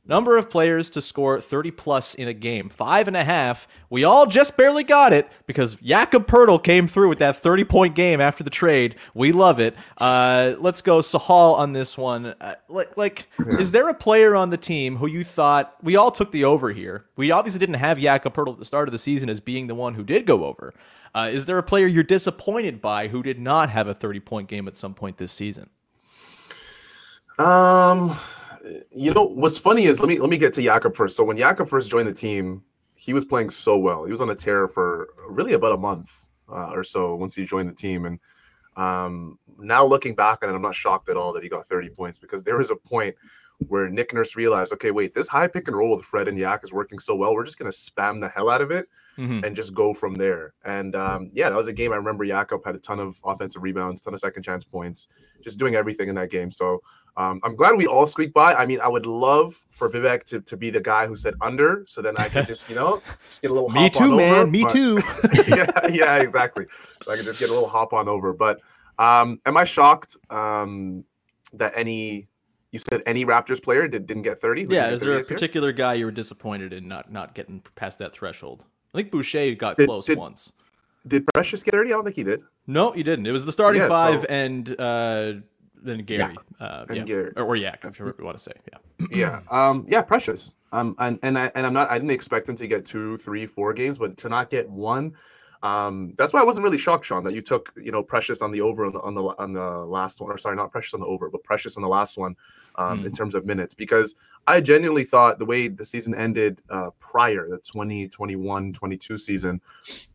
Number 0.09 0.37
of 0.37 0.49
players 0.49 0.89
to 0.91 1.03
score 1.03 1.41
30 1.41 1.73
plus 1.73 2.15
in 2.15 2.29
a 2.29 2.33
game. 2.33 2.69
Five 2.69 3.09
and 3.09 3.17
a 3.17 3.25
half. 3.25 3.67
We 3.91 4.05
all 4.05 4.27
just 4.27 4.57
barely 4.57 4.85
got 4.85 5.13
it 5.13 5.29
because 5.47 5.75
Jakob 5.77 6.29
Poeltl 6.29 6.63
came 6.63 6.87
through 6.87 7.09
with 7.09 7.19
that 7.19 7.37
30 7.37 7.65
point 7.65 7.95
game 7.97 8.21
after 8.21 8.45
the 8.45 8.51
trade. 8.51 8.95
We 9.15 9.33
love 9.33 9.59
it. 9.59 9.75
Uh, 9.99 10.55
let's 10.61 10.81
go 10.81 11.01
Sahal 11.01 11.59
on 11.59 11.73
this 11.73 11.99
one. 11.99 12.27
Uh, 12.41 12.55
like, 12.69 12.97
like 12.97 13.29
is 13.59 13.73
there 13.73 13.89
a 13.89 13.95
player 13.95 14.37
on 14.37 14.51
the 14.51 14.57
team 14.57 14.97
who 14.97 15.09
you 15.09 15.25
thought 15.25 15.75
we 15.83 15.97
all 15.97 16.13
took 16.13 16.31
the 16.31 16.45
over 16.45 16.71
here? 16.73 17.07
We 17.17 17.33
obviously 17.33 17.59
didn't 17.59 17.77
have 17.77 17.99
Jakob 17.99 18.35
Poeltl 18.35 18.53
at 18.53 18.59
the 18.61 18.65
start 18.65 18.87
of 18.87 18.93
the 18.93 18.99
season 18.99 19.29
as 19.29 19.41
being 19.41 19.67
the 19.67 19.75
one 19.75 19.95
who 19.95 20.05
did 20.05 20.25
go 20.25 20.45
over. 20.45 20.73
Uh, 21.17 21.31
is 21.33 21.47
there 21.47 21.59
a 21.59 21.63
player 21.63 21.87
you're 21.87 22.05
disappointed 22.05 22.81
by 22.81 23.09
who 23.09 23.23
did 23.23 23.41
not 23.41 23.71
have 23.71 23.89
a 23.89 23.95
30 23.95 24.21
point 24.21 24.49
game 24.49 24.69
at 24.69 24.77
some 24.77 24.95
point 24.95 25.17
this 25.17 25.33
season? 25.33 25.69
Um, 27.39 28.17
you 28.91 29.13
know 29.13 29.25
what's 29.25 29.59
funny 29.59 29.85
is 29.85 30.01
let 30.01 30.09
me 30.09 30.19
let 30.19 30.31
me 30.31 30.37
get 30.37 30.53
to 30.55 30.63
Jakob 30.63 30.95
first. 30.95 31.17
So 31.17 31.25
when 31.25 31.37
Jakob 31.37 31.69
first 31.69 31.91
joined 31.91 32.09
the 32.09 32.15
team, 32.15 32.63
he 32.95 33.13
was 33.13 33.25
playing 33.25 33.51
so 33.51 33.77
well. 33.77 34.05
He 34.05 34.11
was 34.11 34.21
on 34.21 34.31
a 34.31 34.35
tear 34.35 34.69
for 34.69 35.09
really 35.29 35.53
about 35.53 35.73
a 35.73 35.77
month 35.77 36.27
uh, 36.49 36.71
or 36.73 36.83
so 36.83 37.15
once 37.15 37.35
he 37.35 37.45
joined 37.45 37.69
the 37.69 37.75
team. 37.75 38.07
And 38.07 38.19
um, 38.77 39.39
now 39.59 39.85
looking 39.85 40.15
back 40.15 40.43
on 40.43 40.51
it, 40.51 40.55
I'm 40.55 40.63
not 40.63 40.75
shocked 40.75 41.09
at 41.09 41.17
all 41.17 41.33
that 41.33 41.43
he 41.43 41.49
got 41.49 41.67
30 41.67 41.91
points 41.91 42.19
because 42.19 42.43
there 42.43 42.57
was 42.57 42.71
a 42.71 42.77
point 42.77 43.15
where 43.69 43.89
Nick 43.89 44.13
Nurse 44.13 44.37
realized, 44.37 44.73
okay, 44.75 44.91
wait, 44.91 45.15
this 45.15 45.29
high 45.29 45.47
pick 45.47 45.69
and 45.69 45.77
roll 45.77 45.97
with 45.97 46.05
Fred 46.05 46.29
and 46.29 46.39
Yak 46.39 46.61
is 46.63 46.73
working 46.73 46.99
so 46.99 47.15
well. 47.15 47.35
We're 47.35 47.45
just 47.45 47.59
gonna 47.59 47.71
spam 47.71 48.21
the 48.21 48.29
hell 48.29 48.51
out 48.51 48.61
of 48.61 48.71
it 48.71 48.89
Mhm. 49.19 49.45
and 49.47 49.57
just 49.57 49.73
go 49.75 49.93
from 49.95 50.15
there. 50.15 50.53
And 50.65 50.95
um, 50.95 51.31
yeah, 51.33 51.49
that 51.49 51.57
was 51.57 51.69
a 51.69 51.73
game 51.73 51.93
I 51.93 51.97
remember 51.97 52.25
Jakob 52.27 52.65
had 52.65 52.75
a 52.75 52.79
ton 52.79 53.01
of 53.01 53.19
offensive 53.25 53.63
rebounds, 53.63 54.01
ton 54.01 54.13
of 54.15 54.21
second 54.21 54.43
chance 54.43 54.65
points, 54.65 55.09
just 55.43 55.59
doing 55.59 55.75
everything 55.75 56.09
in 56.09 56.15
that 56.17 56.31
game. 56.31 56.51
So 56.51 56.83
um, 57.17 57.41
I'm 57.43 57.57
glad 57.57 57.77
we 57.77 57.87
all 57.87 58.07
squeaked 58.07 58.35
by. 58.35 58.55
I 58.55 58.67
mean, 58.67 58.79
I 58.81 58.89
would 58.89 59.07
love 59.07 59.65
for 59.71 59.89
Vivek 59.89 60.25
to, 60.25 60.41
to 60.43 60.57
be 60.57 60.69
the 60.69 60.81
guy 60.83 61.07
who 61.07 61.17
said 61.17 61.33
under, 61.41 61.83
so 61.87 62.03
then 62.03 62.15
I 62.19 62.29
could 62.29 62.47
just, 62.47 62.69
you 62.69 62.75
know, 62.75 63.01
just 63.29 63.41
get 63.41 63.51
a 63.51 63.55
little 63.55 63.71
Me 63.71 63.85
hop 63.85 63.93
too, 63.93 64.11
on 64.13 64.17
man. 64.19 64.35
over, 64.35 64.47
Me 64.49 64.63
but- 64.65 64.73
too. 64.73 65.01
yeah, 65.49 65.87
yeah, 65.89 66.17
exactly. 66.17 66.67
So 67.03 67.13
I 67.13 67.17
could 67.17 67.25
just 67.25 67.39
get 67.39 67.49
a 67.49 67.53
little 67.55 67.69
hop 67.69 67.95
on 67.95 68.07
over. 68.09 68.35
But 68.35 68.61
um, 68.99 69.41
am 69.47 69.57
I 69.57 69.65
shocked 69.65 70.17
um, 70.29 71.05
that 71.55 71.73
any 71.75 72.29
you 72.73 72.79
said 72.81 73.03
any 73.07 73.25
Raptors 73.25 73.63
player 73.63 73.89
did, 73.89 74.07
didn't 74.07 74.25
get 74.25 74.39
30? 74.39 74.65
Who 74.65 74.75
Yeah, 74.75 74.91
is 74.91 75.01
there 75.01 75.13
a 75.13 75.17
this 75.17 75.31
year? 75.31 75.37
particular 75.37 75.73
guy 75.73 75.95
you 75.95 76.05
were 76.05 76.11
disappointed 76.11 76.75
in 76.75 76.87
not 76.87 77.11
not 77.11 77.35
getting 77.35 77.63
past 77.77 77.99
that 78.01 78.13
threshold? 78.13 78.67
I 78.97 79.01
think 79.01 79.11
Boucher 79.11 79.55
got 79.55 79.77
Did- 79.77 79.89
close 79.89 80.07
did- 80.07 80.17
once. 80.19 80.53
Did 81.07 81.25
Precious 81.35 81.63
get 81.63 81.73
30? 81.73 81.91
I 81.91 81.93
don't 81.93 82.03
think 82.05 82.17
he 82.17 82.25
did. 82.25 82.43
No, 82.67 82.91
he 82.93 83.03
didn't. 83.05 83.27
It 83.27 83.31
was 83.31 83.45
the 83.45 83.53
starting 83.53 83.83
Yeah, 83.83 83.89
five 83.89 84.21
so- 84.23 84.27
and 84.29 84.75
uh, 84.81 85.33
then 85.83 85.99
Gary. 85.99 86.35
Uh, 86.59 86.85
And 86.89 86.97
yeah. 86.97 87.05
Gary. 87.05 87.33
Or, 87.37 87.45
or 87.45 87.57
Yak, 87.57 87.85
sure 87.95 88.13
we 88.19 88.25
want 88.25 88.37
to 88.39 88.43
say. 88.43 88.53
Yeah. 88.73 89.07
yeah 89.11 89.41
um 89.51 89.85
yeah 89.89 90.01
precious 90.01 90.55
um 90.73 90.95
and 90.99 91.19
and 91.23 91.39
I, 91.39 91.53
and 91.55 91.67
i'm 91.67 91.75
not 91.75 91.91
i 91.91 91.99
didn't 91.99 92.11
expect 92.13 92.49
him 92.49 92.57
to 92.57 92.67
get 92.67 92.87
two 92.87 93.19
three 93.19 93.45
four 93.45 93.75
games 93.75 93.99
but 93.99 94.17
to 94.17 94.31
not 94.31 94.49
get 94.49 94.69
one 94.71 95.13
um 95.67 96.13
that's 96.17 96.33
why 96.33 96.41
i 96.41 96.45
wasn't 96.45 96.63
really 96.63 96.79
shocked 96.79 97.05
sean 97.07 97.25
that 97.25 97.35
you 97.35 97.43
took 97.43 97.73
you 97.77 97.91
know 97.91 98.03
precious 98.03 98.43
on 98.43 98.51
the 98.51 98.61
over 98.61 98.85
on 98.87 98.93
the 98.93 99.01
on 99.01 99.15
the, 99.15 99.23
on 99.39 99.53
the 99.53 99.71
last 99.87 100.21
one 100.21 100.31
or 100.31 100.39
sorry 100.39 100.57
not 100.57 100.71
precious 100.71 100.95
on 100.95 101.01
the 101.01 101.07
over 101.07 101.31
but 101.31 101.43
precious 101.45 101.77
on 101.77 101.83
the 101.83 101.89
last 101.89 102.17
one 102.17 102.35
um 102.77 103.05
in 103.07 103.13
terms 103.13 103.35
of 103.35 103.47
minutes 103.47 103.75
because 103.75 104.15
i 104.47 104.61
genuinely 104.61 105.05
thought 105.05 105.39
the 105.39 105.45
way 105.45 105.69
the 105.69 105.85
season 105.85 106.15
ended 106.15 106.61
uh 106.71 106.91
prior 106.99 107.47
the 107.49 107.59
2021 107.59 108.73
22 108.73 109.17
season 109.17 109.61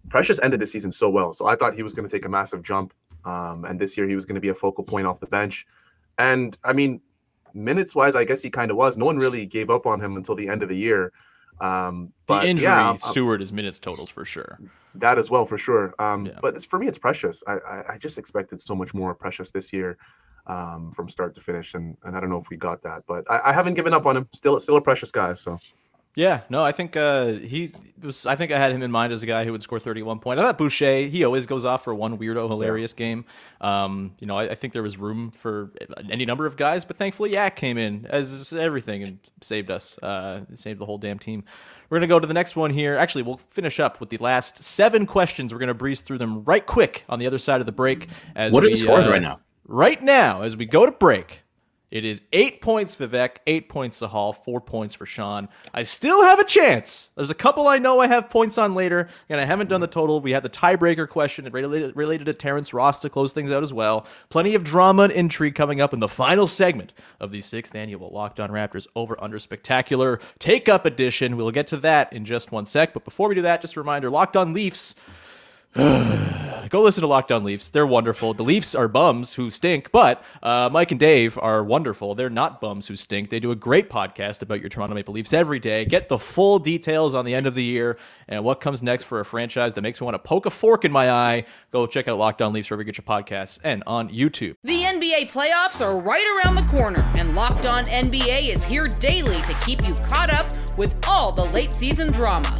precious 0.10 0.40
ended 0.42 0.60
the 0.60 0.66
season 0.66 0.92
so 0.92 1.10
well 1.10 1.34
so 1.34 1.46
i 1.48 1.56
thought 1.56 1.74
he 1.74 1.84
was 1.84 1.94
going 1.94 2.08
to 2.08 2.12
take 2.12 2.26
a 2.26 2.30
massive 2.30 2.62
jump 2.62 2.94
um 3.26 3.66
and 3.66 3.80
this 3.80 3.98
year 3.98 4.08
he 4.08 4.16
was 4.16 4.26
going 4.26 4.36
to 4.36 4.42
be 4.42 4.50
a 4.50 4.56
focal 4.56 4.84
point 4.84 5.08
off 5.08 5.20
the 5.20 5.28
bench 5.28 5.66
and 6.18 6.58
i 6.64 6.74
mean 6.74 7.02
minutes 7.54 7.96
wise, 7.96 8.16
I 8.16 8.24
guess 8.24 8.42
he 8.42 8.50
kind 8.50 8.72
of 8.72 8.78
was. 8.78 8.98
No 8.98 9.06
one 9.06 9.18
really 9.18 9.46
gave 9.46 9.70
up 9.70 9.86
on 9.86 10.02
him 10.02 10.16
until 10.16 10.36
the 10.36 10.48
end 10.48 10.64
of 10.64 10.70
the 10.70 10.76
year. 10.76 11.12
Um, 11.60 12.14
The 12.28 12.34
but 12.34 12.46
injury 12.46 12.66
yeah, 12.66 12.92
um, 12.92 12.98
Seward 12.98 13.40
his 13.40 13.54
minutes 13.54 13.80
totals 13.80 14.10
for 14.10 14.26
sure. 14.26 14.60
That 14.96 15.18
as 15.18 15.30
well 15.30 15.46
for 15.46 15.58
sure. 15.58 15.94
Um, 16.00 16.26
Yeah. 16.26 16.40
But 16.42 16.56
it's, 16.56 16.66
for 16.66 16.80
me, 16.80 16.88
it's 16.88 16.98
precious. 17.00 17.44
I, 17.48 17.54
I, 17.54 17.94
I 17.94 17.98
just 17.98 18.18
expected 18.18 18.62
so 18.62 18.76
much 18.76 18.94
more 18.94 19.14
precious 19.14 19.52
this 19.52 19.72
year 19.74 19.98
um, 20.48 20.92
from 20.92 21.08
start 21.08 21.36
to 21.36 21.42
finish, 21.42 21.74
and, 21.76 21.98
and 22.04 22.16
I 22.16 22.20
don't 22.20 22.30
know 22.30 22.40
if 22.40 22.50
we 22.50 22.58
got 22.58 22.82
that, 22.84 23.04
but 23.08 23.30
I, 23.30 23.50
I 23.50 23.54
haven't 23.54 23.76
given 23.76 23.94
up 23.94 24.06
on 24.06 24.18
him. 24.18 24.28
Still, 24.34 24.60
still 24.60 24.78
a 24.78 24.82
precious 24.82 25.12
guy. 25.12 25.34
So 25.36 25.60
Yeah, 26.14 26.42
no, 26.50 26.62
I 26.62 26.74
think 26.74 26.98
uh, 26.98 27.28
he 27.28 27.74
was. 28.02 28.26
I 28.26 28.36
think 28.36 28.52
I 28.52 28.58
had 28.58 28.74
him 28.74 28.84
in 28.84 28.92
mind 28.92 29.14
as 29.14 29.24
a 29.24 29.26
guy 29.26 29.46
who 29.46 29.54
would 29.54 29.62
score 29.62 29.80
31 29.80 30.20
points. 30.20 30.42
I 30.42 30.46
thought 30.46 30.58
Boucher, 30.58 31.08
he 31.08 31.24
always 31.24 31.46
goes 31.46 31.64
off 31.64 31.86
for 31.86 31.96
one 31.96 32.18
weirdo, 32.18 32.50
hilarious 32.50 32.92
game. 32.92 33.24
Um, 33.62 34.14
you 34.20 34.28
know, 34.28 34.38
I, 34.38 34.50
I 34.50 34.56
think 34.56 34.74
there 34.74 34.84
was 34.84 34.98
room 34.98 35.32
for 35.32 35.72
any 36.10 36.26
number 36.26 36.46
of 36.46 36.58
guys, 36.58 36.84
but 36.84 36.98
thankfully 36.98 37.32
Yak 37.32 37.56
came 37.56 37.78
in 37.78 38.06
as 38.08 38.52
everything 38.52 39.04
and 39.04 39.20
saved 39.40 39.72
us, 39.72 39.98
uh, 40.00 40.42
saved 40.54 40.82
the 40.82 40.86
whole 40.86 40.98
damn 40.98 41.18
team. 41.18 41.46
We're 41.90 41.98
gonna 41.98 42.08
go 42.08 42.20
to 42.20 42.28
the 42.28 42.34
next 42.34 42.58
one 42.58 42.72
here. 42.72 42.98
Actually, 42.98 43.24
we'll 43.24 43.40
finish 43.50 43.80
up 43.80 44.02
with 44.02 44.10
the 44.10 44.18
last 44.18 44.58
seven 44.58 45.06
questions. 45.06 45.54
We're 45.54 45.60
gonna 45.60 45.74
breeze 45.74 46.02
through 46.02 46.18
them 46.18 46.44
right 46.44 46.66
quick 46.66 47.06
on 47.08 47.20
the 47.20 47.28
other 47.28 47.38
side 47.38 47.62
of 47.62 47.66
the 47.66 47.72
break. 47.72 48.10
As 48.36 48.52
What 48.52 48.66
are 48.66 48.68
we, 48.68 48.74
the 48.74 48.80
scores 48.80 49.08
uh, 49.08 49.12
right 49.12 49.22
now? 49.22 49.40
Right 49.66 50.02
now, 50.04 50.42
as 50.42 50.58
we 50.58 50.66
go 50.66 50.86
to 50.86 50.92
break, 50.92 51.44
it 51.92 52.06
is 52.06 52.22
eight 52.32 52.62
points 52.62 52.96
Vivek, 52.96 53.38
eight 53.46 53.68
points 53.68 54.00
Sahal, 54.00 54.34
four 54.34 54.62
points 54.62 54.96
for 54.96 55.06
Sean. 55.06 55.50
I 55.74 55.84
still 55.84 56.24
have 56.24 56.40
a 56.40 56.46
chance. 56.46 57.10
There's 57.16 57.30
a 57.30 57.36
couple 57.36 57.68
I 57.68 57.78
know 57.80 58.00
I 58.00 58.08
have 58.08 58.30
points 58.30 58.58
on 58.58 58.74
later, 58.74 59.10
and 59.28 59.42
I 59.42 59.46
haven't 59.46 59.70
done 59.70 59.82
the 59.82 59.88
total. 59.88 60.22
We 60.22 60.32
had 60.32 60.44
the 60.44 60.50
tiebreaker 60.50 61.08
question 61.08 61.46
related, 61.52 61.96
related 61.96 62.26
to 62.26 62.34
Terrence 62.34 62.74
Ross 62.74 63.00
to 63.00 63.10
close 63.10 63.34
things 63.34 63.52
out 63.52 63.62
as 63.62 63.74
well. 63.74 64.08
Plenty 64.30 64.56
of 64.56 64.64
drama 64.64 65.04
and 65.04 65.12
intrigue 65.12 65.56
coming 65.56 65.82
up 65.82 65.94
in 65.94 66.00
the 66.00 66.08
final 66.08 66.48
segment 66.48 66.94
of 67.20 67.32
the 67.32 67.42
sixth 67.42 67.76
annual 67.76 68.10
Locked 68.10 68.40
On 68.40 68.50
Raptors 68.50 68.88
Over 68.96 69.22
Under 69.22 69.38
Spectacular 69.38 70.20
Take 70.40 70.70
Up 70.70 70.86
Edition. 70.86 71.36
We'll 71.36 71.52
get 71.52 71.68
to 71.68 71.78
that 71.78 72.14
in 72.14 72.24
just 72.24 72.52
one 72.54 72.66
sec, 72.66 72.94
but 72.94 73.04
before 73.04 73.28
we 73.28 73.36
do 73.36 73.42
that, 73.42 73.62
just 73.62 73.76
a 73.76 73.80
reminder 73.82 74.10
Locked 74.10 74.38
On 74.38 74.54
Leafs. 74.54 74.96
Go 76.72 76.82
listen 76.82 77.02
to 77.02 77.08
Locked 77.08 77.32
On 77.32 77.44
Leafs. 77.44 77.70
They're 77.70 77.86
wonderful. 77.88 78.34
The 78.34 78.44
Leafs 78.44 78.76
are 78.76 78.88
bums 78.88 79.34
who 79.34 79.50
stink, 79.50 79.92
but 79.92 80.24
uh, 80.42 80.70
Mike 80.72 80.92
and 80.92 81.00
Dave 81.00 81.38
are 81.38 81.64
wonderful. 81.64 82.16
They're 82.16 82.30
not 82.30 82.62
bums 82.62 82.88
who 82.88 82.96
stink. 82.96 83.30
They 83.30 83.40
do 83.42 83.52
a 83.52 83.56
great 83.56 83.90
podcast 83.90 84.42
about 84.42 84.62
your 84.62 84.70
Toronto 84.70 84.96
Maple 84.96 85.14
Leafs 85.14 85.34
every 85.34 85.60
day. 85.60 85.84
Get 85.84 86.08
the 86.08 86.18
full 86.18 86.60
details 86.60 87.14
on 87.14 87.26
the 87.26 87.36
end 87.36 87.46
of 87.46 87.56
the 87.56 87.64
year 87.64 87.98
and 88.28 88.44
what 88.44 88.62
comes 88.62 88.82
next 88.84 89.04
for 89.04 89.20
a 89.20 89.26
franchise 89.26 89.74
that 89.74 89.82
makes 89.82 90.00
me 90.00 90.06
want 90.06 90.16
to 90.16 90.20
poke 90.20 90.46
a 90.46 90.50
fork 90.50 90.86
in 90.86 90.92
my 90.92 91.12
eye. 91.12 91.46
Go 91.72 91.88
check 91.88 92.08
out 92.08 92.18
Locked 92.18 92.42
On 92.42 92.54
Leafs 92.54 92.70
wherever 92.70 92.82
you 92.82 92.86
get 92.86 92.98
your 92.98 93.06
podcasts 93.06 93.60
and 93.64 93.84
on 93.86 94.10
YouTube. 94.10 94.56
The 94.64 94.84
NBA 94.84 95.32
playoffs 95.32 95.82
are 95.82 95.98
right 96.00 96.26
around 96.38 96.56
the 96.56 96.70
corner, 96.72 97.02
and 97.16 97.36
Locked 97.36 97.66
On 97.66 97.86
NBA 97.86 98.48
is 98.48 98.64
here 98.64 98.88
daily 98.88 99.42
to 99.42 99.54
keep 99.66 99.86
you 99.86 99.94
caught 99.96 100.30
up 100.30 100.50
with 100.78 100.96
all 101.06 101.32
the 101.32 101.46
late 101.46 101.74
season 101.74 102.12
drama. 102.12 102.60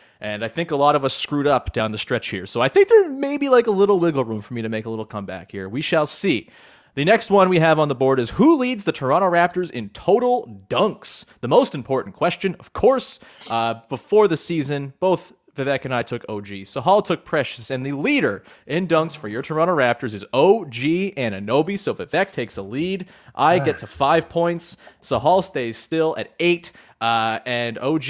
And 0.21 0.45
I 0.45 0.47
think 0.47 0.69
a 0.69 0.75
lot 0.75 0.95
of 0.95 1.03
us 1.03 1.15
screwed 1.15 1.47
up 1.47 1.73
down 1.73 1.91
the 1.91 1.97
stretch 1.97 2.29
here. 2.29 2.45
So 2.45 2.61
I 2.61 2.69
think 2.69 2.87
there 2.87 3.09
may 3.09 3.37
be 3.37 3.49
like 3.49 3.65
a 3.65 3.71
little 3.71 3.99
wiggle 3.99 4.23
room 4.23 4.41
for 4.41 4.53
me 4.53 4.61
to 4.61 4.69
make 4.69 4.85
a 4.85 4.89
little 4.89 5.05
comeback 5.05 5.51
here. 5.51 5.67
We 5.67 5.81
shall 5.81 6.05
see. 6.05 6.49
The 6.93 7.05
next 7.05 7.29
one 7.29 7.47
we 7.49 7.59
have 7.59 7.79
on 7.79 7.87
the 7.87 7.95
board 7.95 8.19
is 8.19 8.29
who 8.29 8.57
leads 8.57 8.83
the 8.83 8.91
Toronto 8.91 9.29
Raptors 9.31 9.71
in 9.71 9.89
total 9.89 10.63
dunks? 10.69 11.25
The 11.39 11.47
most 11.47 11.73
important 11.73 12.15
question, 12.15 12.55
of 12.59 12.73
course. 12.73 13.19
Uh, 13.49 13.75
before 13.87 14.27
the 14.27 14.35
season, 14.37 14.93
both 14.99 15.33
Vivek 15.55 15.85
and 15.85 15.93
I 15.93 16.03
took 16.03 16.23
OG. 16.29 16.45
Sahal 16.45 17.03
took 17.03 17.25
Precious, 17.25 17.69
and 17.69 17.85
the 17.85 17.91
leader 17.91 18.43
in 18.67 18.87
dunks 18.87 19.15
for 19.15 19.27
your 19.27 19.41
Toronto 19.41 19.75
Raptors 19.75 20.13
is 20.13 20.23
OG 20.33 20.75
and 21.17 21.35
Anunoby. 21.35 21.77
So 21.77 21.93
Vivek 21.93 22.31
takes 22.31 22.57
a 22.57 22.61
lead. 22.61 23.07
I 23.35 23.59
get 23.59 23.77
to 23.79 23.87
five 23.87 24.29
points. 24.29 24.77
Sahal 25.01 25.43
stays 25.43 25.77
still 25.77 26.15
at 26.17 26.33
eight. 26.39 26.71
Uh, 27.01 27.39
and 27.47 27.79
OG 27.79 28.03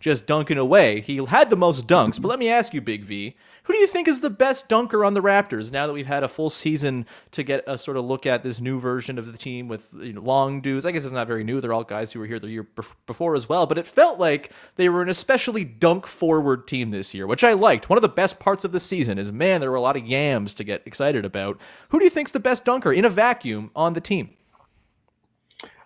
just 0.00 0.26
dunking 0.26 0.56
away. 0.56 1.02
He 1.02 1.22
had 1.22 1.50
the 1.50 1.56
most 1.56 1.86
dunks, 1.86 2.18
but 2.18 2.28
let 2.28 2.38
me 2.38 2.48
ask 2.48 2.72
you, 2.72 2.80
Big 2.80 3.04
V, 3.04 3.36
who 3.68 3.74
do 3.74 3.78
you 3.80 3.86
think 3.86 4.08
is 4.08 4.20
the 4.20 4.30
best 4.30 4.66
dunker 4.68 5.04
on 5.04 5.12
the 5.12 5.20
Raptors 5.20 5.70
now 5.70 5.86
that 5.86 5.92
we've 5.92 6.06
had 6.06 6.22
a 6.24 6.28
full 6.28 6.48
season 6.48 7.04
to 7.32 7.42
get 7.42 7.62
a 7.66 7.76
sort 7.76 7.98
of 7.98 8.06
look 8.06 8.24
at 8.24 8.42
this 8.42 8.62
new 8.62 8.80
version 8.80 9.18
of 9.18 9.30
the 9.30 9.36
team 9.36 9.68
with 9.68 9.90
you 10.00 10.14
know, 10.14 10.22
long 10.22 10.62
dudes? 10.62 10.86
I 10.86 10.90
guess 10.90 11.04
it's 11.04 11.12
not 11.12 11.26
very 11.26 11.44
new. 11.44 11.60
They're 11.60 11.74
all 11.74 11.84
guys 11.84 12.10
who 12.10 12.18
were 12.20 12.24
here 12.26 12.38
the 12.40 12.48
year 12.48 12.66
before 13.06 13.36
as 13.36 13.46
well, 13.46 13.66
but 13.66 13.76
it 13.76 13.86
felt 13.86 14.18
like 14.18 14.52
they 14.76 14.88
were 14.88 15.02
an 15.02 15.10
especially 15.10 15.64
dunk 15.64 16.06
forward 16.06 16.66
team 16.66 16.90
this 16.92 17.12
year, 17.12 17.26
which 17.26 17.44
I 17.44 17.52
liked. 17.52 17.90
One 17.90 17.98
of 17.98 18.02
the 18.02 18.08
best 18.08 18.38
parts 18.40 18.64
of 18.64 18.72
the 18.72 18.80
season 18.80 19.18
is, 19.18 19.30
man, 19.30 19.60
there 19.60 19.70
were 19.70 19.76
a 19.76 19.82
lot 19.82 19.96
of 19.98 20.06
yams 20.06 20.54
to 20.54 20.64
get 20.64 20.82
excited 20.86 21.26
about. 21.26 21.60
Who 21.90 21.98
do 21.98 22.04
you 22.04 22.10
think's 22.10 22.30
the 22.32 22.40
best 22.40 22.64
dunker 22.64 22.90
in 22.90 23.04
a 23.04 23.10
vacuum 23.10 23.70
on 23.76 23.92
the 23.92 24.00
team? 24.00 24.30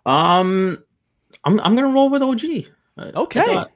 Um, 0.06 0.82
I'm 1.44 1.60
I'm 1.60 1.74
gonna 1.74 1.88
roll 1.92 2.10
with 2.10 2.22
OG. 2.22 2.40
I- 2.98 3.02
Okay. 3.14 3.40
I 3.40 3.44
thought, 3.46 3.70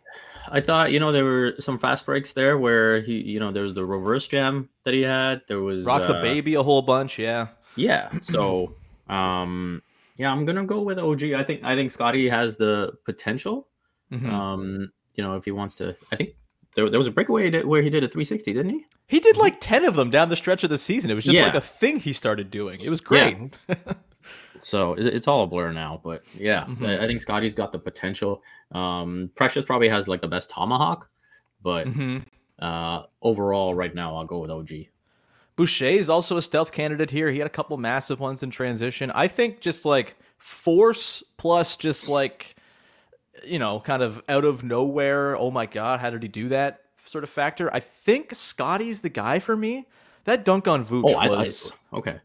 I 0.50 0.60
thought 0.60 0.92
you 0.92 1.00
know 1.00 1.12
there 1.12 1.24
were 1.24 1.54
some 1.60 1.78
fast 1.78 2.06
breaks 2.06 2.32
there 2.32 2.56
where 2.58 3.00
he 3.00 3.14
you 3.20 3.40
know 3.40 3.52
there 3.52 3.62
was 3.62 3.74
the 3.74 3.84
reverse 3.84 4.26
jam 4.28 4.68
that 4.84 4.94
he 4.94 5.02
had. 5.02 5.42
There 5.48 5.60
was 5.60 5.84
Rocks 5.84 6.08
a 6.08 6.16
uh, 6.16 6.22
baby 6.22 6.54
a 6.54 6.62
whole 6.62 6.82
bunch, 6.82 7.18
yeah. 7.18 7.48
Yeah. 7.76 8.10
So 8.22 8.74
um 9.08 9.82
yeah, 10.16 10.30
I'm 10.32 10.44
gonna 10.44 10.64
go 10.64 10.80
with 10.80 10.98
OG. 10.98 11.32
I 11.32 11.42
think 11.42 11.62
I 11.64 11.74
think 11.74 11.90
Scottie 11.92 12.28
has 12.28 12.56
the 12.56 12.92
potential. 13.04 13.68
Mhm. 14.12 14.30
Um, 14.30 14.92
you 15.14 15.22
know, 15.24 15.36
if 15.36 15.44
he 15.44 15.50
wants 15.50 15.74
to, 15.76 15.96
I 16.12 16.16
think 16.16 16.30
there, 16.74 16.88
there 16.90 16.98
was 16.98 17.06
a 17.06 17.10
breakaway 17.10 17.62
where 17.64 17.82
he 17.82 17.90
did 17.90 18.04
a 18.04 18.08
360, 18.08 18.52
didn't 18.52 18.70
he? 18.70 18.84
He 19.08 19.18
did 19.20 19.36
like 19.36 19.60
10 19.60 19.84
of 19.84 19.96
them 19.96 20.10
down 20.10 20.28
the 20.28 20.36
stretch 20.36 20.62
of 20.62 20.70
the 20.70 20.78
season. 20.78 21.10
It 21.10 21.14
was 21.14 21.24
just 21.24 21.36
Yeah. 21.36 21.44
like 21.46 21.54
a 21.54 21.60
thing 21.60 21.98
he 22.00 22.12
started 22.12 22.50
doing. 22.50 22.78
It 22.82 22.90
was 22.90 23.00
great. 23.00 23.36
So 24.64 24.94
it- 24.94 25.06
it's 25.06 25.28
all 25.28 25.42
a 25.44 25.46
blur 25.46 25.72
now, 25.72 26.00
but 26.02 26.22
yeah, 26.34 26.64
Mhm. 26.66 26.86
I, 27.00 27.04
I 27.04 27.06
think 27.06 27.20
Scottie's 27.20 27.54
got 27.54 27.72
the 27.72 27.78
potential. 27.78 28.42
Um, 28.72 29.30
Precious 29.34 29.64
probably 29.64 29.88
has 29.88 30.08
like 30.08 30.20
the 30.20 30.28
best 30.28 30.50
tomahawk, 30.50 31.08
but 31.62 31.86
Mhm. 31.88 32.24
uh, 32.58 33.02
overall, 33.22 33.74
right 33.74 33.94
now, 33.94 34.16
I'll 34.16 34.24
go 34.24 34.38
with 34.38 34.50
OG. 34.50 34.88
Boucher 35.56 35.86
is 35.86 36.10
also 36.10 36.36
a 36.36 36.42
stealth 36.42 36.70
candidate 36.72 37.10
here. 37.10 37.30
He 37.30 37.38
had 37.38 37.46
a 37.46 37.50
couple 37.50 37.76
massive 37.78 38.20
ones 38.20 38.42
in 38.42 38.50
transition. 38.50 39.10
I 39.12 39.26
think 39.28 39.60
just 39.60 39.84
like 39.86 40.16
force 40.38 41.22
plus 41.38 41.76
just 41.76 42.08
like 42.08 42.56
you 43.44 43.58
know, 43.58 43.78
kind 43.80 44.02
of 44.02 44.22
out 44.30 44.44
of 44.46 44.64
nowhere, 44.64 45.36
oh 45.36 45.50
my 45.50 45.66
god, 45.66 46.00
how 46.00 46.08
did 46.10 46.22
he 46.22 46.28
do 46.28 46.48
that 46.48 46.80
sort 47.04 47.22
of 47.22 47.30
factor. 47.30 47.72
I 47.72 47.80
think 47.80 48.34
Scottie's 48.34 49.02
the 49.02 49.10
guy 49.10 49.38
for 49.38 49.54
me. 49.56 49.86
That 50.24 50.44
dunk 50.44 50.66
on 50.66 50.84
Vooch 50.84 51.04
Oh, 51.06 51.14
I, 51.14 51.26
I, 51.26 51.28
was 51.28 51.70
okay. 51.92 52.18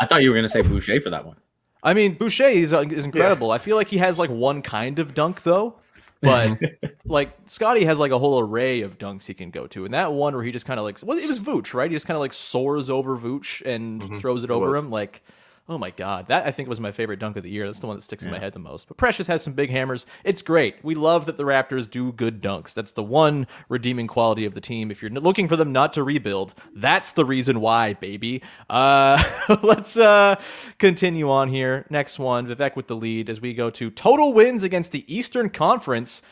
I 0.00 0.06
thought 0.06 0.22
you 0.22 0.30
were 0.30 0.34
gonna 0.36 0.48
say 0.48 0.62
Boucher 0.62 1.00
for 1.02 1.10
that 1.10 1.24
one. 1.24 1.36
I 1.82 1.94
mean, 1.94 2.14
Boucher 2.14 2.44
is, 2.44 2.72
uh, 2.72 2.80
is 2.88 3.04
incredible. 3.04 3.50
I 3.50 3.58
feel 3.58 3.76
like 3.76 3.88
he 3.88 3.98
has 3.98 4.18
like 4.18 4.30
one 4.30 4.62
kind 4.62 4.98
of 4.98 5.14
dunk 5.14 5.42
though, 5.42 5.74
but 6.20 6.58
like 7.04 7.32
Scottie 7.46 7.84
has 7.84 7.98
like 7.98 8.12
a 8.12 8.18
whole 8.18 8.38
array 8.38 8.82
of 8.82 8.98
dunks 8.98 9.26
he 9.26 9.34
can 9.34 9.50
go 9.50 9.66
to. 9.68 9.84
And 9.84 9.92
that 9.94 10.12
one 10.12 10.34
where 10.34 10.44
he 10.44 10.52
just 10.52 10.66
kind 10.66 10.78
of 10.78 10.84
like, 10.84 10.98
well, 11.02 11.18
it 11.18 11.26
was 11.26 11.40
Vooch, 11.40 11.74
right? 11.74 11.90
He 11.90 11.96
just 11.96 12.06
kind 12.06 12.16
of 12.16 12.20
like 12.20 12.32
soars 12.32 12.88
over 12.90 13.16
Vooch 13.18 13.62
and 13.66 14.18
throws 14.20 14.44
it 14.44 14.50
It 14.50 14.52
over 14.52 14.70
was. 14.70 14.78
him. 14.78 14.90
Like, 14.90 15.22
oh 15.68 15.78
my 15.78 15.90
god, 15.90 16.26
that 16.28 16.46
I 16.46 16.50
think 16.50 16.68
was 16.68 16.80
my 16.80 16.92
favorite 16.92 17.18
dunk 17.18 17.36
of 17.36 17.42
the 17.42 17.50
year. 17.50 17.66
That's 17.66 17.78
the 17.78 17.86
one 17.86 17.96
that 17.96 18.02
sticks 18.02 18.24
in 18.24 18.30
my 18.30 18.38
head 18.38 18.52
the 18.52 18.58
most. 18.58 18.88
But 18.88 18.96
Precious 18.96 19.26
has 19.26 19.42
some 19.42 19.52
big 19.52 19.70
hammers. 19.70 20.06
It's 20.24 20.42
great. 20.42 20.76
We 20.82 20.94
love 20.94 21.26
that 21.26 21.36
the 21.36 21.44
Raptors 21.44 21.90
do 21.90 22.12
good 22.12 22.42
dunks. 22.42 22.74
That's 22.74 22.92
the 22.92 23.02
one 23.02 23.46
redeeming 23.68 24.06
quality 24.06 24.44
of 24.44 24.54
the 24.54 24.60
team. 24.60 24.90
If 24.90 25.02
you're 25.02 25.10
looking 25.10 25.48
for 25.48 25.56
them 25.56 25.72
not 25.72 25.92
to 25.94 26.02
rebuild, 26.02 26.54
that's 26.74 27.12
the 27.12 27.24
reason 27.24 27.60
why, 27.60 27.94
baby. 27.94 28.42
Uh, 28.68 29.22
let's 29.62 29.96
uh, 29.96 30.40
continue 30.78 31.30
on 31.30 31.48
here. 31.48 31.86
Next 31.90 32.18
one, 32.18 32.46
Vivek 32.46 32.76
with 32.76 32.88
the 32.88 32.96
lead 32.96 33.30
as 33.30 33.40
we 33.40 33.54
go 33.54 33.70
to 33.70 33.90
total 33.90 34.32
wins 34.32 34.64
against 34.64 34.92
the 34.92 35.04
Eastern 35.12 35.48
Conference. 35.48 36.22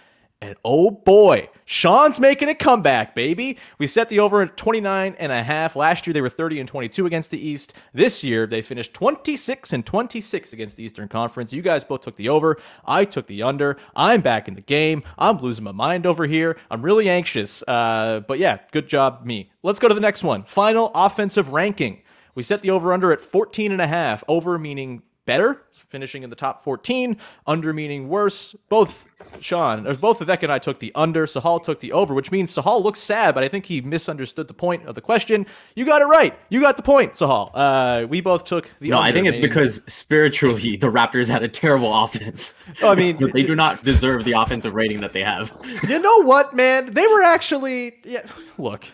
And 0.43 0.57
oh 0.65 0.91
boy, 0.91 1.51
Sean's 1.67 2.19
making 2.19 2.49
a 2.49 2.55
comeback, 2.55 3.15
baby. 3.15 3.59
We 3.77 3.87
set 3.87 4.09
the 4.09 4.21
over 4.21 4.41
at 4.41 4.57
29 4.57 5.15
and 5.19 5.31
a 5.31 5.43
half. 5.43 5.77
Last 5.77 6.07
year 6.07 6.15
they 6.15 6.23
were 6.23 6.31
30 6.31 6.61
and 6.61 6.69
22 6.69 7.05
against 7.05 7.31
the 7.31 7.39
East. 7.39 7.75
This 7.93 8.25
year 8.25 8.47
they 8.47 8.63
finished 8.63 8.95
26 8.95 9.75
and 9.75 9.85
26 9.85 10.55
against 10.55 10.79
the 10.79 10.83
Eastern 10.83 11.09
Conference. 11.09 11.53
You 11.53 11.61
guys 11.61 11.85
both 11.85 12.01
took 12.01 12.17
the 12.17 12.31
over. 12.31 12.57
I 12.87 13.05
took 13.05 13.27
the 13.27 13.43
under. 13.43 13.77
I'm 13.95 14.23
back 14.23 14.49
in 14.49 14.55
the 14.55 14.63
game. 14.63 15.03
I'm 15.19 15.37
losing 15.41 15.65
my 15.65 15.73
mind 15.73 16.07
over 16.07 16.27
here. 16.27 16.57
I'm 16.71 16.81
really 16.81 17.11
anxious. 17.11 17.63
Uh, 17.69 18.21
but 18.27 18.39
yeah, 18.39 18.61
good 18.73 18.89
job, 18.89 19.27
me. 19.27 19.51
Let's 19.63 19.79
go 19.79 19.89
to 19.89 19.95
the 19.95 20.01
next 20.01 20.25
one. 20.25 20.45
Final 20.45 20.91
offensive 20.95 21.53
ranking. 21.53 22.01
We 22.35 22.43
set 22.43 22.63
the 22.63 22.71
over 22.71 22.95
under 22.95 23.13
at 23.13 23.21
14 23.21 23.73
and 23.73 23.81
a 23.83 23.87
half. 23.87 24.25
Over 24.27 24.59
meaning 24.59 25.03
better, 25.31 25.63
finishing 25.71 26.25
in 26.25 26.31
the 26.31 26.35
top 26.35 26.65
14. 26.65 27.17
Under 27.47 27.73
meaning 27.73 28.09
worse. 28.09 28.57
Both 28.69 29.05
Sean, 29.41 29.87
or 29.87 29.95
both 29.95 30.19
Vivek 30.19 30.43
and 30.43 30.51
I 30.51 30.59
took 30.59 30.81
the 30.81 30.91
under. 30.97 31.25
Sahal 31.25 31.63
took 31.63 31.79
the 31.79 31.93
over, 31.93 32.15
which 32.15 32.33
means 32.33 32.53
Sahal 32.53 32.83
looks 32.83 32.99
sad, 32.99 33.33
but 33.37 33.45
I 33.45 33.49
think 33.49 33.65
he 33.65 33.81
misunderstood 33.81 34.49
the 34.49 34.55
point 34.55 34.87
of 34.87 34.97
the 34.97 35.01
question. 35.01 35.47
You 35.77 35.87
got 35.87 36.03
it 36.03 36.07
right. 36.07 36.37
You 36.49 36.61
got 36.61 36.77
the 36.77 36.83
point, 36.83 37.13
Sahal. 37.13 37.53
Uh, 37.55 38.07
we 38.09 38.21
both 38.21 38.43
took 38.45 38.69
the 38.81 38.89
No, 38.89 38.99
I 38.99 39.13
think 39.13 39.29
it's 39.29 39.39
because 39.39 39.83
spiritually 39.87 40.77
the 40.77 40.89
Raptors 40.89 41.29
had 41.29 41.45
a 41.45 41.49
terrible 41.49 41.95
offense. 41.95 42.55
Oh, 42.83 42.91
I 42.91 42.97
mean, 42.97 43.17
they 43.33 43.45
do 43.45 43.55
not 43.55 43.85
deserve 43.85 44.25
the 44.25 44.33
offensive 44.33 44.75
rating 44.75 45.01
that 45.03 45.13
they 45.13 45.23
have. 45.23 45.53
you 45.89 46.01
know 46.01 46.23
what, 46.25 46.57
man? 46.57 46.87
They 46.87 47.07
were 47.07 47.23
actually 47.23 48.01
yeah. 48.05 48.27
Look, 48.59 48.87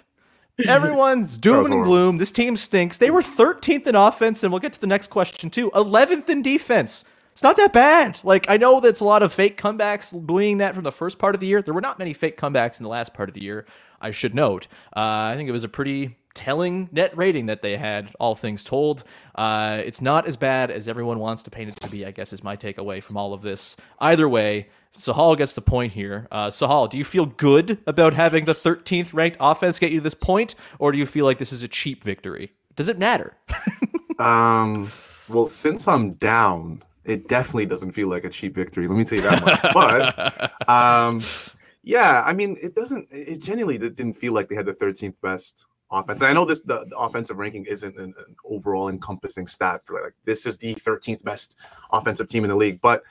everyone's 0.66 1.38
doom 1.38 1.72
and 1.72 1.84
gloom. 1.84 2.18
This 2.18 2.30
team 2.30 2.56
stinks. 2.56 2.98
They 2.98 3.10
were 3.10 3.22
13th 3.22 3.86
in 3.86 3.94
offense, 3.94 4.42
and 4.42 4.52
we'll 4.52 4.60
get 4.60 4.72
to 4.74 4.80
the 4.80 4.86
next 4.86 5.10
question 5.10 5.50
too. 5.50 5.70
11th 5.72 6.28
in 6.28 6.42
defense. 6.42 7.04
It's 7.32 7.42
not 7.42 7.58
that 7.58 7.74
bad. 7.74 8.18
Like 8.24 8.48
I 8.48 8.56
know 8.56 8.80
that's 8.80 9.00
a 9.00 9.04
lot 9.04 9.22
of 9.22 9.32
fake 9.32 9.60
comebacks, 9.60 10.12
buoying 10.18 10.58
that 10.58 10.74
from 10.74 10.84
the 10.84 10.92
first 10.92 11.18
part 11.18 11.34
of 11.34 11.40
the 11.40 11.46
year. 11.46 11.60
There 11.60 11.74
were 11.74 11.82
not 11.82 11.98
many 11.98 12.14
fake 12.14 12.38
comebacks 12.38 12.80
in 12.80 12.84
the 12.84 12.88
last 12.88 13.12
part 13.12 13.28
of 13.28 13.34
the 13.34 13.44
year. 13.44 13.66
I 14.00 14.10
should 14.10 14.34
note. 14.34 14.68
Uh, 14.96 15.32
I 15.32 15.34
think 15.36 15.48
it 15.48 15.52
was 15.52 15.64
a 15.64 15.68
pretty 15.68 16.16
telling 16.32 16.88
net 16.92 17.16
rating 17.16 17.46
that 17.46 17.62
they 17.62 17.76
had, 17.76 18.14
all 18.20 18.34
things 18.34 18.62
told. 18.62 19.04
Uh, 19.34 19.82
it's 19.84 20.00
not 20.00 20.28
as 20.28 20.36
bad 20.36 20.70
as 20.70 20.86
everyone 20.86 21.18
wants 21.18 21.42
to 21.42 21.50
paint 21.50 21.70
it 21.70 21.76
to 21.80 21.90
be, 21.90 22.06
I 22.06 22.10
guess, 22.10 22.32
is 22.32 22.44
my 22.44 22.56
takeaway 22.56 23.02
from 23.02 23.16
all 23.16 23.32
of 23.34 23.42
this. 23.42 23.76
Either 23.98 24.28
way, 24.28 24.68
Sahal 24.96 25.36
gets 25.36 25.54
the 25.54 25.60
point 25.62 25.92
here. 25.92 26.26
Uh, 26.30 26.48
Sahal, 26.48 26.90
do 26.90 26.96
you 26.96 27.04
feel 27.04 27.26
good 27.26 27.78
about 27.86 28.12
having 28.14 28.44
the 28.44 28.54
13th 28.54 29.12
ranked 29.12 29.36
offense 29.40 29.78
get 29.78 29.92
you 29.92 29.98
to 29.98 30.02
this 30.04 30.14
point, 30.14 30.54
or 30.78 30.90
do 30.92 30.98
you 30.98 31.06
feel 31.06 31.24
like 31.24 31.38
this 31.38 31.52
is 31.52 31.62
a 31.62 31.68
cheap 31.68 32.02
victory? 32.02 32.52
Does 32.76 32.88
it 32.88 32.98
matter? 32.98 33.34
Um, 34.18 34.90
well, 35.28 35.44
since 35.46 35.86
I'm 35.86 36.12
down, 36.12 36.82
it 37.04 37.28
definitely 37.28 37.66
doesn't 37.66 37.92
feel 37.92 38.08
like 38.08 38.24
a 38.24 38.30
cheap 38.30 38.54
victory. 38.54 38.88
Let 38.88 38.96
me 38.96 39.04
tell 39.04 39.16
you 39.18 39.24
that 39.24 39.44
much. 39.44 39.72
but 39.74 40.68
um, 40.70 41.22
yeah, 41.82 42.22
I 42.24 42.32
mean, 42.32 42.56
it 42.62 42.74
doesn't. 42.74 43.08
It 43.10 43.40
genuinely 43.40 43.76
did- 43.76 43.94
didn't 43.94 44.14
feel 44.14 44.32
like 44.32 44.48
they 44.48 44.54
had 44.54 44.64
the 44.64 44.72
13th 44.72 45.20
best 45.20 45.66
offense. 45.90 46.22
And 46.22 46.30
I 46.30 46.32
know 46.32 46.46
this 46.46 46.62
the, 46.62 46.86
the 46.86 46.96
offensive 46.96 47.36
ranking 47.36 47.66
isn't 47.66 47.96
an, 47.98 48.14
an 48.16 48.36
overall 48.44 48.88
encompassing 48.88 49.46
stat 49.46 49.82
for 49.84 50.00
like 50.02 50.14
this 50.24 50.46
is 50.46 50.56
the 50.56 50.74
13th 50.76 51.22
best 51.22 51.56
offensive 51.92 52.28
team 52.28 52.44
in 52.44 52.50
the 52.50 52.56
league, 52.56 52.80
but. 52.80 53.02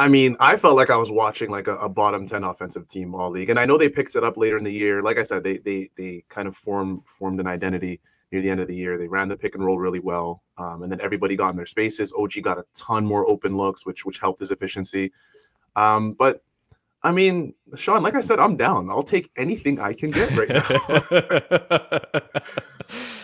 I 0.00 0.06
mean, 0.06 0.36
I 0.38 0.56
felt 0.56 0.76
like 0.76 0.90
I 0.90 0.96
was 0.96 1.10
watching 1.10 1.50
like 1.50 1.66
a, 1.66 1.76
a 1.76 1.88
bottom 1.88 2.26
ten 2.26 2.44
offensive 2.44 2.86
team 2.86 3.14
all 3.14 3.30
league, 3.30 3.50
and 3.50 3.58
I 3.58 3.64
know 3.64 3.76
they 3.76 3.88
picked 3.88 4.14
it 4.14 4.22
up 4.22 4.36
later 4.36 4.56
in 4.56 4.62
the 4.62 4.72
year. 4.72 5.02
Like 5.02 5.18
I 5.18 5.22
said, 5.22 5.42
they 5.42 5.58
they 5.58 5.90
they 5.96 6.24
kind 6.28 6.46
of 6.46 6.56
formed 6.56 7.02
formed 7.04 7.40
an 7.40 7.48
identity 7.48 8.00
near 8.30 8.40
the 8.40 8.50
end 8.50 8.60
of 8.60 8.68
the 8.68 8.76
year. 8.76 8.96
They 8.96 9.08
ran 9.08 9.28
the 9.28 9.36
pick 9.36 9.56
and 9.56 9.64
roll 9.64 9.78
really 9.78 9.98
well, 9.98 10.42
um, 10.56 10.82
and 10.82 10.92
then 10.92 11.00
everybody 11.00 11.34
got 11.34 11.50
in 11.50 11.56
their 11.56 11.66
spaces. 11.66 12.12
OG 12.16 12.42
got 12.42 12.58
a 12.58 12.64
ton 12.74 13.04
more 13.04 13.28
open 13.28 13.56
looks, 13.56 13.84
which 13.84 14.06
which 14.06 14.20
helped 14.20 14.38
his 14.38 14.52
efficiency. 14.52 15.10
Um, 15.74 16.12
but 16.12 16.44
I 17.02 17.10
mean, 17.10 17.54
Sean, 17.74 18.04
like 18.04 18.14
I 18.14 18.20
said, 18.20 18.38
I'm 18.38 18.56
down. 18.56 18.90
I'll 18.90 19.02
take 19.02 19.30
anything 19.36 19.80
I 19.80 19.94
can 19.94 20.12
get 20.12 20.30
right 20.36 20.48
now. 20.48 20.62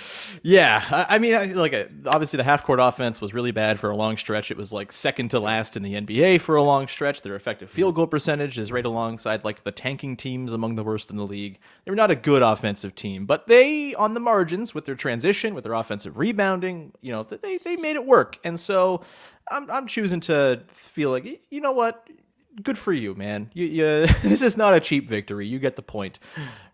yeah, 0.47 0.85
I, 0.91 1.17
I 1.17 1.19
mean, 1.19 1.35
I, 1.35 1.47
like 1.47 1.73
uh, 1.73 1.85
obviously 2.05 2.37
the 2.37 2.45
half 2.45 2.65
court 2.65 2.79
offense 2.79 3.19
was 3.19 3.33
really 3.33 3.51
bad 3.51 3.81
for 3.81 3.89
a 3.89 3.97
long 3.97 4.19
stretch. 4.19 4.51
It 4.51 4.59
was 4.59 4.75
like 4.75 4.93
second 4.93 5.31
to 5.31 5.41
last 5.41 5.75
in 5.75 5.83
the 5.83 5.95
NBA 5.95 6.43
for 6.43 6.57
a 6.57 6.63
long 6.63 6.87
stretch. 6.87 7.23
Their 7.23 7.35
effective 7.35 7.71
field 7.71 7.95
goal 7.95 8.07
percentage 8.07 8.59
is 8.59 8.71
right 8.71 8.85
alongside 8.85 9.43
like 9.43 9.65
the 9.65 9.73
tanking 9.73 10.19
teams 10.19 10.53
among 10.53 10.75
the 10.75 10.85
worst 10.85 11.11
in 11.11 11.17
the 11.17 11.27
league. 11.27 11.59
They 11.87 11.91
were 11.91 11.97
not 11.97 12.11
a 12.11 12.15
good 12.15 12.43
offensive 12.43 12.95
team, 12.95 13.25
but 13.25 13.47
they 13.47 13.95
on 13.95 14.13
the 14.13 14.21
margins 14.21 14.75
with 14.75 14.85
their 14.85 14.97
transition, 14.97 15.55
with 15.55 15.65
their 15.65 15.73
offensive 15.73 16.19
rebounding, 16.19 16.93
you 17.01 17.11
know, 17.11 17.23
they 17.23 17.57
they 17.57 17.77
made 17.77 17.97
it 17.97 18.05
work. 18.05 18.39
And 18.45 18.61
so 18.61 19.01
I'm 19.51 19.71
I'm 19.71 19.87
choosing 19.87 20.21
to 20.21 20.63
feel 20.69 21.09
like 21.09 21.41
you 21.51 21.63
know 21.63 21.73
what 21.73 22.07
good 22.63 22.79
for 22.79 22.93
you, 22.93 23.15
man. 23.15 23.51
You, 23.53 23.67
you, 23.67 24.07
this 24.23 24.43
is 24.43 24.57
not 24.57 24.75
a 24.75 24.81
cheap 24.81 25.09
victory. 25.09 25.47
You 25.47 25.59
get 25.59 25.77
the 25.77 25.83
point. 25.83 26.19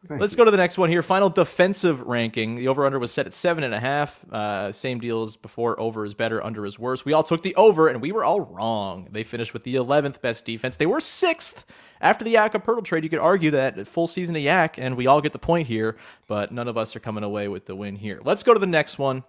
Let's 0.09 0.35
go 0.35 0.45
to 0.45 0.51
the 0.51 0.57
next 0.57 0.78
one 0.78 0.89
here. 0.89 1.03
Final 1.03 1.28
defensive 1.28 2.01
ranking. 2.01 2.57
The 2.57 2.68
over 2.68 2.87
under 2.87 2.99
was 2.99 3.12
set 3.12 3.26
at 3.26 3.33
seven 3.33 3.64
and 3.64 3.74
a 3.74 3.81
half. 3.81 4.24
Uh, 4.31 4.72
same 4.72 4.99
deal 4.99 5.22
as 5.22 5.37
before. 5.37 5.78
Over 5.78 6.05
is 6.05 6.14
better, 6.14 6.43
under 6.43 6.64
is 6.64 6.78
worse. 6.78 7.05
We 7.05 7.12
all 7.12 7.22
took 7.22 7.43
the 7.43 7.55
over, 7.57 7.89
and 7.89 8.01
we 8.01 8.12
were 8.12 8.24
all 8.24 8.41
wrong. 8.41 9.09
They 9.11 9.24
finished 9.24 9.53
with 9.53 9.62
the 9.64 9.74
11th 9.74 10.20
best 10.20 10.45
defense. 10.45 10.76
They 10.76 10.87
were 10.87 11.01
sixth. 11.01 11.64
After 12.01 12.24
the 12.24 12.31
Yak 12.31 12.55
Poeltl 12.55 12.83
trade, 12.85 13.05
you 13.05 13.11
could 13.11 13.18
argue 13.18 13.51
that 13.51 13.87
full 13.87 14.07
season 14.07 14.35
of 14.37 14.43
Yak, 14.43 14.78
and 14.78 14.97
we 14.97 15.07
all 15.07 15.20
get 15.20 15.35
the 15.35 15.39
point 15.39 15.68
here, 15.68 15.99
but 16.28 16.51
none 16.51 16.66
of 16.66 16.78
us 16.78 16.97
are 16.97 17.01
coming 17.01 17.24
away 17.24 17.49
with 17.49 17.66
the 17.66 17.76
win 17.76 17.95
here. 17.95 18.20
Let's 18.24 18.43
go 18.43 18.55
to 18.55 18.61
the 18.61 18.66
next 18.66 18.99
one. 18.99 19.22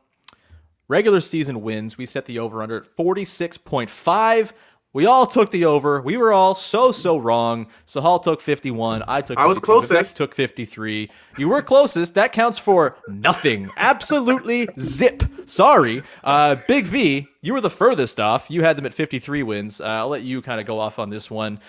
Regular 0.87 1.21
season 1.21 1.61
wins. 1.61 1.97
We 1.97 2.05
set 2.05 2.25
the 2.25 2.39
over 2.39 2.61
under 2.61 2.77
at 2.77 2.97
46.5. 2.97 4.51
We 4.93 5.05
all 5.05 5.25
took 5.25 5.51
the 5.51 5.65
over. 5.65 6.01
We 6.01 6.17
were 6.17 6.33
all 6.33 6.53
so 6.53 6.91
so 6.91 7.17
wrong. 7.17 7.67
Sahal 7.87 8.21
took 8.21 8.41
51. 8.41 9.03
I 9.07 9.21
took. 9.21 9.37
I 9.37 9.45
was 9.45 9.57
closest. 9.57 10.15
Vivek 10.15 10.17
took 10.17 10.35
53. 10.35 11.09
You 11.37 11.49
were 11.49 11.61
closest. 11.61 12.13
That 12.15 12.33
counts 12.33 12.57
for 12.59 12.97
nothing. 13.07 13.69
Absolutely 13.77 14.67
zip. 14.77 15.23
Sorry. 15.45 16.03
Uh, 16.23 16.55
Big 16.67 16.85
V, 16.85 17.27
you 17.41 17.53
were 17.53 17.61
the 17.61 17.69
furthest 17.69 18.19
off. 18.19 18.51
You 18.51 18.63
had 18.63 18.77
them 18.77 18.85
at 18.85 18.93
53 18.93 19.43
wins. 19.43 19.79
Uh, 19.79 19.85
I'll 19.85 20.09
let 20.09 20.23
you 20.23 20.41
kind 20.41 20.59
of 20.59 20.67
go 20.67 20.79
off 20.79 20.99
on 20.99 21.09
this 21.09 21.31
one. 21.31 21.59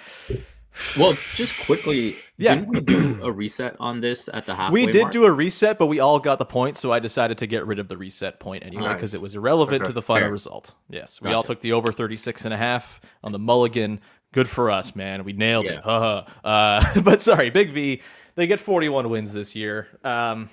Well, 0.99 1.16
just 1.35 1.59
quickly, 1.66 2.16
Yeah. 2.39 2.55
didn't 2.55 2.68
we 2.68 2.81
do 2.81 3.23
a 3.23 3.31
reset 3.31 3.77
on 3.79 4.01
this 4.01 4.29
at 4.33 4.47
the 4.47 4.55
halfway 4.55 4.87
We 4.87 4.91
did 4.93 5.03
mark? 5.03 5.12
do 5.12 5.25
a 5.27 5.31
reset, 5.33 5.79
but 5.79 5.87
we 5.87 6.01
all 6.01 6.18
got 6.18 6.39
the 6.39 6.45
point, 6.47 6.77
so 6.79 6.91
I 6.93 6.99
decided 6.99 7.39
to 7.39 7.47
get 7.47 7.66
rid 7.66 7.79
of 7.79 7.89
the 7.89 7.97
reset 7.97 8.41
point 8.41 8.64
anyway 8.64 8.95
because 8.95 9.12
Nice. 9.12 9.18
it 9.18 9.23
was 9.23 9.35
irrelevant 9.35 9.83
Okay, 9.83 9.89
to 9.89 9.93
the 9.93 10.01
final 10.03 10.25
fair. 10.27 10.33
result. 10.33 10.75
Yes, 10.89 11.20
we 11.20 11.31
all 11.33 11.43
took 11.43 11.61
the 11.61 11.73
over 11.73 11.93
36 11.93 12.45
and 12.47 12.55
a 12.55 12.57
half 12.57 13.01
on 13.23 13.33
the 13.33 13.39
mulligan. 13.39 14.01
Good 14.33 14.49
for 14.49 14.70
us, 14.70 14.97
man. 14.97 15.25
We 15.25 15.35
nailed 15.35 15.66
it. 15.66 15.73
Yeah. 15.75 15.81
Haha. 15.83 16.25
uh, 16.43 17.01
but 17.05 17.20
sorry, 17.20 17.51
Big 17.51 17.70
V, 17.70 18.01
they 18.35 18.47
get 18.47 18.59
41 18.59 19.11
wins 19.11 19.35
this 19.35 19.55
year. 19.55 19.89
Um, 20.05 20.49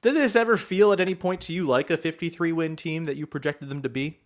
did 0.00 0.14
this 0.14 0.34
ever 0.34 0.56
feel 0.56 0.92
at 0.94 1.00
any 1.00 1.14
point 1.14 1.42
to 1.42 1.52
you 1.52 1.66
like 1.66 1.90
a 1.90 1.98
53 1.98 2.52
win 2.52 2.74
team 2.74 3.04
that 3.04 3.16
you 3.18 3.26
projected 3.26 3.68
them 3.68 3.82
to 3.82 3.90
be? 3.90 4.18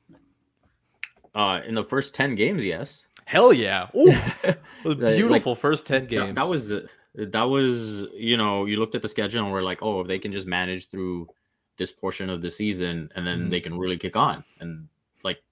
uh, 1.34 1.60
in 1.66 1.74
the 1.74 1.82
first 1.82 2.14
ten 2.14 2.36
games. 2.36 2.64
Yes, 2.64 3.06
Hell 3.26 3.52
yeah. 3.52 3.88
Ooh, 3.96 4.06
was 4.84 4.96
Like- 4.98 5.16
beautiful 5.16 5.54
first 5.54 5.86
10 5.86 6.02
That- 6.02 6.08
games. 6.10 6.34
That 6.36 6.48
was 6.48 6.72
that 7.16 7.44
was 7.44 8.06
you 8.14 8.36
know 8.36 8.64
you 8.66 8.76
looked 8.78 8.94
at 8.96 9.02
the 9.02 9.08
schedule 9.08 9.44
and 9.44 9.52
we're 9.52 9.62
like, 9.62 9.82
oh, 9.82 10.00
if 10.00 10.08
they 10.08 10.18
can 10.18 10.32
just 10.32 10.46
manage 10.46 10.88
through 10.88 11.28
this 11.76 11.92
portion 11.92 12.28
of 12.30 12.40
the 12.42 12.50
season 12.50 13.10
and 13.14 13.26
then 13.26 13.40
Mm-hmm. 13.40 13.48
they 13.50 13.60
can 13.60 13.78
really 13.78 13.96
kick 13.96 14.16
on. 14.16 14.44
And 14.60 14.88
like 15.22 15.42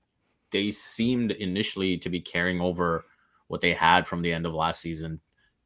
they 0.50 0.70
seemed 0.70 1.30
initially 1.32 1.98
to 1.98 2.08
be 2.10 2.20
carrying 2.20 2.60
over 2.60 3.04
what 3.48 3.60
they 3.60 3.72
had 3.74 4.06
from 4.06 4.22
the 4.22 4.32
end 4.32 4.44
of 4.46 4.54
last 4.54 4.80
season 4.80 5.20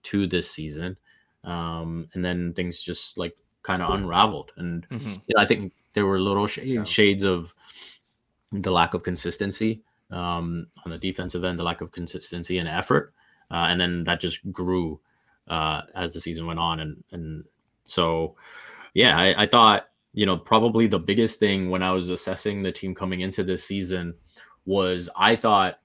to 0.05 0.27
this 0.27 0.51
season, 0.51 0.97
um, 1.45 2.09
and 2.15 2.25
then 2.25 2.53
things 2.53 2.81
just 2.83 3.19
like 3.19 3.37
kind 3.63 3.83
of 3.83 3.91
unraveled. 3.91 4.53
And 4.57 4.87
Mhm. 4.89 5.21
yeah, 5.27 5.41
I 5.43 5.47
think 5.47 5.73
there 5.95 6.07
were 6.07 6.21
little 6.21 6.47
sh- 6.47 6.61
shades 6.85 7.25
of 7.25 7.53
the 8.53 8.71
lack 8.71 8.95
of 8.95 9.03
consistency 9.03 9.83
um, 10.11 10.67
on 10.85 10.91
the 10.93 10.99
defensive 10.99 11.45
end, 11.45 11.59
the 11.59 11.63
lack 11.65 11.81
of 11.81 11.93
consistency 11.93 12.59
and 12.59 12.69
effort, 12.69 13.13
uh, 13.51 13.67
and 13.69 13.81
then 13.81 14.05
that 14.05 14.21
just 14.21 14.51
grew 14.53 15.01
uh, 15.49 15.83
as 15.95 16.15
the 16.15 16.21
season 16.21 16.47
went 16.47 16.59
on, 16.59 16.81
and 16.81 17.03
and 17.13 17.45
so 17.85 18.35
yeah, 18.95 19.19
I, 19.19 19.43
I 19.43 19.47
thought 19.47 19.89
you 20.15 20.27
know 20.27 20.37
probably 20.37 20.87
the 20.87 20.99
biggest 20.99 21.39
thing 21.39 21.71
when 21.71 21.83
I 21.83 21.93
was 21.93 22.09
assessing 22.11 22.63
the 22.63 22.73
team 22.73 22.95
coming 22.95 23.21
into 23.21 23.43
this 23.45 23.65
season 23.65 24.15
was 24.65 25.09
I 25.17 25.37
thought 25.37 25.79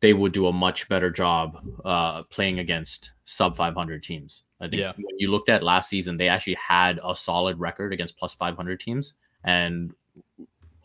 they 0.00 0.12
would 0.12 0.32
do 0.32 0.46
a 0.46 0.52
much 0.52 0.88
better 0.88 1.10
job 1.10 1.64
uh, 1.84 2.22
playing 2.24 2.58
against 2.58 3.12
sub 3.24 3.56
500 3.56 4.02
teams. 4.02 4.42
I 4.60 4.68
think 4.68 4.80
Yeah. 4.80 4.92
when 4.96 5.18
you 5.18 5.30
looked 5.30 5.48
at 5.48 5.62
last 5.62 5.88
season, 5.88 6.16
they 6.16 6.28
actually 6.28 6.56
had 6.56 7.00
a 7.02 7.14
solid 7.14 7.58
record 7.58 7.92
against 7.92 8.18
plus 8.18 8.34
500 8.34 8.78
teams 8.78 9.14
and 9.44 9.94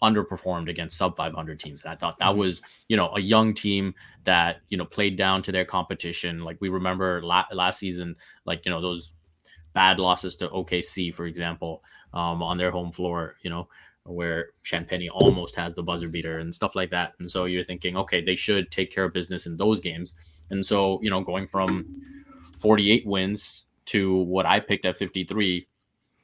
underperformed 0.01 0.69
against 0.69 0.97
sub 0.97 1.15
500 1.15 1.59
teams. 1.59 1.83
And 1.83 1.91
I 1.91 1.95
thought 1.95 2.17
that 2.19 2.35
was, 2.35 2.61
you 2.87 2.97
know, 2.97 3.11
a 3.15 3.19
young 3.19 3.53
team 3.53 3.93
that, 4.25 4.61
you 4.69 4.77
know, 4.77 4.85
played 4.85 5.17
down 5.17 5.41
to 5.43 5.51
their 5.51 5.65
competition. 5.65 6.43
Like 6.43 6.57
we 6.59 6.69
remember 6.69 7.21
la- 7.21 7.45
last 7.51 7.79
season, 7.79 8.15
like, 8.45 8.65
you 8.65 8.71
know, 8.71 8.81
those 8.81 9.13
bad 9.73 9.99
losses 9.99 10.35
to 10.37 10.49
OKC, 10.49 11.13
for 11.13 11.25
example, 11.25 11.83
um, 12.13 12.41
on 12.41 12.57
their 12.57 12.71
home 12.71 12.91
floor, 12.91 13.35
you 13.41 13.49
know, 13.49 13.67
where 14.03 14.49
Champagnie 14.65 15.09
almost 15.11 15.55
has 15.55 15.75
the 15.75 15.83
buzzer 15.83 16.09
beater 16.09 16.39
and 16.39 16.53
stuff 16.53 16.75
like 16.75 16.89
that. 16.89 17.13
And 17.19 17.29
so 17.29 17.45
you're 17.45 17.63
thinking, 17.63 17.95
okay, 17.97 18.23
they 18.23 18.35
should 18.35 18.71
take 18.71 18.91
care 18.91 19.05
of 19.05 19.13
business 19.13 19.45
in 19.45 19.57
those 19.57 19.79
games. 19.79 20.15
And 20.49 20.65
so, 20.65 20.99
you 21.03 21.09
know, 21.09 21.21
going 21.21 21.47
from 21.47 22.01
48 22.57 23.05
wins 23.05 23.65
to 23.85 24.17
what 24.23 24.45
I 24.45 24.59
picked 24.59 24.85
at 24.85 24.97
53 24.97 25.67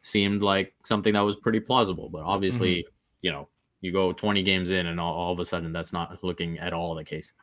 seemed 0.02 0.42
like 0.42 0.74
something 0.84 1.14
that 1.14 1.22
was 1.22 1.38
pretty 1.38 1.60
plausible. 1.60 2.10
But 2.10 2.24
obviously, 2.24 2.86
you 3.22 3.32
know, 3.32 3.48
you 3.82 3.92
go 3.92 4.12
20 4.12 4.44
games 4.44 4.70
in 4.70 4.88
and 4.88 5.00
all, 5.00 5.14
all 5.14 5.34
of 5.34 5.40
a 5.40 5.46
sudden 5.46 5.72
that's 5.72 5.94
not 5.94 6.24
looking 6.24 6.58
at 6.60 6.74
all 6.74 6.96
the 6.96 7.04
case. 7.04 7.34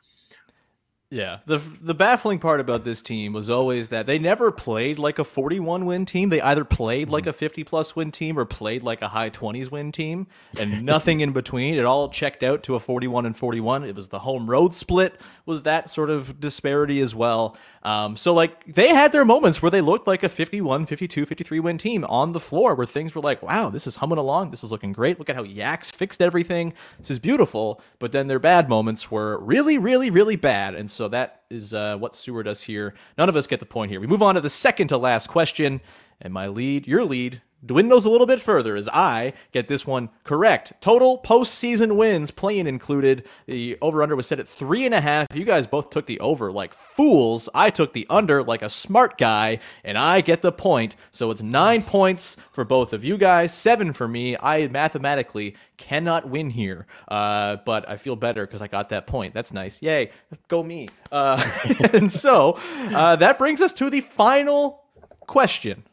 Yeah, 1.11 1.38
the 1.46 1.59
the 1.59 1.94
baffling 1.94 2.40
part 2.40 2.61
about 2.61 2.82
this 2.82 3.00
team 3.00 3.34
was 3.34 3.48
always 3.48 3.90
that 3.90 4.07
they 4.07 4.18
never 4.18 4.50
played 4.50 4.98
like 4.98 5.18
a 5.18 5.24
41 5.24 5.86
win 5.86 6.07
team. 6.07 6.28
They 6.28 6.40
either 6.40 6.64
played 6.64 7.09
like 7.09 7.26
a 7.26 7.32
50 7.32 7.62
plus 7.62 7.94
win 7.94 8.11
team 8.11 8.38
or 8.38 8.44
played 8.44 8.82
like 8.82 9.00
a 9.00 9.09
high 9.09 9.30
20s 9.30 9.70
win 9.70 9.92
team, 9.92 10.26
and 10.59 10.82
nothing 10.84 11.20
in 11.20 11.32
between. 11.32 11.74
It 11.74 11.84
all 11.84 12.09
checked 12.09 12.42
out 12.42 12.62
to 12.64 12.74
a 12.74 12.80
41 12.80 13.26
and 13.26 13.36
41. 13.36 13.84
It 13.84 13.94
was 13.94 14.09
the 14.09 14.18
home 14.18 14.50
road 14.50 14.74
split 14.74 15.20
was 15.46 15.64
that 15.64 15.90
sort 15.90 16.11
of 16.11 16.40
disparity 16.40 17.00
as 17.00 17.14
well. 17.14 17.57
Um, 17.82 18.16
so 18.16 18.32
like 18.32 18.64
they 18.74 18.88
had 18.88 19.12
their 19.12 19.24
moments 19.24 19.61
where 19.61 19.70
they 19.70 19.80
looked 19.80 20.07
like 20.07 20.22
a 20.22 20.28
51, 20.28 20.86
52, 20.86 21.26
53 21.26 21.61
win 21.61 21.78
team 21.78 22.05
on 22.05 22.32
the 22.32 22.40
floor 22.40 22.74
where 22.74 22.86
things 22.86 23.14
were 23.14 23.20
like, 23.20 23.42
wow, 23.42 23.68
this 23.68 23.86
is 23.86 23.96
humming 23.96 24.18
along. 24.18 24.50
This 24.50 24.64
is 24.64 24.72
looking 24.72 24.92
great. 24.92 25.18
Look 25.18 25.28
at 25.28 25.36
how 25.36 25.42
Yaks 25.42 25.90
fixed 25.90 26.22
everything. 26.22 26.72
This 26.98 27.11
is 27.11 27.18
beautiful. 27.18 27.80
But 27.98 28.12
then 28.12 28.26
their 28.26 28.38
bad 28.38 28.68
moments 28.68 29.11
were 29.11 29.38
really, 29.38 29.78
really, 29.78 30.11
really 30.11 30.36
bad. 30.36 30.74
And 30.74 30.90
so 30.95 31.09
that 31.09 31.42
is 31.51 31.74
uh, 31.74 31.97
what 31.97 32.14
Seward 32.14 32.47
does 32.47 32.62
here. 32.62 32.95
None 33.18 33.28
of 33.28 33.36
us 33.36 33.47
get 33.47 33.61
the 33.61 33.66
point 33.66 33.90
here. 33.90 34.01
We 34.01 34.07
move 34.07 34.22
on 34.22 34.34
to 34.36 34.40
the 34.40 34.49
second 34.49 34.88
to 34.88 34.99
last 34.99 35.28
question. 35.28 35.80
And 36.20 36.32
my 36.32 36.47
lead, 36.47 36.86
your 36.86 37.05
lead, 37.05 37.42
dwindles 37.64 38.04
a 38.04 38.10
little 38.10 38.26
bit 38.26 38.40
further 38.40 38.76
as 38.76 38.88
I 38.88 39.32
get 39.52 39.68
this 39.68 39.86
one 39.86 40.10
correct. 40.24 40.72
Total 40.80 41.18
postseason 41.18 41.96
wins, 41.96 42.30
play-in 42.30 42.66
included. 42.66 43.24
The 43.46 43.78
over 43.80 44.02
under 44.02 44.16
was 44.16 44.26
set 44.26 44.38
at 44.38 44.48
three 44.48 44.84
and 44.84 44.94
a 44.94 45.00
half. 45.00 45.28
You 45.34 45.44
guys 45.44 45.66
both 45.66 45.90
took 45.90 46.06
the 46.06 46.20
over 46.20 46.52
like 46.52 46.74
fools. 46.74 47.48
I 47.54 47.70
took 47.70 47.92
the 47.92 48.06
under 48.10 48.42
like 48.42 48.62
a 48.62 48.68
smart 48.68 49.18
guy, 49.18 49.58
and 49.82 49.96
I 49.98 50.20
get 50.20 50.42
the 50.42 50.52
point. 50.52 50.96
So 51.10 51.30
it's 51.30 51.42
nine 51.42 51.82
points 51.82 52.36
for 52.52 52.64
both 52.64 52.92
of 52.92 53.04
you 53.04 53.16
guys, 53.16 53.52
seven 53.54 53.92
for 53.92 54.08
me. 54.08 54.36
I 54.40 54.66
mathematically 54.68 55.56
cannot 55.76 56.28
win 56.28 56.50
here, 56.50 56.86
uh, 57.08 57.56
but 57.64 57.88
I 57.88 57.96
feel 57.96 58.16
better 58.16 58.46
because 58.46 58.62
I 58.62 58.68
got 58.68 58.90
that 58.90 59.06
point. 59.06 59.34
That's 59.34 59.52
nice. 59.52 59.82
Yay. 59.82 60.10
Go 60.48 60.62
me. 60.62 60.88
Uh, 61.10 61.42
and 61.92 62.10
so 62.10 62.58
uh, 62.92 63.16
that 63.16 63.38
brings 63.38 63.60
us 63.60 63.72
to 63.74 63.90
the 63.90 64.00
final 64.00 64.84
question. 65.26 65.84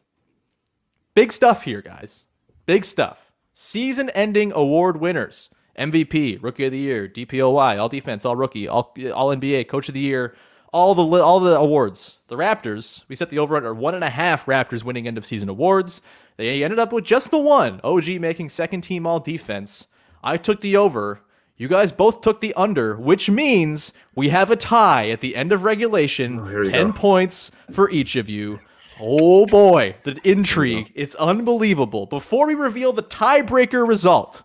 Big 1.14 1.32
stuff 1.32 1.64
here, 1.64 1.82
guys. 1.82 2.26
Big 2.66 2.86
stuff. 2.86 3.32
Season 3.54 4.10
ending 4.12 4.52
award 4.54 5.00
winners 5.00 5.50
MVP, 5.78 6.42
Rookie 6.42 6.66
of 6.66 6.72
the 6.72 6.78
Year, 6.78 7.08
DPOY, 7.08 7.80
All 7.80 7.90
Defense, 7.90 8.26
All 8.26 8.36
Rookie, 8.36 8.68
All, 8.68 8.96
all 9.14 9.36
NBA, 9.36 9.68
Coach 9.68 9.88
of 9.88 9.94
the 9.94 10.00
Year, 10.00 10.36
all 10.72 10.96
the 10.96 11.04
all 11.22 11.40
the 11.40 11.58
awards. 11.58 12.20
The 12.28 12.38
Raptors, 12.38 13.04
we 13.08 13.16
set 13.16 13.30
the 13.30 13.40
over 13.40 13.58
under 13.58 13.74
one 13.74 13.96
and 13.96 14.04
a 14.04 14.10
half 14.10 14.46
Raptors 14.46 14.84
winning 14.84 15.08
end 15.08 15.18
of 15.18 15.26
season 15.26 15.50
awards. 15.50 16.02
They 16.38 16.64
ended 16.64 16.80
up 16.80 16.94
with 16.94 17.04
just 17.04 17.30
the 17.32 17.38
one. 17.38 17.82
OG 17.84 18.08
making 18.22 18.50
second 18.50 18.82
team 18.82 19.06
All 19.06 19.20
Defense. 19.20 19.88
I 20.24 20.38
took 20.38 20.62
the 20.62 20.78
over. 20.78 21.22
You 21.58 21.68
guys 21.68 21.92
both 21.92 22.22
took 22.22 22.42
the 22.42 22.54
under, 22.56 22.96
which 22.96 23.30
means 23.30 23.94
we 24.16 24.30
have 24.30 24.50
a 24.50 24.56
tie 24.56 25.10
at 25.10 25.22
the 25.22 25.36
end 25.36 25.52
of 25.52 25.64
regulation. 25.64 26.40
Oh, 26.40 26.46
here 26.46 26.64
10 26.64 26.88
go. 26.88 26.94
points 26.94 27.52
for 27.72 27.90
each 27.92 28.16
of 28.16 28.30
you. 28.30 28.60
Oh 29.04 29.48
boy, 29.48 29.96
the 30.04 30.20
intrigue. 30.24 30.92
It's 30.94 31.16
unbelievable. 31.16 32.06
Before 32.06 32.46
we 32.46 32.54
reveal 32.54 32.94
the 32.94 33.02
tiebreaker 33.02 33.88
result, 33.88 34.44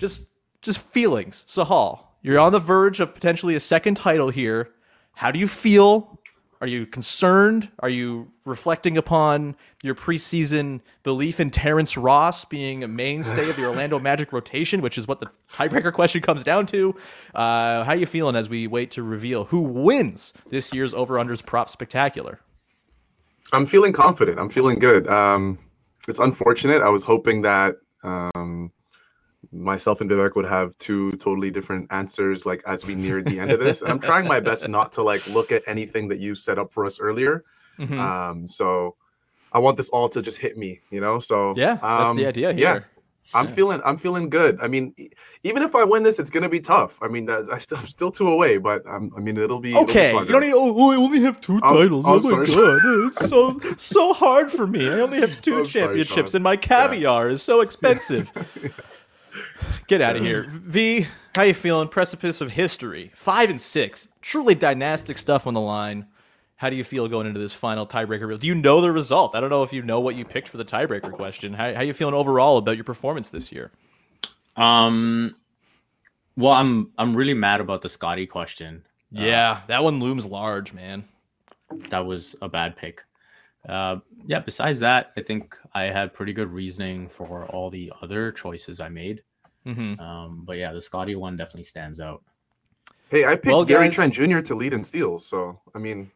just 0.00 0.26
just 0.60 0.80
feelings. 0.80 1.44
Sahal, 1.46 2.00
you're 2.20 2.40
on 2.40 2.50
the 2.50 2.58
verge 2.58 2.98
of 2.98 3.14
potentially 3.14 3.54
a 3.54 3.60
second 3.60 3.94
title 3.94 4.28
here. 4.30 4.70
How 5.12 5.30
do 5.30 5.38
you 5.38 5.46
feel? 5.46 6.18
Are 6.60 6.66
you 6.66 6.84
concerned? 6.84 7.68
Are 7.78 7.88
you 7.88 8.32
reflecting 8.44 8.96
upon 8.96 9.54
your 9.82 9.94
preseason 9.94 10.80
belief 11.04 11.38
in 11.38 11.50
Terrence 11.50 11.96
Ross 11.96 12.44
being 12.44 12.82
a 12.82 12.88
mainstay 12.88 13.50
of 13.50 13.56
the 13.56 13.66
Orlando 13.66 13.98
Magic 14.00 14.32
rotation, 14.32 14.80
which 14.80 14.98
is 14.98 15.06
what 15.06 15.20
the 15.20 15.30
tiebreaker 15.52 15.92
question 15.92 16.22
comes 16.22 16.42
down 16.42 16.66
to? 16.66 16.96
Uh, 17.34 17.84
how 17.84 17.92
are 17.92 17.96
you 17.96 18.06
feeling 18.06 18.34
as 18.34 18.48
we 18.48 18.66
wait 18.66 18.90
to 18.92 19.02
reveal 19.04 19.44
who 19.44 19.60
wins 19.60 20.32
this 20.48 20.72
year's 20.72 20.94
over 20.94 21.16
unders 21.16 21.44
prop 21.44 21.68
spectacular? 21.68 22.40
I'm 23.54 23.66
feeling 23.66 23.92
confident. 23.92 24.38
I'm 24.38 24.48
feeling 24.48 24.78
good. 24.78 25.08
Um, 25.08 25.58
it's 26.08 26.18
unfortunate. 26.18 26.82
I 26.82 26.88
was 26.88 27.04
hoping 27.04 27.42
that 27.42 27.76
um, 28.02 28.70
myself 29.52 30.00
and 30.00 30.10
Vivek 30.10 30.36
would 30.36 30.44
have 30.44 30.76
two 30.78 31.12
totally 31.12 31.50
different 31.50 31.86
answers 31.90 32.44
like 32.44 32.62
as 32.66 32.84
we 32.84 32.94
neared 32.94 33.26
the 33.26 33.38
end 33.38 33.50
of 33.50 33.60
this. 33.60 33.80
And 33.80 33.90
I'm 33.90 33.98
trying 34.10 34.26
my 34.26 34.40
best 34.40 34.68
not 34.68 34.92
to 34.92 35.02
like 35.02 35.26
look 35.28 35.52
at 35.52 35.62
anything 35.66 36.08
that 36.08 36.18
you 36.18 36.34
set 36.34 36.58
up 36.58 36.72
for 36.72 36.84
us 36.84 37.00
earlier. 37.00 37.44
Mhm. 37.78 37.98
Um, 37.98 38.48
so 38.48 38.96
I 39.52 39.58
want 39.58 39.76
this 39.76 39.88
all 39.90 40.08
to 40.10 40.20
just 40.20 40.38
hit 40.38 40.58
me, 40.58 40.80
you 40.90 41.00
know. 41.00 41.18
So 41.18 41.54
Yeah, 41.56 41.76
that's 41.76 42.14
the 42.14 42.22
um, 42.22 42.26
idea 42.26 42.52
Yeah, 42.52 42.72
here. 42.72 42.86
I'm 43.32 43.48
feeling 43.48 43.80
I'm 43.84 43.96
feeling 43.96 44.28
good. 44.28 44.58
I 44.60 44.68
mean, 44.68 44.94
even 45.42 45.62
if 45.62 45.74
I 45.74 45.82
win 45.84 46.02
this, 46.02 46.18
it's 46.18 46.30
gonna 46.30 46.48
be 46.48 46.60
tough. 46.60 46.98
I 47.02 47.08
mean, 47.08 47.24
that, 47.26 47.48
I 47.50 47.58
still 47.58 47.78
I'm 47.78 47.86
still 47.86 48.10
two 48.10 48.28
away, 48.28 48.58
but 48.58 48.86
um, 48.86 49.12
I 49.16 49.20
mean, 49.20 49.36
it'll 49.38 49.58
be 49.60 49.70
it'll 49.70 49.84
be 49.86 49.90
Okay, 49.90 50.12
you 50.12 50.26
don't 50.26 50.40
need. 50.42 50.52
Oh, 50.54 50.90
I 50.92 50.96
only 50.96 51.20
have 51.20 51.40
two 51.40 51.60
Oh, 51.62 51.76
titles. 51.82 52.04
oh, 52.06 52.14
Oh, 52.14 52.20
my 52.20 52.44
sorry. 52.44 52.46
god, 52.46 52.80
it's 53.08 53.28
so 53.28 53.58
so 53.76 54.12
hard 54.12 54.52
for 54.52 54.66
me. 54.66 54.88
I 54.88 55.00
only 55.00 55.20
have 55.20 55.40
two 55.42 55.58
I'm 55.58 55.64
sorry, 55.64 55.86
championships, 55.86 56.32
Sean. 56.32 56.36
and 56.38 56.44
my 56.44 56.56
caviar 56.56 57.28
is 57.28 57.42
so 57.42 57.60
expensive. 57.60 58.30
Get 59.88 60.00
out 60.00 60.16
of 60.16 60.22
here, 60.22 60.46
V. 60.48 61.06
How 61.34 61.42
you 61.42 61.54
feeling? 61.54 61.88
Precipice 61.88 62.40
of 62.40 62.52
history, 62.52 63.10
five 63.16 63.50
and 63.50 63.60
six, 63.60 64.08
truly 64.22 64.54
dynastic 64.54 65.18
stuff 65.18 65.46
on 65.46 65.54
the 65.54 65.60
line. 65.60 66.06
How 66.64 66.70
do 66.70 66.76
you 66.76 66.84
feel 66.84 67.06
going 67.08 67.26
into 67.26 67.38
this 67.38 67.52
final 67.52 67.86
tiebreaker? 67.86 68.40
Do 68.40 68.46
you 68.46 68.54
know 68.54 68.80
the 68.80 68.90
result? 68.90 69.34
I 69.34 69.40
don't 69.40 69.50
know 69.50 69.62
if 69.64 69.70
you 69.74 69.82
know 69.82 70.00
what 70.00 70.16
you 70.16 70.24
picked 70.24 70.48
for 70.48 70.56
the 70.56 70.64
tiebreaker 70.64 71.12
question. 71.12 71.52
How 71.52 71.74
how 71.74 71.82
you 71.82 71.92
feeling 71.92 72.14
overall 72.14 72.56
about 72.56 72.78
your 72.78 72.84
performance 72.84 73.28
this 73.28 73.52
year? 73.52 73.70
Um, 74.56 75.34
well, 76.38 76.52
I'm 76.54 76.90
I'm 76.96 77.14
really 77.14 77.34
mad 77.34 77.60
about 77.60 77.82
the 77.82 77.90
Scottie 77.90 78.26
question. 78.26 78.82
Yeah, 79.10 79.60
that 79.66 79.84
one 79.84 80.00
looms 80.00 80.24
large, 80.24 80.72
man. 80.72 81.04
That 81.90 82.06
was 82.06 82.34
a 82.40 82.48
bad 82.48 82.76
pick. 82.76 83.02
Uh, 83.68 83.96
yeah. 84.26 84.40
Besides 84.40 84.80
that, 84.80 85.12
I 85.18 85.20
think 85.20 85.58
I 85.74 85.82
had 85.82 86.14
pretty 86.14 86.32
good 86.32 86.50
reasoning 86.50 87.10
for 87.10 87.44
all 87.44 87.68
the 87.68 87.92
other 88.00 88.32
choices 88.32 88.80
I 88.80 88.88
made. 88.88 89.22
Mhm. 89.66 90.00
Um, 90.00 90.44
but 90.46 90.56
yeah, 90.56 90.72
the 90.72 90.80
Scottie 90.80 91.14
one 91.14 91.36
definitely 91.36 91.64
stands 91.64 92.00
out. 92.00 92.22
Hey, 93.10 93.26
I 93.26 93.34
picked 93.34 93.48
Well, 93.48 93.66
Gary 93.66 93.88
guys- 93.88 93.94
Trent 93.96 94.14
Jr. 94.14 94.40
to 94.40 94.54
lead 94.54 94.72
in 94.72 94.82
steals, 94.82 95.26
so 95.26 95.60
I 95.74 95.78
mean, 95.78 96.10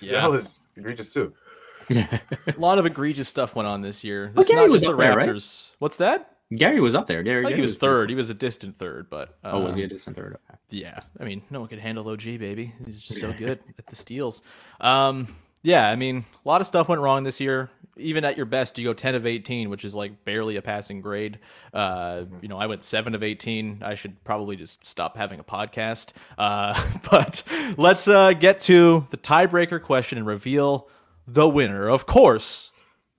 Yeah. 0.00 0.20
that 0.20 0.30
was 0.30 0.68
egregious 0.76 1.12
too. 1.12 1.32
A 1.90 2.20
lot 2.56 2.78
of 2.78 2.86
egregious 2.86 3.28
stuff 3.28 3.54
went 3.54 3.68
on 3.68 3.80
this 3.80 4.02
year. 4.02 4.32
It's 4.36 4.48
Gary 4.48 4.62
not 4.62 4.70
was 4.70 4.82
just 4.82 4.90
the 4.90 4.94
up 4.94 4.98
there, 4.98 5.16
right? 5.16 5.28
Raptors. 5.28 5.72
What's 5.78 5.98
that? 5.98 6.32
Gary 6.54 6.80
was 6.80 6.94
up 6.94 7.06
there. 7.06 7.22
Gary, 7.22 7.40
I 7.40 7.42
think 7.44 7.50
Gary 7.50 7.56
he 7.58 7.62
was 7.62 7.72
pretty- 7.72 7.80
third. 7.80 8.10
He 8.10 8.14
was 8.16 8.30
a 8.30 8.34
distant 8.34 8.78
third, 8.78 9.08
but 9.10 9.36
Oh, 9.44 9.60
was 9.60 9.74
he 9.76 9.82
a 9.82 9.84
um, 9.84 9.88
distant 9.90 10.16
third? 10.16 10.36
Okay. 10.50 10.58
Yeah, 10.70 11.00
I 11.20 11.24
mean, 11.24 11.42
no 11.50 11.60
one 11.60 11.68
could 11.68 11.78
handle 11.78 12.08
OG, 12.08 12.22
baby. 12.38 12.72
He's 12.84 13.02
just 13.02 13.20
so 13.20 13.32
good 13.32 13.60
at 13.78 13.86
the 13.86 13.96
steals. 13.96 14.42
Um, 14.80 15.36
yeah, 15.62 15.88
I 15.88 15.96
mean, 15.96 16.24
a 16.44 16.48
lot 16.48 16.60
of 16.60 16.66
stuff 16.68 16.88
went 16.88 17.00
wrong 17.00 17.24
this 17.24 17.40
year. 17.40 17.70
Even 17.98 18.24
at 18.24 18.36
your 18.36 18.46
best, 18.46 18.78
you 18.78 18.84
go 18.84 18.92
10 18.92 19.14
of 19.14 19.26
18, 19.26 19.70
which 19.70 19.84
is 19.84 19.94
like 19.94 20.24
barely 20.24 20.56
a 20.56 20.62
passing 20.62 21.00
grade. 21.00 21.38
Uh, 21.72 22.24
you 22.42 22.48
know, 22.48 22.58
I 22.58 22.66
went 22.66 22.84
7 22.84 23.14
of 23.14 23.22
18. 23.22 23.82
I 23.82 23.94
should 23.94 24.22
probably 24.24 24.56
just 24.56 24.86
stop 24.86 25.16
having 25.16 25.40
a 25.40 25.44
podcast. 25.44 26.10
Uh, 26.36 26.78
but 27.10 27.42
let's 27.78 28.06
uh, 28.06 28.32
get 28.32 28.60
to 28.60 29.06
the 29.10 29.16
tiebreaker 29.16 29.82
question 29.82 30.18
and 30.18 30.26
reveal 30.26 30.88
the 31.26 31.48
winner. 31.48 31.88
Of 31.88 32.06
course, 32.06 32.70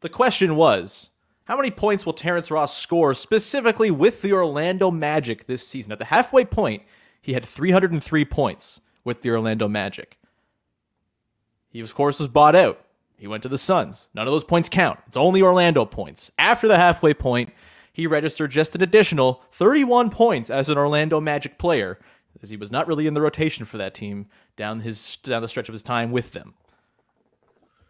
the 0.02 0.10
question 0.10 0.56
was 0.56 1.10
how 1.46 1.56
many 1.56 1.72
points 1.72 2.06
will 2.06 2.14
Terrence 2.14 2.52
Ross 2.52 2.78
score 2.78 3.14
specifically 3.14 3.90
with 3.90 4.22
the 4.22 4.34
Orlando 4.34 4.92
Magic 4.92 5.48
this 5.48 5.66
season? 5.66 5.94
At 5.94 6.00
the 6.00 6.06
halfway 6.06 6.44
point, 6.44 6.84
he 7.22 7.34
had 7.34 7.46
303 7.46 8.26
points 8.26 8.82
with 9.06 9.22
the 9.22 9.30
Orlando 9.32 9.70
Magic. 9.70 10.18
He, 11.70 11.80
of 11.80 11.96
course, 11.96 12.20
was 12.20 12.28
bought 12.28 12.56
out. 12.56 12.82
He 13.18 13.28
went 13.28 13.44
to 13.44 13.50
the 13.50 13.58
Suns. 13.58 14.10
None 14.14 14.28
of 14.28 14.32
those 14.32 14.44
points 14.44 14.70
count. 14.70 15.00
It's 15.08 15.18
only 15.18 15.42
Orlando 15.42 15.86
points. 15.86 16.32
After 16.38 16.68
the 16.68 16.78
halfway 16.78 17.14
point, 17.14 17.52
he 17.92 18.06
registered 18.06 18.52
just 18.52 18.76
an 18.76 18.84
additional 18.84 19.42
31 19.54 20.12
points 20.12 20.50
as 20.50 20.70
an 20.70 20.78
Orlando 20.78 21.20
Magic 21.20 21.58
player, 21.58 21.98
as 22.44 22.52
he 22.52 22.58
was 22.58 22.72
not 22.72 22.88
really 22.88 23.08
in 23.08 23.16
the 23.16 23.22
rotation 23.22 23.66
for 23.66 23.78
that 23.78 23.96
team 23.96 24.28
down 24.56 24.82
his 24.82 25.18
down 25.18 25.42
the 25.42 25.48
stretch 25.48 25.68
of 25.68 25.74
his 25.74 25.82
time 25.82 26.12
with 26.12 26.34
them. 26.34 26.54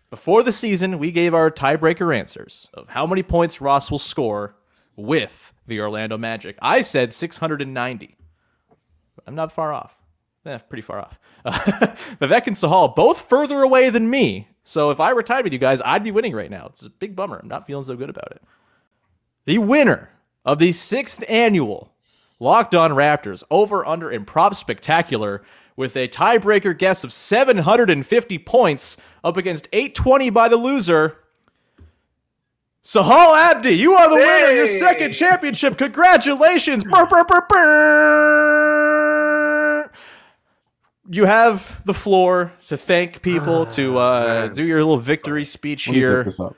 Before 0.09 0.43
the 0.43 0.53
season, 0.53 0.99
we 0.99 1.11
gave 1.11 1.33
our 1.33 1.51
tiebreaker 1.51 2.17
answers 2.17 2.69
of 2.73 2.87
how 2.87 3.05
many 3.05 3.23
points 3.23 3.59
Ross 3.59 3.91
will 3.91 3.99
score 3.99 4.55
with 4.95 5.53
the 5.67 5.81
Orlando 5.81 6.17
Magic. 6.17 6.57
I 6.61 6.79
said 6.79 7.11
690. 7.11 8.15
I'm 9.27 9.35
not 9.35 9.51
far 9.51 9.73
off. 9.73 9.97
Eh, 10.45 10.57
pretty 10.59 10.81
far 10.81 10.99
off. 10.99 11.19
Vivek 11.45 12.47
and 12.47 12.55
Sahal 12.55 12.95
both 12.95 13.27
further 13.27 13.61
away 13.61 13.89
than 13.89 14.09
me. 14.09 14.47
So 14.67 14.91
if 14.91 14.99
I 14.99 15.13
were 15.13 15.23
tied 15.23 15.45
with 15.45 15.53
you 15.53 15.59
guys, 15.59 15.81
I'd 15.85 16.03
be 16.03 16.11
winning 16.11 16.35
right 16.35 16.51
now. 16.51 16.65
It's 16.65 16.83
a 16.83 16.89
big 16.89 17.15
bummer. 17.15 17.39
I'm 17.41 17.47
not 17.47 17.65
feeling 17.65 17.85
so 17.85 17.95
good 17.95 18.09
about 18.09 18.31
it. 18.31 18.41
The 19.45 19.59
winner 19.59 20.09
of 20.43 20.59
the 20.59 20.73
sixth 20.73 21.23
annual 21.29 21.93
Locked 22.37 22.75
On 22.75 22.91
Raptors 22.91 23.43
over 23.49 23.85
under 23.85 24.09
and 24.09 24.27
prop 24.27 24.55
spectacular 24.55 25.41
with 25.77 25.95
a 25.95 26.09
tiebreaker 26.09 26.77
guess 26.77 27.05
of 27.05 27.13
750 27.13 28.37
points 28.39 28.97
up 29.23 29.37
against 29.37 29.69
820 29.71 30.31
by 30.31 30.49
the 30.49 30.57
loser. 30.57 31.15
Sahal 32.83 33.37
Abdi, 33.37 33.71
you 33.71 33.93
are 33.93 34.09
the 34.09 34.15
winner. 34.15 34.49
Of 34.49 34.55
your 34.55 34.67
second 34.67 35.13
championship. 35.13 35.77
Congratulations. 35.77 36.83
Brr, 36.83 37.05
brr, 37.05 37.23
brr. 37.23 39.36
You 41.09 41.25
have 41.25 41.81
the 41.85 41.93
floor 41.93 42.51
to 42.67 42.77
thank 42.77 43.21
people, 43.21 43.65
to 43.67 43.97
uh, 43.97 44.47
do 44.47 44.63
your 44.63 44.79
little 44.79 44.97
victory 44.97 45.45
speech 45.45 45.87
Let 45.87 45.95
me 45.95 46.01
zip 46.01 46.09
here. 46.09 46.23
this 46.23 46.39
up. 46.39 46.55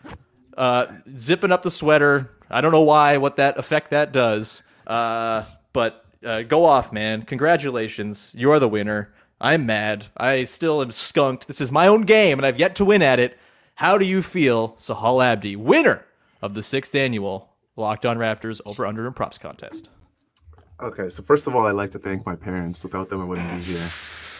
Uh, 0.57 0.87
zipping 1.17 1.51
up 1.51 1.63
the 1.63 1.71
sweater. 1.71 2.31
I 2.49 2.61
don't 2.61 2.71
know 2.71 2.81
why, 2.81 3.17
what 3.17 3.37
that 3.37 3.57
effect 3.57 3.91
that 3.91 4.11
does. 4.11 4.63
Uh, 4.87 5.43
but 5.71 6.05
uh, 6.25 6.41
go 6.43 6.65
off, 6.65 6.91
man. 6.91 7.23
Congratulations. 7.23 8.33
You 8.35 8.51
are 8.51 8.59
the 8.59 8.67
winner. 8.67 9.13
I'm 9.39 9.65
mad. 9.65 10.07
I 10.17 10.43
still 10.43 10.81
am 10.81 10.91
skunked. 10.91 11.47
This 11.47 11.61
is 11.61 11.71
my 11.71 11.87
own 11.87 12.01
game, 12.01 12.39
and 12.39 12.45
I've 12.45 12.59
yet 12.59 12.75
to 12.75 12.85
win 12.85 13.01
at 13.01 13.19
it. 13.19 13.37
How 13.75 13.97
do 13.97 14.05
you 14.05 14.21
feel, 14.21 14.69
Sahal 14.73 15.23
Abdi, 15.23 15.55
winner 15.55 16.05
of 16.41 16.53
the 16.53 16.63
sixth 16.63 16.93
annual 16.93 17.53
Locked 17.77 18.05
On 18.05 18.17
Raptors 18.17 18.59
over 18.65 18.85
under 18.85 19.07
and 19.07 19.15
props 19.15 19.37
contest? 19.37 19.87
Okay, 20.81 21.07
so 21.09 21.23
first 21.23 21.47
of 21.47 21.55
all, 21.55 21.67
I'd 21.67 21.75
like 21.75 21.91
to 21.91 21.99
thank 21.99 22.25
my 22.25 22.35
parents. 22.35 22.83
Without 22.83 23.07
them, 23.07 23.21
I 23.21 23.25
wouldn't 23.25 23.49
be 23.49 23.63
here. 23.63 23.87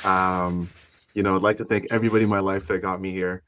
Um, 0.06 0.68
you 1.14 1.24
know, 1.24 1.36
I'd 1.36 1.44
like 1.44 1.58
to 1.58 1.66
thank 1.66 1.88
everybody 1.92 2.24
in 2.24 2.30
my 2.30 2.40
life 2.40 2.68
that 2.68 2.80
got 2.80 3.02
me 3.02 3.12
here. 3.12 3.44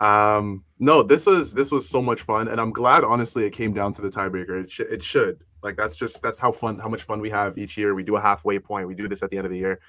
Um, 0.00 0.64
no, 0.78 1.02
this 1.02 1.26
was 1.26 1.52
this 1.54 1.72
was 1.72 1.88
so 1.88 2.00
much 2.00 2.22
fun, 2.22 2.48
and 2.48 2.60
I'm 2.60 2.72
glad. 2.72 3.04
Honestly, 3.04 3.44
it 3.44 3.50
came 3.50 3.72
down 3.72 3.92
to 3.94 4.02
the 4.02 4.08
tiebreaker. 4.08 4.64
It, 4.64 4.70
sh- 4.70 4.80
it 4.80 5.02
should 5.02 5.42
like 5.62 5.76
that's 5.76 5.96
just 5.96 6.22
that's 6.22 6.38
how 6.38 6.52
fun 6.52 6.78
how 6.78 6.88
much 6.88 7.02
fun 7.02 7.20
we 7.20 7.30
have 7.30 7.58
each 7.58 7.76
year. 7.76 7.94
We 7.94 8.02
do 8.02 8.16
a 8.16 8.20
halfway 8.20 8.58
point. 8.58 8.86
We 8.86 8.94
do 8.94 9.08
this 9.08 9.22
at 9.22 9.30
the 9.30 9.36
end 9.36 9.46
of 9.46 9.52
the 9.52 9.58
year. 9.58 9.80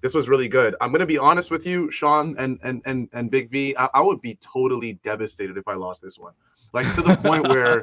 This 0.00 0.14
was 0.14 0.28
really 0.28 0.46
good. 0.46 0.76
I'm 0.80 0.92
gonna 0.92 1.06
be 1.06 1.18
honest 1.18 1.50
with 1.50 1.66
you, 1.66 1.90
Sean 1.90 2.36
and 2.38 2.58
and 2.62 2.82
and 2.84 3.08
and 3.12 3.30
Big 3.30 3.50
V. 3.50 3.74
I, 3.76 3.88
I 3.94 4.00
would 4.00 4.20
be 4.20 4.36
totally 4.36 4.94
devastated 5.04 5.56
if 5.56 5.66
I 5.66 5.74
lost 5.74 6.02
this 6.02 6.18
one. 6.18 6.34
Like 6.72 6.92
to 6.94 7.02
the 7.02 7.16
point 7.16 7.48
where, 7.48 7.82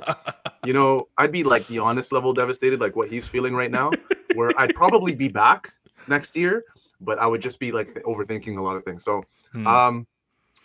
you 0.63 0.71
know, 0.71 1.09
I'd 1.17 1.31
be 1.31 1.43
like 1.43 1.65
the 1.67 1.79
honest 1.79 2.11
level 2.11 2.33
devastated, 2.33 2.79
like 2.79 2.95
what 2.95 3.09
he's 3.09 3.27
feeling 3.27 3.55
right 3.55 3.71
now. 3.71 3.91
Where 4.35 4.51
I'd 4.57 4.75
probably 4.75 5.13
be 5.13 5.27
back 5.27 5.73
next 6.07 6.37
year, 6.37 6.63
but 7.01 7.19
I 7.19 7.25
would 7.27 7.41
just 7.41 7.59
be 7.59 7.71
like 7.71 7.89
overthinking 8.03 8.57
a 8.57 8.61
lot 8.61 8.75
of 8.75 8.83
things. 8.83 9.03
So, 9.03 9.23
Hmm. 9.51 9.67
um, 9.67 10.07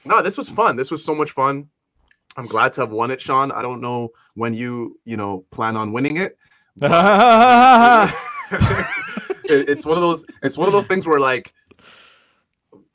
no, 0.05 0.23
this 0.23 0.37
was 0.37 0.49
fun. 0.49 0.77
This 0.77 0.91
was 0.91 1.05
so 1.05 1.15
much 1.15 1.31
fun. 1.33 1.69
I'm 2.37 2.47
glad 2.47 2.73
to 2.75 2.83
have 2.83 2.91
won 2.91 3.11
it, 3.11 3.21
Sean. 3.21 3.51
I 3.53 3.61
don't 3.63 3.81
know 3.81 4.11
when 4.35 4.55
you, 4.55 4.99
you 5.05 5.17
know, 5.17 5.45
plan 5.51 5.77
on 5.77 5.93
winning 5.93 6.17
it. 6.17 6.37
It- 9.45 9.69
it's 9.69 9.85
one 9.85 9.97
of 9.97 10.03
those. 10.03 10.25
It's 10.43 10.57
one 10.57 10.69
of 10.69 10.73
those 10.73 10.87
things 10.87 11.07
where 11.09 11.19
like 11.19 11.53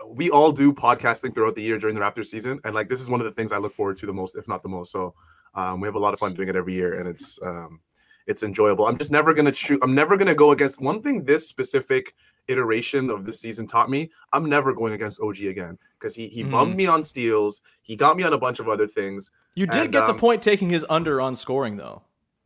we 0.07 0.29
all 0.29 0.51
do 0.53 0.71
podcasting 0.71 1.33
throughout 1.35 1.55
the 1.55 1.61
year 1.61 1.77
during 1.77 1.95
the 1.95 2.01
Raptors 2.01 2.27
season, 2.27 2.59
and 2.63 2.73
like 2.73 2.87
this 2.87 3.01
is 3.01 3.09
one 3.09 3.19
of 3.19 3.25
the 3.25 3.31
things 3.31 3.51
I 3.51 3.57
look 3.57 3.73
forward 3.73 3.97
to 3.97 4.05
the 4.05 4.13
most, 4.13 4.35
if 4.37 4.47
not 4.47 4.63
the 4.63 4.69
most. 4.69 4.91
So 4.91 5.13
um, 5.53 5.81
we 5.81 5.87
have 5.87 5.95
a 5.95 5.99
lot 5.99 6.13
of 6.13 6.19
fun 6.19 6.33
doing 6.33 6.47
it 6.47 6.55
every 6.55 6.73
year, 6.73 6.99
and 6.99 7.09
it's 7.09 7.37
um, 7.43 7.81
it's 8.25 8.41
enjoyable. 8.43 8.87
I'm 8.87 8.97
just 8.97 9.11
never 9.11 9.33
gonna 9.33 9.53
shoot. 9.53 9.79
I'm 9.83 9.93
never 9.93 10.15
gonna 10.15 10.33
go 10.35 10.51
against 10.51 10.79
one 10.79 11.01
thing. 11.01 11.25
This 11.25 11.49
specific 11.49 12.13
iteration 12.47 13.09
of 13.09 13.25
this 13.25 13.39
season 13.39 13.65
taught 13.67 13.89
me 13.89 14.09
I'm 14.33 14.47
never 14.49 14.73
going 14.73 14.93
against 14.93 15.21
OG 15.21 15.41
again 15.47 15.77
because 15.97 16.15
he 16.15 16.27
he 16.27 16.43
bummed 16.43 16.73
Mhm. 16.73 16.77
me 16.77 16.87
on 16.87 17.03
steals. 17.03 17.61
He 17.81 17.95
got 17.95 18.17
me 18.17 18.23
on 18.23 18.33
a 18.33 18.37
bunch 18.37 18.59
of 18.59 18.67
other 18.69 18.87
things. 18.87 19.31
You 19.55 19.65
did 19.67 19.83
And, 19.83 19.91
get 19.91 20.05
the 20.05 20.11
um, 20.13 20.17
point 20.19 20.41
taking 20.41 20.69
his 20.69 20.85
under 20.89 21.21
on 21.21 21.35
scoring, 21.35 21.77
though. 21.77 22.03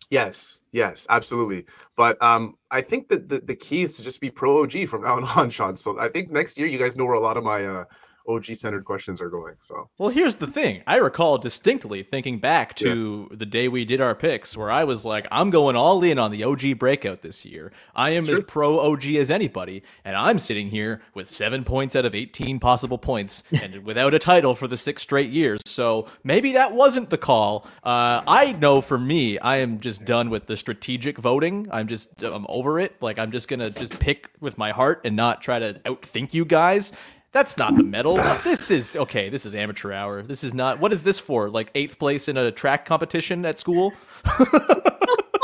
Yes, 0.09 0.61
yes, 0.71 1.05
absolutely. 1.09 1.65
But 1.95 2.21
um, 2.21 2.55
I 2.71 2.81
think 2.81 3.09
that 3.09 3.29
the, 3.29 3.39
the 3.41 3.55
key 3.55 3.83
is 3.83 3.95
to 3.97 4.03
just 4.03 4.19
be 4.19 4.31
pro 4.31 4.63
OG 4.63 4.87
from 4.87 5.03
now 5.03 5.23
on, 5.35 5.49
Sean. 5.49 5.75
So 5.75 5.99
I 5.99 6.09
think 6.09 6.31
next 6.31 6.57
year 6.57 6.67
you 6.67 6.79
guys 6.79 6.95
know 6.95 7.05
where 7.05 7.13
a 7.15 7.19
lot 7.19 7.37
of 7.37 7.43
my 7.43 7.63
uh, 7.65 7.83
OG 8.29 8.45
centered 8.55 8.85
questions 8.85 9.19
are 9.19 9.29
going. 9.29 9.55
So 9.61 9.89
Well, 9.97 10.09
here's 10.09 10.37
the 10.37 10.47
thing. 10.47 10.83
I 10.85 10.97
recall 10.97 11.37
distinctly 11.37 12.03
thinking 12.03 12.39
back 12.39 12.75
to 12.75 13.27
the 13.31 13.45
day 13.45 13.67
we 13.67 13.85
did 13.85 13.99
our 13.99 14.15
picks 14.15 14.55
where 14.55 14.71
I 14.71 14.83
was 14.83 15.03
like, 15.03 15.27
I'm 15.31 15.49
going 15.49 15.75
all 15.75 16.03
in 16.03 16.19
on 16.19 16.31
the 16.31 16.43
OG 16.43 16.77
breakout 16.77 17.21
this 17.21 17.45
year. 17.45 17.71
I 17.95 18.11
am 18.11 18.29
as 18.29 18.39
pro 18.41 18.79
OG 18.79 19.05
as 19.07 19.31
anybody, 19.31 19.83
and 20.05 20.15
I'm 20.15 20.39
sitting 20.39 20.69
here 20.69 21.01
with 21.13 21.29
seven 21.29 21.63
points 21.63 21.95
out 21.95 22.05
of 22.05 22.13
18 22.13 22.59
possible 22.59 22.97
points 22.97 23.43
and 23.51 23.83
without 23.83 24.13
a 24.13 24.19
title 24.19 24.55
for 24.55 24.67
the 24.67 24.77
six 24.77 25.01
straight 25.01 25.31
years. 25.31 25.61
So 25.65 26.07
maybe 26.23 26.53
that 26.53 26.73
wasn't 26.73 27.09
the 27.09 27.17
call. 27.17 27.65
Uh, 27.83 28.21
I 28.27 28.53
know 28.53 28.81
for 28.81 28.97
me, 28.97 29.39
I 29.39 29.57
am 29.57 29.79
just 29.79 30.05
done 30.05 30.29
with 30.29 30.45
the 30.45 30.55
strategic 30.55 31.17
voting. 31.17 31.67
I'm 31.71 31.87
just, 31.87 32.21
I'm 32.23 32.45
over 32.47 32.79
it. 32.79 33.01
Like, 33.01 33.17
I'm 33.17 33.31
just 33.31 33.47
going 33.47 33.59
to 33.59 33.71
just 33.71 33.99
pick 33.99 34.29
with 34.39 34.57
my 34.57 34.71
heart 34.71 35.01
and 35.03 35.15
not 35.15 35.41
try 35.41 35.59
to 35.59 35.81
outthink 35.85 36.33
you 36.33 36.45
guys. 36.45 36.91
That's 37.31 37.57
not 37.57 37.75
the 37.77 37.83
medal. 37.83 38.19
This 38.43 38.71
is 38.71 38.95
okay. 38.95 39.29
This 39.29 39.45
is 39.45 39.53
amateur 39.53 39.91
hour. 39.91 40.23
This 40.23 40.43
is 40.43 40.53
not. 40.53 40.79
What 40.79 40.91
is 40.91 41.03
this 41.03 41.19
for? 41.19 41.49
Like 41.49 41.71
eighth 41.75 41.99
place 41.99 42.27
in 42.27 42.37
a 42.37 42.51
track 42.51 42.85
competition 42.85 43.45
at 43.45 43.59
school? 43.59 43.93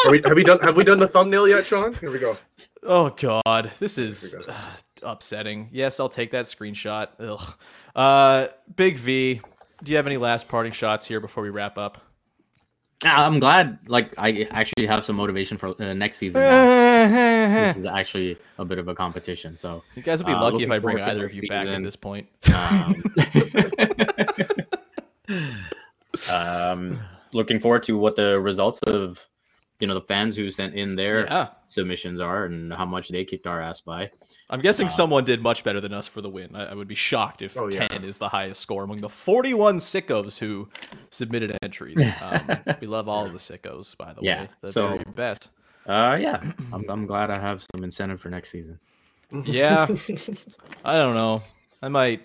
Are 0.06 0.12
we, 0.12 0.22
have 0.24 0.36
we 0.36 0.44
done 0.44 0.60
have 0.60 0.78
we 0.78 0.84
done 0.84 1.00
the 1.00 1.08
thumbnail 1.08 1.48
yet, 1.48 1.66
Sean? 1.66 1.94
Here 1.96 2.12
we 2.12 2.20
go. 2.20 2.38
Oh 2.84 3.10
God, 3.10 3.72
this 3.80 3.98
is 3.98 4.36
uh, 4.36 4.54
upsetting. 5.02 5.70
Yes, 5.72 6.00
I'll 6.00 6.10
take 6.10 6.32
that 6.32 6.46
screenshot. 6.46 7.08
Ugh. 7.20 7.54
Uh, 7.96 8.48
Big 8.76 8.98
V, 8.98 9.42
do 9.84 9.92
you 9.92 9.96
have 9.98 10.06
any 10.06 10.18
last 10.18 10.48
parting 10.48 10.74
shots 10.74 11.08
here 11.08 11.20
before 11.20 11.42
we 11.42 11.50
wrap 11.50 11.80
up? 11.80 12.00
Yeah, 13.04 13.26
I'm 13.26 13.40
glad. 13.40 13.80
Like 13.88 14.14
I 14.18 14.48
actually 14.52 14.86
have 14.86 15.04
some 15.04 15.16
motivation 15.16 15.58
for 15.58 15.74
uh, 15.82 15.94
next 15.94 16.18
season. 16.18 16.42
This 17.12 17.78
is 17.82 17.86
actually 17.86 18.38
a 18.58 18.66
bit 18.66 18.80
of 18.80 18.88
a 18.88 18.96
competition. 18.96 19.58
So 19.58 19.84
You 19.96 20.02
guys 20.04 20.20
would 20.20 20.28
be 20.28 20.34
uh, 20.34 20.42
lucky 20.42 20.64
if 20.64 20.72
I 20.72 20.80
bring 20.80 21.00
either 21.02 21.26
of 21.26 21.34
you 21.34 21.48
back 21.50 21.68
at 21.68 21.84
this 21.84 21.96
point. 21.96 22.28
Um, 22.54 23.04
um, 26.32 27.00
looking 27.34 27.60
forward 27.60 27.84
to 27.84 27.98
what 27.98 28.16
the 28.16 28.40
results 28.40 28.80
of 28.88 29.26
you 29.80 29.88
know 29.88 29.94
the 29.94 30.02
fans 30.02 30.38
who 30.38 30.50
sent 30.50 30.74
in 30.74 30.96
their 30.96 31.26
Yeah. 31.26 31.48
submissions 31.66 32.22
are 32.22 32.46
and 32.46 32.74
how 32.74 32.86
much 32.86 33.10
they 33.10 33.26
kicked 33.26 33.46
our 33.46 33.60
ass 33.62 33.82
by. 33.82 34.10
I'm 34.50 34.62
guessing 34.62 34.88
someone 34.88 35.26
did 35.26 35.42
much 35.42 35.66
better 35.66 35.82
than 35.82 35.94
us 35.94 36.08
for 36.08 36.22
the 36.22 36.30
win. 36.30 36.56
I, 36.56 36.68
I 36.68 36.74
would 36.74 36.88
be 36.88 36.96
shocked 36.96 37.42
if 37.42 37.58
Oh, 37.58 37.68
yeah. 37.70 37.90
10 37.90 38.06
is 38.06 38.18
the 38.18 38.30
highest 38.30 38.62
score 38.62 38.86
among 38.86 39.02
the 39.02 39.10
41 39.10 39.80
sickos 39.80 40.40
who 40.40 40.70
submitted 41.10 41.58
entries. 41.62 42.00
Um, 42.22 42.58
we 42.80 42.88
love 42.88 43.10
all 43.10 43.28
the 43.28 43.38
sickos, 43.38 43.98
by 43.98 44.14
the 44.14 44.22
Yeah, 44.22 44.44
way. 44.44 44.50
The 44.62 44.72
so- 44.72 44.88
very 44.90 45.04
best. 45.14 45.50
Uh, 45.86 46.18
yeah, 46.20 46.42
I'm, 46.74 46.90
I'm 46.90 47.06
glad 47.06 47.30
I 47.30 47.40
have 47.40 47.66
some 47.74 47.84
incentive 47.84 48.20
for 48.22 48.30
next 48.30 48.50
season. 48.52 48.80
Yeah. 49.44 49.88
I 50.86 50.98
don't 50.98 51.16
know. 51.16 51.44
I 51.82 51.90
might 51.90 52.22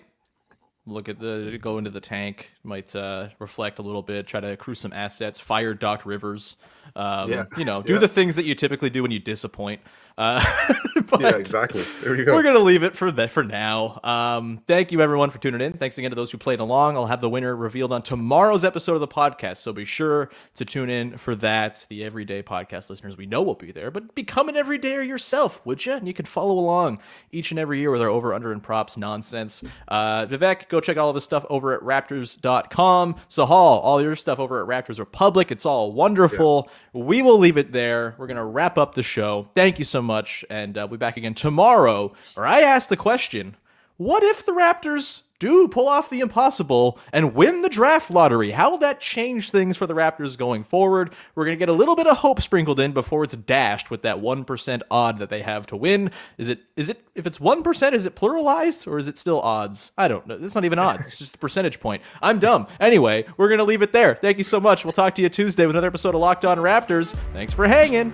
look 0.85 1.09
at 1.09 1.19
the 1.19 1.57
go 1.61 1.77
into 1.77 1.89
the 1.91 1.99
tank, 2.01 2.51
might 2.63 2.95
uh, 2.95 3.29
reflect 3.39 3.79
a 3.79 3.81
little 3.81 4.01
bit, 4.01 4.27
try 4.27 4.39
to 4.39 4.47
accrue 4.51 4.75
some 4.75 4.93
assets, 4.93 5.39
fire 5.39 5.73
Doc 5.73 6.05
Rivers. 6.05 6.55
Um, 6.95 7.31
Yeah. 7.31 7.45
You 7.57 7.65
know, 7.65 7.81
do 7.81 7.93
Yeah. 7.93 7.99
the 7.99 8.07
things 8.07 8.35
that 8.35 8.43
you 8.45 8.55
typically 8.55 8.89
do 8.89 9.01
when 9.03 9.11
you 9.11 9.19
disappoint. 9.19 9.81
Uh, 10.17 10.43
Yeah, 11.19 11.35
exactly. 11.35 11.83
There 12.03 12.15
you 12.15 12.23
go. 12.25 12.33
we're 12.33 12.43
gonna 12.43 12.59
leave 12.59 12.83
it 12.83 12.95
for 12.95 13.11
that 13.11 13.31
for 13.31 13.43
now. 13.43 13.99
Um, 14.03 14.61
thank 14.65 14.91
you 14.93 15.01
everyone 15.01 15.29
for 15.29 15.39
tuning 15.39 15.59
in. 15.59 15.73
Thanks 15.73 15.97
again 15.97 16.11
to 16.11 16.15
those 16.15 16.31
who 16.31 16.37
played 16.37 16.59
along. 16.61 16.95
I'll 16.95 17.07
have 17.07 17.19
the 17.21 17.29
winner 17.29 17.53
revealed 17.55 17.91
on 17.91 18.01
tomorrow's 18.01 18.63
episode 18.63 18.93
of 18.93 19.01
the 19.01 19.07
podcast, 19.09 19.57
so 19.57 19.73
be 19.73 19.83
sure 19.83 20.29
to 20.55 20.63
tune 20.65 20.89
in 20.89 21.17
for 21.17 21.35
that. 21.35 21.85
The 21.89 22.03
everyday 22.05 22.43
podcast 22.43 22.89
listeners 22.89 23.17
we 23.17 23.25
know 23.25 23.41
will 23.41 23.55
be 23.55 23.71
there, 23.73 23.91
but 23.91 24.15
become 24.15 24.47
an 24.47 24.55
everydayer 24.55 25.05
yourself, 25.05 25.59
would 25.65 25.85
you? 25.85 25.93
And 25.93 26.07
you 26.07 26.13
can 26.13 26.25
follow 26.25 26.57
along 26.57 26.99
each 27.33 27.51
and 27.51 27.59
every 27.59 27.79
year 27.79 27.91
with 27.91 28.01
our 28.01 28.09
over 28.09 28.33
under 28.33 28.51
and 28.53 28.63
props 28.63 28.95
nonsense. 28.95 29.63
Uh, 29.89 30.25
Vivek, 30.27 30.69
go 30.71 30.81
check 30.81 30.97
all 30.97 31.09
of 31.09 31.15
his 31.15 31.23
stuff 31.23 31.45
over 31.49 31.73
at 31.73 31.81
Raptors.com. 31.81 33.15
Sahal, 33.29 33.49
all 33.49 34.01
your 34.01 34.15
stuff 34.15 34.39
over 34.39 34.61
at 34.61 34.67
Raptors 34.67 34.97
Republic. 34.97 35.51
It's 35.51 35.65
all 35.65 35.91
wonderful. 35.91 36.69
We 36.93 37.21
will 37.21 37.37
leave 37.37 37.57
it 37.57 37.71
there. 37.71 38.15
We're 38.17 38.27
gonna 38.27 38.45
wrap 38.45 38.77
up 38.77 38.95
the 38.95 39.03
show. 39.03 39.47
Thank 39.53 39.77
you 39.77 39.85
so 39.85 40.01
much, 40.01 40.43
and 40.49 40.77
uh, 40.77 40.87
we'll 40.89 40.97
be 40.97 41.01
back 41.01 41.17
again 41.17 41.33
tomorrow. 41.33 42.13
Where 42.33 42.47
I 42.47 42.61
ask 42.61 42.89
the 42.89 42.97
question: 42.97 43.55
What 43.97 44.23
if 44.23 44.45
the 44.45 44.53
Raptors 44.53 45.21
do 45.41 45.67
pull 45.67 45.89
off 45.89 46.11
the 46.11 46.19
impossible 46.19 46.99
and 47.11 47.33
win 47.33 47.63
the 47.63 47.69
draft 47.69 48.11
lottery? 48.11 48.51
How 48.51 48.69
will 48.69 48.77
that 48.77 48.99
change 49.01 49.49
things 49.49 49.75
for 49.75 49.87
the 49.87 49.95
Raptors 49.95 50.37
going 50.37 50.63
forward? 50.63 51.13
We're 51.33 51.45
gonna 51.45 51.57
get 51.57 51.67
a 51.67 51.73
little 51.73 51.95
bit 51.95 52.05
of 52.05 52.17
hope 52.17 52.41
sprinkled 52.41 52.79
in 52.79 52.91
before 52.91 53.23
it's 53.23 53.35
dashed 53.35 53.89
with 53.89 54.03
that 54.03 54.19
one 54.19 54.45
percent 54.45 54.83
odd 54.91 55.17
that 55.17 55.31
they 55.31 55.41
have 55.41 55.65
to 55.67 55.75
win. 55.75 56.11
Is 56.37 56.47
it? 56.47 56.61
Is 56.75 56.89
it? 56.89 57.03
If 57.15 57.25
it's 57.25 57.39
one 57.39 57.63
percent, 57.63 57.95
is 57.95 58.05
it 58.05 58.15
pluralized 58.15 58.87
or 58.87 58.99
is 58.99 59.07
it 59.07 59.17
still 59.17 59.41
odds? 59.41 59.91
I 59.97 60.07
don't 60.07 60.27
know. 60.27 60.37
It's 60.39 60.55
not 60.55 60.63
even 60.63 60.77
odds. 60.77 61.07
It's 61.07 61.17
just 61.17 61.35
a 61.35 61.39
percentage 61.39 61.79
point. 61.79 62.03
I'm 62.21 62.37
dumb. 62.37 62.67
Anyway, 62.79 63.25
we're 63.37 63.49
gonna 63.49 63.63
leave 63.63 63.81
it 63.81 63.91
there. 63.91 64.15
Thank 64.15 64.37
you 64.37 64.43
so 64.43 64.59
much. 64.59 64.85
We'll 64.85 64.93
talk 64.93 65.15
to 65.15 65.23
you 65.23 65.29
Tuesday 65.29 65.65
with 65.65 65.75
another 65.75 65.87
episode 65.87 66.13
of 66.13 66.21
Locked 66.21 66.45
On 66.45 66.59
Raptors. 66.59 67.15
Thanks 67.33 67.51
for 67.51 67.67
hanging. 67.67 68.13